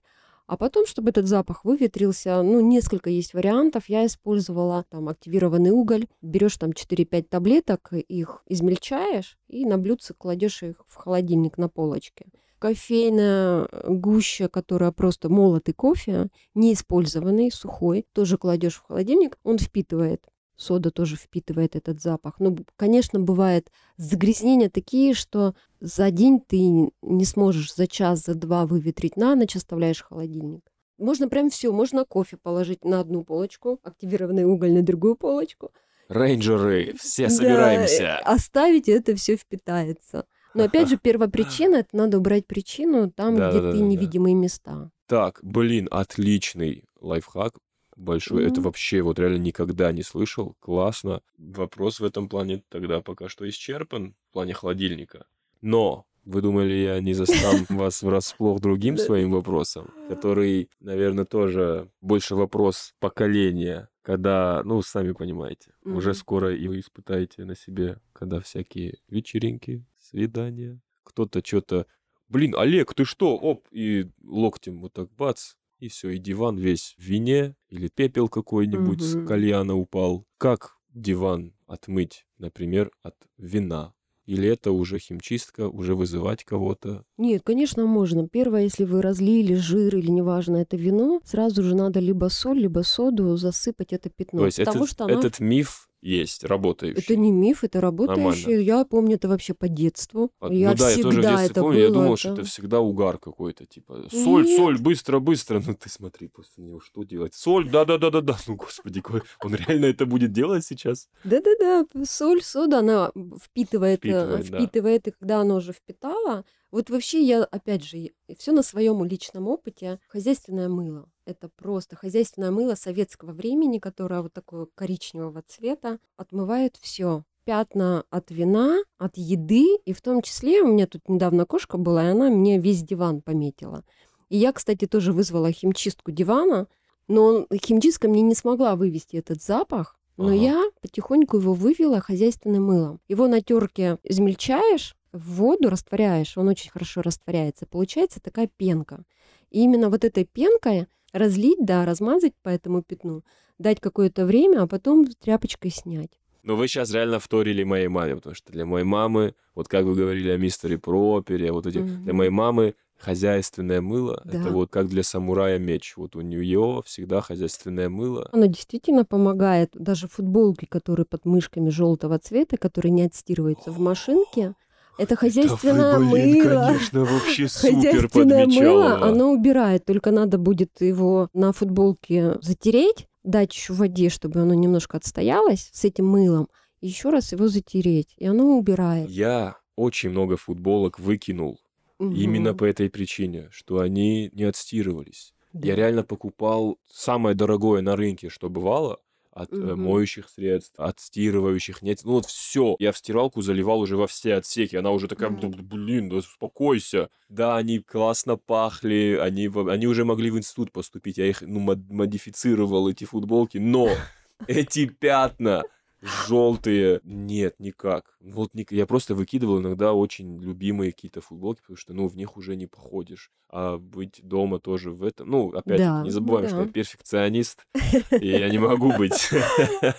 а 0.48 0.56
потом, 0.56 0.86
чтобы 0.86 1.10
этот 1.10 1.26
запах 1.26 1.66
выветрился, 1.66 2.42
ну, 2.42 2.60
несколько 2.60 3.10
есть 3.10 3.34
вариантов. 3.34 3.84
Я 3.88 4.06
использовала 4.06 4.86
там 4.88 5.10
активированный 5.10 5.72
уголь. 5.72 6.06
Берешь 6.22 6.56
там 6.56 6.70
4-5 6.70 7.24
таблеток, 7.24 7.92
их 7.92 8.42
измельчаешь 8.46 9.36
и 9.48 9.66
на 9.66 9.76
блюдце 9.76 10.14
кладешь 10.14 10.62
их 10.62 10.82
в 10.86 10.94
холодильник 10.94 11.58
на 11.58 11.68
полочке. 11.68 12.24
Кофейная 12.58 13.68
э, 13.70 13.92
гуща, 13.92 14.48
которая 14.48 14.90
просто 14.90 15.28
молотый 15.28 15.74
кофе, 15.74 16.28
неиспользованный, 16.54 17.52
сухой, 17.52 18.06
тоже 18.14 18.38
кладешь 18.38 18.76
в 18.76 18.86
холодильник, 18.86 19.36
он 19.44 19.58
впитывает. 19.58 20.26
Сода 20.58 20.90
тоже 20.90 21.14
впитывает 21.16 21.76
этот 21.76 22.02
запах. 22.02 22.40
Ну, 22.40 22.56
конечно, 22.76 23.20
бывает 23.20 23.70
загрязнения 23.96 24.68
такие, 24.68 25.14
что 25.14 25.54
за 25.80 26.10
день 26.10 26.40
ты 26.40 26.58
не 27.00 27.24
сможешь 27.24 27.72
за 27.74 27.86
час, 27.86 28.24
за 28.24 28.34
два 28.34 28.66
выветрить 28.66 29.16
на 29.16 29.36
ночь, 29.36 29.54
оставляешь 29.54 30.02
холодильник. 30.02 30.62
Можно 30.98 31.28
прям 31.28 31.48
все, 31.48 31.70
можно 31.70 32.04
кофе 32.04 32.36
положить 32.36 32.84
на 32.84 32.98
одну 32.98 33.22
полочку, 33.22 33.78
активированный 33.84 34.44
уголь 34.44 34.72
на 34.72 34.82
другую 34.82 35.14
полочку. 35.14 35.70
Рейнджеры, 36.08 36.92
все 36.98 37.28
Да, 37.28 37.30
собираемся. 37.30 38.02
э, 38.20 38.24
Оставить 38.24 38.88
и 38.88 38.92
это 38.92 39.14
все 39.14 39.36
впитается. 39.36 40.24
Но 40.54 40.64
опять 40.64 40.88
же, 40.88 40.96
первопричина 40.96 41.76
это 41.76 41.90
надо 41.96 42.18
убрать 42.18 42.46
причину 42.48 43.12
там, 43.12 43.34
где 43.34 43.44
ты 43.44 43.50
Да-да-да-да-да. 43.52 43.84
невидимые 43.86 44.34
места. 44.34 44.90
Так, 45.06 45.38
блин, 45.42 45.86
отличный 45.90 46.84
лайфхак. 47.00 47.54
Большой. 47.98 48.44
Это 48.44 48.60
Мгм. 48.60 48.62
вообще 48.62 49.02
вот 49.02 49.18
реально 49.18 49.38
никогда 49.38 49.90
не 49.92 50.02
слышал. 50.02 50.54
Классно. 50.60 51.20
Вопрос 51.36 51.98
в 51.98 52.04
этом 52.04 52.28
плане 52.28 52.62
тогда 52.68 53.00
пока 53.00 53.28
что 53.28 53.48
исчерпан 53.48 54.14
в 54.30 54.32
плане 54.32 54.54
холодильника. 54.54 55.26
Но 55.60 56.06
вы 56.24 56.40
думали, 56.40 56.72
я 56.74 57.00
не 57.00 57.12
застам 57.12 57.66
вас 57.68 58.02
врасплох 58.02 58.60
другим 58.60 58.96
своим 58.98 59.32
вопросом, 59.32 59.88
который, 60.08 60.70
наверное, 60.80 61.24
тоже 61.24 61.90
больше 62.00 62.36
вопрос 62.36 62.94
поколения, 63.00 63.88
когда, 64.02 64.62
ну, 64.64 64.80
сами 64.82 65.12
понимаете, 65.12 65.72
уже 65.84 66.10
Мгм. 66.10 66.14
скоро 66.14 66.54
и 66.54 66.68
вы 66.68 66.78
испытаете 66.78 67.44
на 67.44 67.56
себе, 67.56 67.98
когда 68.12 68.40
всякие 68.40 68.98
вечеринки, 69.08 69.84
свидания, 69.98 70.80
кто-то 71.02 71.42
что-то 71.44 71.86
блин, 72.28 72.54
Олег, 72.56 72.94
ты 72.94 73.04
что? 73.04 73.36
Оп, 73.36 73.66
и 73.72 74.06
локтем 74.22 74.80
вот 74.82 74.92
так 74.92 75.10
бац, 75.14 75.54
и 75.78 75.88
все, 75.88 76.10
и 76.10 76.18
диван 76.18 76.56
весь 76.56 76.94
в 76.98 77.02
вине, 77.02 77.54
или 77.68 77.88
пепел 77.88 78.28
какой-нибудь 78.28 79.02
с 79.02 79.14
Мгм. 79.14 79.26
кальяна 79.26 79.74
упал. 79.76 80.24
Как 80.38 80.76
диван 80.92 81.54
отмыть, 81.66 82.26
например, 82.38 82.90
от 83.02 83.14
вина? 83.36 83.94
Или 84.26 84.46
это 84.50 84.72
уже 84.72 84.98
химчистка, 84.98 85.68
уже 85.68 85.94
вызывать 85.94 86.44
кого-то? 86.44 87.04
Нет, 87.16 87.42
конечно, 87.44 87.86
можно. 87.86 88.28
Первое, 88.28 88.64
если 88.64 88.84
вы 88.84 89.00
разлили 89.00 89.54
жир 89.54 89.96
или 89.96 90.10
неважно 90.10 90.58
это 90.58 90.76
вино, 90.76 91.22
сразу 91.24 91.62
же 91.62 91.74
надо 91.74 92.00
либо 92.00 92.28
соль, 92.28 92.58
либо 92.58 92.80
соду 92.80 93.36
засыпать 93.38 93.94
это 93.94 94.10
пятно. 94.10 94.40
То 94.40 94.46
есть 94.46 94.58
потому 94.58 94.84
этот, 94.84 94.90
что 94.90 95.04
оно- 95.06 95.14
этот 95.18 95.40
миф 95.40 95.87
есть, 96.00 96.44
работающий. 96.44 97.00
это 97.02 97.16
не 97.16 97.32
миф, 97.32 97.64
это 97.64 97.80
работающее. 97.80 98.24
Нормально. 98.24 98.60
Я 98.62 98.84
помню 98.84 99.16
это 99.16 99.28
вообще 99.28 99.54
по 99.54 99.68
детству. 99.68 100.30
А, 100.40 100.52
я 100.52 100.70
ну 100.70 100.76
да, 100.76 100.88
я 100.90 100.94
всегда 100.94 101.08
тоже 101.10 101.20
в 101.20 101.24
детстве 101.24 101.46
это 101.50 101.60
помню, 101.60 101.78
я 101.80 101.88
было, 101.88 101.94
думал, 101.94 102.12
это- 102.14 102.20
что 102.20 102.32
это 102.34 102.44
всегда 102.44 102.80
угар 102.80 103.18
какой-то, 103.18 103.66
типа, 103.66 104.06
соль, 104.10 104.44
Нет. 104.46 104.56
соль, 104.56 104.78
быстро, 104.78 105.18
быстро, 105.18 105.62
ну 105.66 105.74
ты 105.74 105.88
смотри 105.88 106.28
после 106.28 106.64
него, 106.64 106.80
что 106.80 107.02
делать? 107.02 107.34
Соль, 107.34 107.68
да-да-да-да-да, 107.70 108.36
ну 108.46 108.56
господи, 108.56 109.02
он 109.42 109.54
реально 109.54 109.86
это 109.86 110.06
будет 110.06 110.32
делать 110.32 110.64
сейчас? 110.64 111.08
Да-да-да, 111.24 111.84
соль, 112.04 112.42
сода, 112.42 112.78
она 112.78 113.10
впитывает, 113.42 113.98
э, 114.04 114.08
Впитывает, 114.08 114.50
да. 114.50 114.58
впитывает, 114.58 115.08
и 115.08 115.10
когда 115.10 115.40
она 115.40 115.56
уже 115.56 115.72
впитала, 115.72 116.44
вот 116.70 116.90
вообще 116.90 117.22
я, 117.22 117.44
опять 117.44 117.82
же, 117.84 118.10
все 118.38 118.52
на 118.52 118.62
своем 118.62 119.02
личном 119.04 119.48
опыте, 119.48 119.98
хозяйственное 120.08 120.68
мыло. 120.68 121.08
Это 121.28 121.50
просто 121.50 121.94
хозяйственное 121.94 122.50
мыло 122.50 122.74
советского 122.74 123.32
времени, 123.32 123.78
которое 123.78 124.22
вот 124.22 124.32
такого 124.32 124.66
коричневого 124.74 125.42
цвета, 125.46 125.98
отмывает 126.16 126.78
все. 126.80 127.22
Пятна 127.44 128.04
от 128.08 128.30
вина, 128.30 128.78
от 128.96 129.18
еды, 129.18 129.76
и 129.84 129.92
в 129.92 130.00
том 130.00 130.22
числе 130.22 130.62
у 130.62 130.68
меня 130.68 130.86
тут 130.86 131.06
недавно 131.06 131.44
кошка 131.44 131.76
была, 131.76 132.06
и 132.06 132.12
она 132.12 132.30
мне 132.30 132.58
весь 132.58 132.82
диван 132.82 133.20
пометила. 133.20 133.84
И 134.30 134.38
я, 134.38 134.54
кстати, 134.54 134.86
тоже 134.86 135.12
вызвала 135.12 135.52
химчистку 135.52 136.12
дивана, 136.12 136.66
но 137.08 137.46
химчистка 137.52 138.08
мне 138.08 138.22
не 138.22 138.34
смогла 138.34 138.74
вывести 138.74 139.16
этот 139.16 139.42
запах, 139.42 139.96
но 140.16 140.28
Ага. 140.28 140.34
я 140.34 140.70
потихоньку 140.80 141.36
его 141.36 141.52
вывела 141.52 142.00
хозяйственным 142.00 142.64
мылом. 142.64 143.00
Его 143.06 143.28
на 143.28 143.42
терке 143.42 143.98
измельчаешь, 144.02 144.96
в 145.12 145.34
воду 145.34 145.68
растворяешь, 145.68 146.38
он 146.38 146.48
очень 146.48 146.70
хорошо 146.70 147.02
растворяется. 147.02 147.66
Получается 147.66 148.18
такая 148.22 148.46
пенка. 148.46 149.04
И 149.50 149.62
именно 149.62 149.90
вот 149.90 150.04
этой 150.04 150.24
пенкой 150.24 150.86
разлить, 151.12 151.64
да, 151.64 151.84
размазать 151.84 152.34
по 152.42 152.48
этому 152.48 152.82
пятну, 152.82 153.22
дать 153.58 153.80
какое-то 153.80 154.26
время, 154.26 154.62
а 154.62 154.66
потом 154.66 155.06
тряпочкой 155.06 155.70
снять. 155.70 156.18
Но 156.42 156.56
вы 156.56 156.68
сейчас 156.68 156.92
реально 156.92 157.18
вторили 157.18 157.62
моей 157.64 157.88
маме, 157.88 158.16
потому 158.16 158.34
что 158.34 158.52
для 158.52 158.64
моей 158.64 158.84
мамы, 158.84 159.34
вот 159.54 159.68
как 159.68 159.84
вы 159.84 159.94
говорили 159.94 160.30
о 160.30 160.38
мистере 160.38 160.78
Пропере, 160.78 161.52
вот 161.52 161.66
эти, 161.66 161.78
для 161.80 162.12
Мгм. 162.12 162.16
моей 162.16 162.30
мамы 162.30 162.74
хозяйственное 162.96 163.80
мыло, 163.80 164.22
это 164.24 164.44
Да. 164.44 164.50
вот 164.50 164.70
как 164.70 164.88
для 164.88 165.02
самурая 165.02 165.58
меч. 165.58 165.94
Вот 165.96 166.16
у 166.16 166.20
нее 166.20 166.82
всегда 166.84 167.20
хозяйственное 167.20 167.88
мыло. 167.88 168.28
Оно 168.32 168.46
действительно 168.46 169.04
помогает. 169.04 169.70
Даже 169.74 170.08
футболки, 170.08 170.64
которые 170.64 171.06
под 171.06 171.24
мышками 171.24 171.70
желтого 171.70 172.18
цвета, 172.18 172.56
которые 172.56 172.92
не 172.92 173.02
отстирываются 173.02 173.70
в 173.70 173.78
машинке, 173.78 174.54
это 174.98 175.16
хозяйственное 175.16 175.92
это 175.92 176.00
вы, 176.00 176.12
блин, 176.12 176.44
мыло. 176.48 176.66
конечно, 176.66 177.00
вообще 177.04 177.48
супер 177.48 177.74
Хозяйственное 177.76 178.46
мыло, 178.46 178.82
подмечала. 178.90 179.02
оно 179.08 179.32
убирает, 179.32 179.84
только 179.84 180.10
надо 180.10 180.38
будет 180.38 180.80
его 180.80 181.28
на 181.32 181.52
футболке 181.52 182.34
затереть, 182.42 183.06
дать 183.24 183.54
еще 183.54 183.72
в 183.72 183.78
воде, 183.78 184.08
чтобы 184.10 184.40
оно 184.40 184.54
немножко 184.54 184.96
отстоялось 184.96 185.70
с 185.72 185.84
этим 185.84 186.06
мылом, 186.06 186.48
и 186.80 186.88
еще 186.88 187.10
раз 187.10 187.32
его 187.32 187.48
затереть, 187.48 188.14
и 188.18 188.26
оно 188.26 188.58
убирает. 188.58 189.08
Я 189.08 189.56
очень 189.76 190.10
много 190.10 190.36
футболок 190.36 190.98
выкинул 190.98 191.58
именно 192.00 192.50
Мгм. 192.50 192.58
по 192.58 192.64
этой 192.64 192.88
причине, 192.90 193.48
что 193.50 193.80
они 193.80 194.30
не 194.32 194.44
отстирывались. 194.44 195.32
Да. 195.52 195.66
Я 195.68 195.74
реально 195.76 196.02
покупал 196.04 196.78
самое 196.92 197.34
дорогое 197.34 197.80
на 197.82 197.96
рынке, 197.96 198.28
что 198.28 198.48
бывало, 198.50 198.98
от 199.38 199.52
угу. 199.52 199.76
моющих 199.76 200.28
средств, 200.28 200.74
от 200.78 200.98
стирывающих, 200.98 201.82
нет, 201.82 202.00
ну 202.04 202.12
вот 202.12 202.26
все. 202.26 202.76
Я 202.78 202.92
в 202.92 202.98
стиралку 202.98 203.40
заливал 203.40 203.80
уже 203.80 203.96
во 203.96 204.06
все 204.06 204.34
отсеки, 204.34 204.76
она 204.76 204.90
уже 204.90 205.06
такая, 205.06 205.30
блин, 205.30 206.08
да 206.08 206.16
успокойся. 206.16 207.08
Да, 207.28 207.56
они 207.56 207.78
классно 207.78 208.36
пахли, 208.36 209.18
они, 209.20 209.48
они 209.68 209.86
уже 209.86 210.04
могли 210.04 210.30
в 210.30 210.38
институт 210.38 210.72
поступить, 210.72 211.18
я 211.18 211.26
их, 211.26 211.42
ну, 211.42 211.60
модифицировал, 211.60 212.88
эти 212.88 213.04
футболки, 213.04 213.58
но 213.58 213.88
эти 214.46 214.86
пятна 214.86 215.62
желтые. 216.00 217.00
Нет, 217.04 217.56
никак. 217.58 218.16
Вот 218.20 218.54
ник... 218.54 218.72
я 218.72 218.86
просто 218.86 219.14
выкидывал 219.14 219.60
иногда 219.60 219.92
очень 219.92 220.40
любимые 220.40 220.92
какие-то 220.92 221.20
футболки, 221.20 221.60
потому 221.60 221.76
что, 221.76 221.94
ну, 221.94 222.08
в 222.08 222.16
них 222.16 222.36
уже 222.36 222.56
не 222.56 222.66
походишь. 222.66 223.30
А 223.48 223.78
быть 223.78 224.20
дома 224.22 224.60
тоже 224.60 224.90
в 224.92 225.02
этом... 225.02 225.30
Ну, 225.30 225.50
опять 225.50 225.78
да, 225.78 226.02
не 226.02 226.10
забываем, 226.10 226.44
да. 226.44 226.50
что 226.50 226.62
я 226.62 226.68
перфекционист, 226.68 227.66
и 228.10 228.28
я 228.28 228.48
не 228.48 228.58
могу 228.58 228.92
быть. 228.96 229.30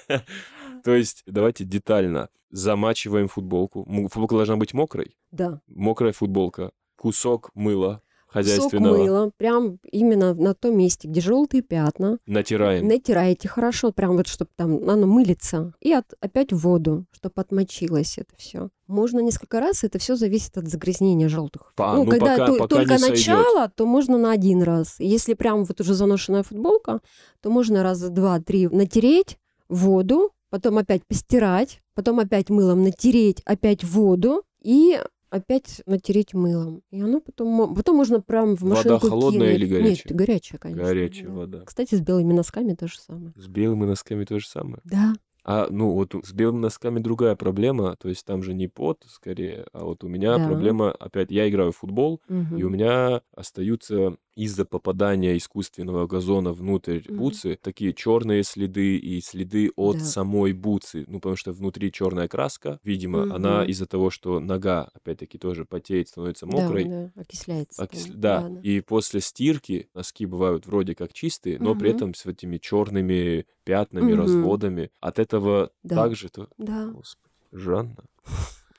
То 0.83 0.95
есть, 0.95 1.23
давайте 1.25 1.65
детально. 1.65 2.29
Замачиваем 2.51 3.27
футболку. 3.27 3.85
Футболка 3.85 4.35
должна 4.35 4.57
быть 4.57 4.73
мокрой? 4.73 5.15
Да. 5.31 5.61
Мокрая 5.67 6.13
футболка. 6.13 6.71
Кусок 6.95 7.51
мыла 7.53 8.01
хозяйственного. 8.29 8.95
Сок 8.95 9.05
мыла, 9.05 9.31
прям 9.37 9.79
именно 9.91 10.33
на 10.33 10.53
том 10.53 10.77
месте, 10.77 11.07
где 11.07 11.21
желтые 11.21 11.61
пятна. 11.61 12.19
Натираем. 12.25 12.87
Натираете 12.87 13.47
хорошо, 13.47 13.91
прям 13.91 14.15
вот, 14.17 14.27
чтобы 14.27 14.51
там 14.55 14.89
оно 14.89 15.07
мылится. 15.07 15.73
И 15.81 15.91
от, 15.91 16.05
опять 16.21 16.53
в 16.53 16.57
воду, 16.57 17.05
чтобы 17.11 17.33
отмочилось 17.37 18.17
это 18.17 18.35
все. 18.37 18.69
Можно 18.87 19.19
несколько 19.19 19.59
раз, 19.59 19.83
это 19.83 19.99
все 19.99 20.15
зависит 20.15 20.57
от 20.57 20.67
загрязнения 20.67 21.29
желтых. 21.29 21.73
Па, 21.75 21.95
ну, 21.95 22.05
ну, 22.05 22.11
когда 22.11 22.31
пока, 22.37 22.45
то, 22.47 22.57
пока 22.57 22.67
только 22.67 22.99
начало, 22.99 23.71
то 23.75 23.85
можно 23.85 24.17
на 24.17 24.31
один 24.31 24.63
раз. 24.63 24.95
Если 24.99 25.33
прям 25.33 25.63
вот 25.63 25.79
уже 25.81 25.93
заношенная 25.93 26.43
футболка, 26.43 27.01
то 27.41 27.49
можно 27.49 27.83
раза 27.83 28.09
два-три 28.09 28.67
натереть 28.67 29.37
воду, 29.67 30.31
потом 30.49 30.79
опять 30.79 31.05
постирать, 31.05 31.81
потом 31.93 32.19
опять 32.19 32.49
мылом 32.49 32.83
натереть, 32.83 33.41
опять 33.45 33.83
воду 33.83 34.43
и 34.61 34.99
опять 35.29 35.81
натереть 35.85 36.33
мылом. 36.33 36.81
И 36.91 37.01
оно 37.01 37.19
потом... 37.19 37.75
Потом 37.75 37.97
можно 37.97 38.21
прям 38.21 38.55
в 38.55 38.63
машинку 38.63 38.89
Вода 38.89 39.09
холодная 39.09 39.55
кинуть. 39.55 39.61
или 39.61 39.65
горячая? 39.67 39.89
Нет, 39.89 40.15
горячая, 40.15 40.59
конечно. 40.59 40.83
Горячая 40.83 41.27
да. 41.27 41.33
вода. 41.33 41.61
Кстати, 41.65 41.95
с 41.95 42.01
белыми 42.01 42.33
носками 42.33 42.73
то 42.73 42.87
же 42.87 42.99
самое. 42.99 43.33
С 43.35 43.47
белыми 43.47 43.85
носками 43.85 44.25
то 44.25 44.39
же 44.39 44.47
самое? 44.47 44.81
Да. 44.83 45.13
А, 45.43 45.67
ну, 45.69 45.93
вот 45.93 46.13
с 46.23 46.33
белыми 46.33 46.59
носками 46.59 46.99
другая 46.99 47.35
проблема, 47.35 47.95
то 47.95 48.09
есть 48.09 48.25
там 48.25 48.43
же 48.43 48.53
не 48.53 48.67
пот 48.67 49.03
скорее, 49.07 49.65
а 49.71 49.85
вот 49.85 50.03
у 50.03 50.07
меня 50.07 50.37
да. 50.37 50.45
проблема, 50.45 50.91
опять, 50.91 51.31
я 51.31 51.49
играю 51.49 51.71
в 51.71 51.77
футбол, 51.77 52.21
угу. 52.29 52.57
и 52.57 52.63
у 52.63 52.69
меня 52.69 53.21
остаются 53.35 54.17
из-за 54.39 54.63
попадания 54.63 55.35
искусственного 55.35 56.07
газона 56.07 56.53
внутрь 56.53 56.99
mm-hmm. 56.99 57.15
бутсы 57.15 57.59
такие 57.61 57.93
черные 57.93 58.43
следы 58.43 58.95
и 58.95 59.19
следы 59.19 59.69
от 59.75 59.97
да. 59.97 60.05
самой 60.05 60.53
бутсы. 60.53 61.03
Ну, 61.07 61.19
потому 61.19 61.35
что 61.35 61.51
внутри 61.51 61.91
черная 61.91 62.29
краска, 62.29 62.79
видимо, 62.83 63.19
mm-hmm. 63.19 63.35
она 63.35 63.65
из-за 63.65 63.85
того, 63.85 64.09
что 64.09 64.39
нога, 64.39 64.89
опять-таки, 64.93 65.37
тоже 65.37 65.65
потеет, 65.65 66.07
становится 66.07 66.45
мокрой. 66.45 66.85
Да, 66.85 67.11
да. 67.13 67.21
окисляется. 67.21 67.83
Окис... 67.83 68.05
Да. 68.07 68.47
да, 68.47 68.61
и 68.61 68.79
после 68.79 69.19
стирки 69.19 69.89
носки 69.93 70.25
бывают 70.25 70.65
вроде 70.65 70.95
как 70.95 71.11
чистые, 71.11 71.59
но 71.59 71.73
mm-hmm. 71.73 71.79
при 71.79 71.89
этом 71.91 72.13
с 72.13 72.25
этими 72.25 72.59
черными 72.59 73.45
пятнами, 73.65 74.13
mm-hmm. 74.13 74.15
разводами. 74.15 74.91
От 75.01 75.19
этого 75.19 75.71
да. 75.83 75.97
также 75.97 76.29
то. 76.29 76.47
Да. 76.57 76.87
Господи, 76.87 77.33
Жанна. 77.51 78.05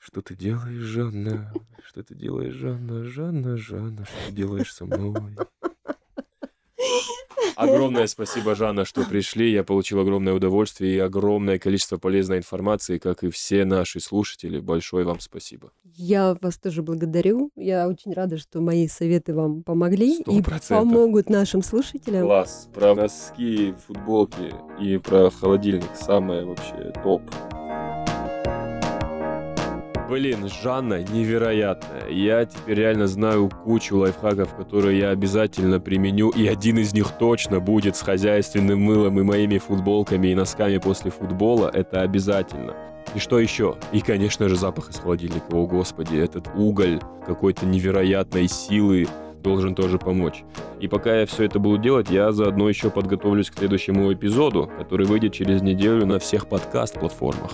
Что 0.03 0.21
ты 0.23 0.35
делаешь, 0.35 0.81
Жанна? 0.81 1.53
Что 1.85 2.03
ты 2.03 2.15
делаешь, 2.15 2.55
Жанна? 2.55 3.03
Жанна, 3.03 3.55
Жанна, 3.55 4.05
что 4.05 4.15
ты 4.27 4.33
делаешь 4.33 4.73
со 4.73 4.85
мной? 4.85 5.13
Огромное 7.55 8.07
спасибо, 8.07 8.55
Жанна, 8.55 8.83
что 8.85 9.03
пришли. 9.03 9.51
Я 9.51 9.63
получил 9.63 9.99
огромное 9.99 10.33
удовольствие 10.33 10.95
и 10.95 10.99
огромное 10.99 11.59
количество 11.59 11.97
полезной 11.97 12.39
информации, 12.39 12.97
как 12.97 13.23
и 13.23 13.29
все 13.29 13.63
наши 13.63 13.99
слушатели. 13.99 14.59
Большое 14.59 15.05
вам 15.05 15.19
спасибо. 15.19 15.71
Я 15.83 16.35
вас 16.41 16.57
тоже 16.57 16.81
благодарю. 16.81 17.51
Я 17.55 17.87
очень 17.87 18.13
рада, 18.13 18.39
что 18.39 18.59
мои 18.59 18.87
советы 18.87 19.35
вам 19.35 19.61
помогли 19.61 20.21
100%. 20.21 20.39
и 20.39 20.67
помогут 20.69 21.29
нашим 21.29 21.61
слушателям. 21.61 22.25
Класс. 22.25 22.69
Про 22.73 22.95
носки, 22.95 23.75
футболки 23.85 24.51
и 24.81 24.97
про 24.97 25.29
холодильник 25.29 25.95
самое 25.95 26.43
вообще 26.43 26.91
топ. 27.03 27.21
Блин, 30.11 30.49
Жанна 30.61 31.03
невероятная. 31.03 32.09
Я 32.09 32.45
теперь 32.45 32.79
реально 32.79 33.07
знаю 33.07 33.49
кучу 33.63 33.95
лайфхаков, 33.95 34.53
которые 34.55 34.99
я 34.99 35.09
обязательно 35.11 35.79
применю, 35.79 36.31
и 36.31 36.47
один 36.47 36.79
из 36.79 36.93
них 36.93 37.13
точно 37.17 37.61
будет 37.61 37.95
с 37.95 38.01
хозяйственным 38.01 38.81
мылом 38.81 39.17
и 39.21 39.23
моими 39.23 39.57
футболками 39.57 40.27
и 40.27 40.35
носками 40.35 40.79
после 40.79 41.11
футбола. 41.11 41.71
Это 41.73 42.01
обязательно. 42.01 42.75
И 43.15 43.19
что 43.19 43.39
еще? 43.39 43.77
И, 43.93 44.01
конечно 44.01 44.49
же, 44.49 44.57
запах 44.57 44.89
из 44.89 44.97
холодильника. 44.97 45.45
О, 45.53 45.65
господи, 45.65 46.17
этот 46.17 46.49
уголь 46.55 46.99
какой-то 47.25 47.65
невероятной 47.65 48.49
силы 48.49 49.07
должен 49.41 49.75
тоже 49.75 49.97
помочь. 49.97 50.43
И 50.81 50.89
пока 50.89 51.21
я 51.21 51.25
все 51.25 51.45
это 51.45 51.57
буду 51.57 51.77
делать, 51.77 52.09
я 52.09 52.33
заодно 52.33 52.67
еще 52.67 52.89
подготовлюсь 52.89 53.49
к 53.49 53.57
следующему 53.57 54.11
эпизоду, 54.11 54.69
который 54.77 55.05
выйдет 55.05 55.31
через 55.31 55.61
неделю 55.61 56.05
на 56.05 56.19
всех 56.19 56.47
подкаст-платформах. 56.47 57.51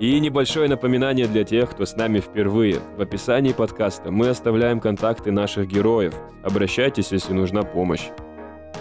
И 0.00 0.20
небольшое 0.20 0.68
напоминание 0.68 1.26
для 1.26 1.42
тех, 1.42 1.70
кто 1.70 1.84
с 1.84 1.96
нами 1.96 2.20
впервые. 2.20 2.76
В 2.96 3.00
описании 3.00 3.52
подкаста 3.52 4.12
мы 4.12 4.28
оставляем 4.28 4.78
контакты 4.78 5.32
наших 5.32 5.66
героев. 5.66 6.14
Обращайтесь, 6.44 7.10
если 7.10 7.32
нужна 7.32 7.64
помощь. 7.64 8.10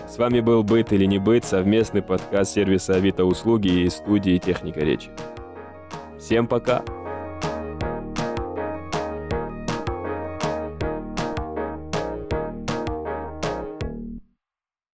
С 0.08 0.20
вами 0.20 0.42
был 0.42 0.64
«Быт 0.64 0.94
или 0.94 1.06
не 1.06 1.18
быт» 1.18 1.44
совместный 1.44 2.04
подкаст 2.04 2.54
сервиса 2.54 2.94
Авито 2.94 3.26
Услуги 3.26 3.68
и 3.68 3.90
студии 3.90 4.38
«Техника 4.38 4.82
речи». 4.82 5.10
Всем 6.20 6.46
пока! 6.46 6.84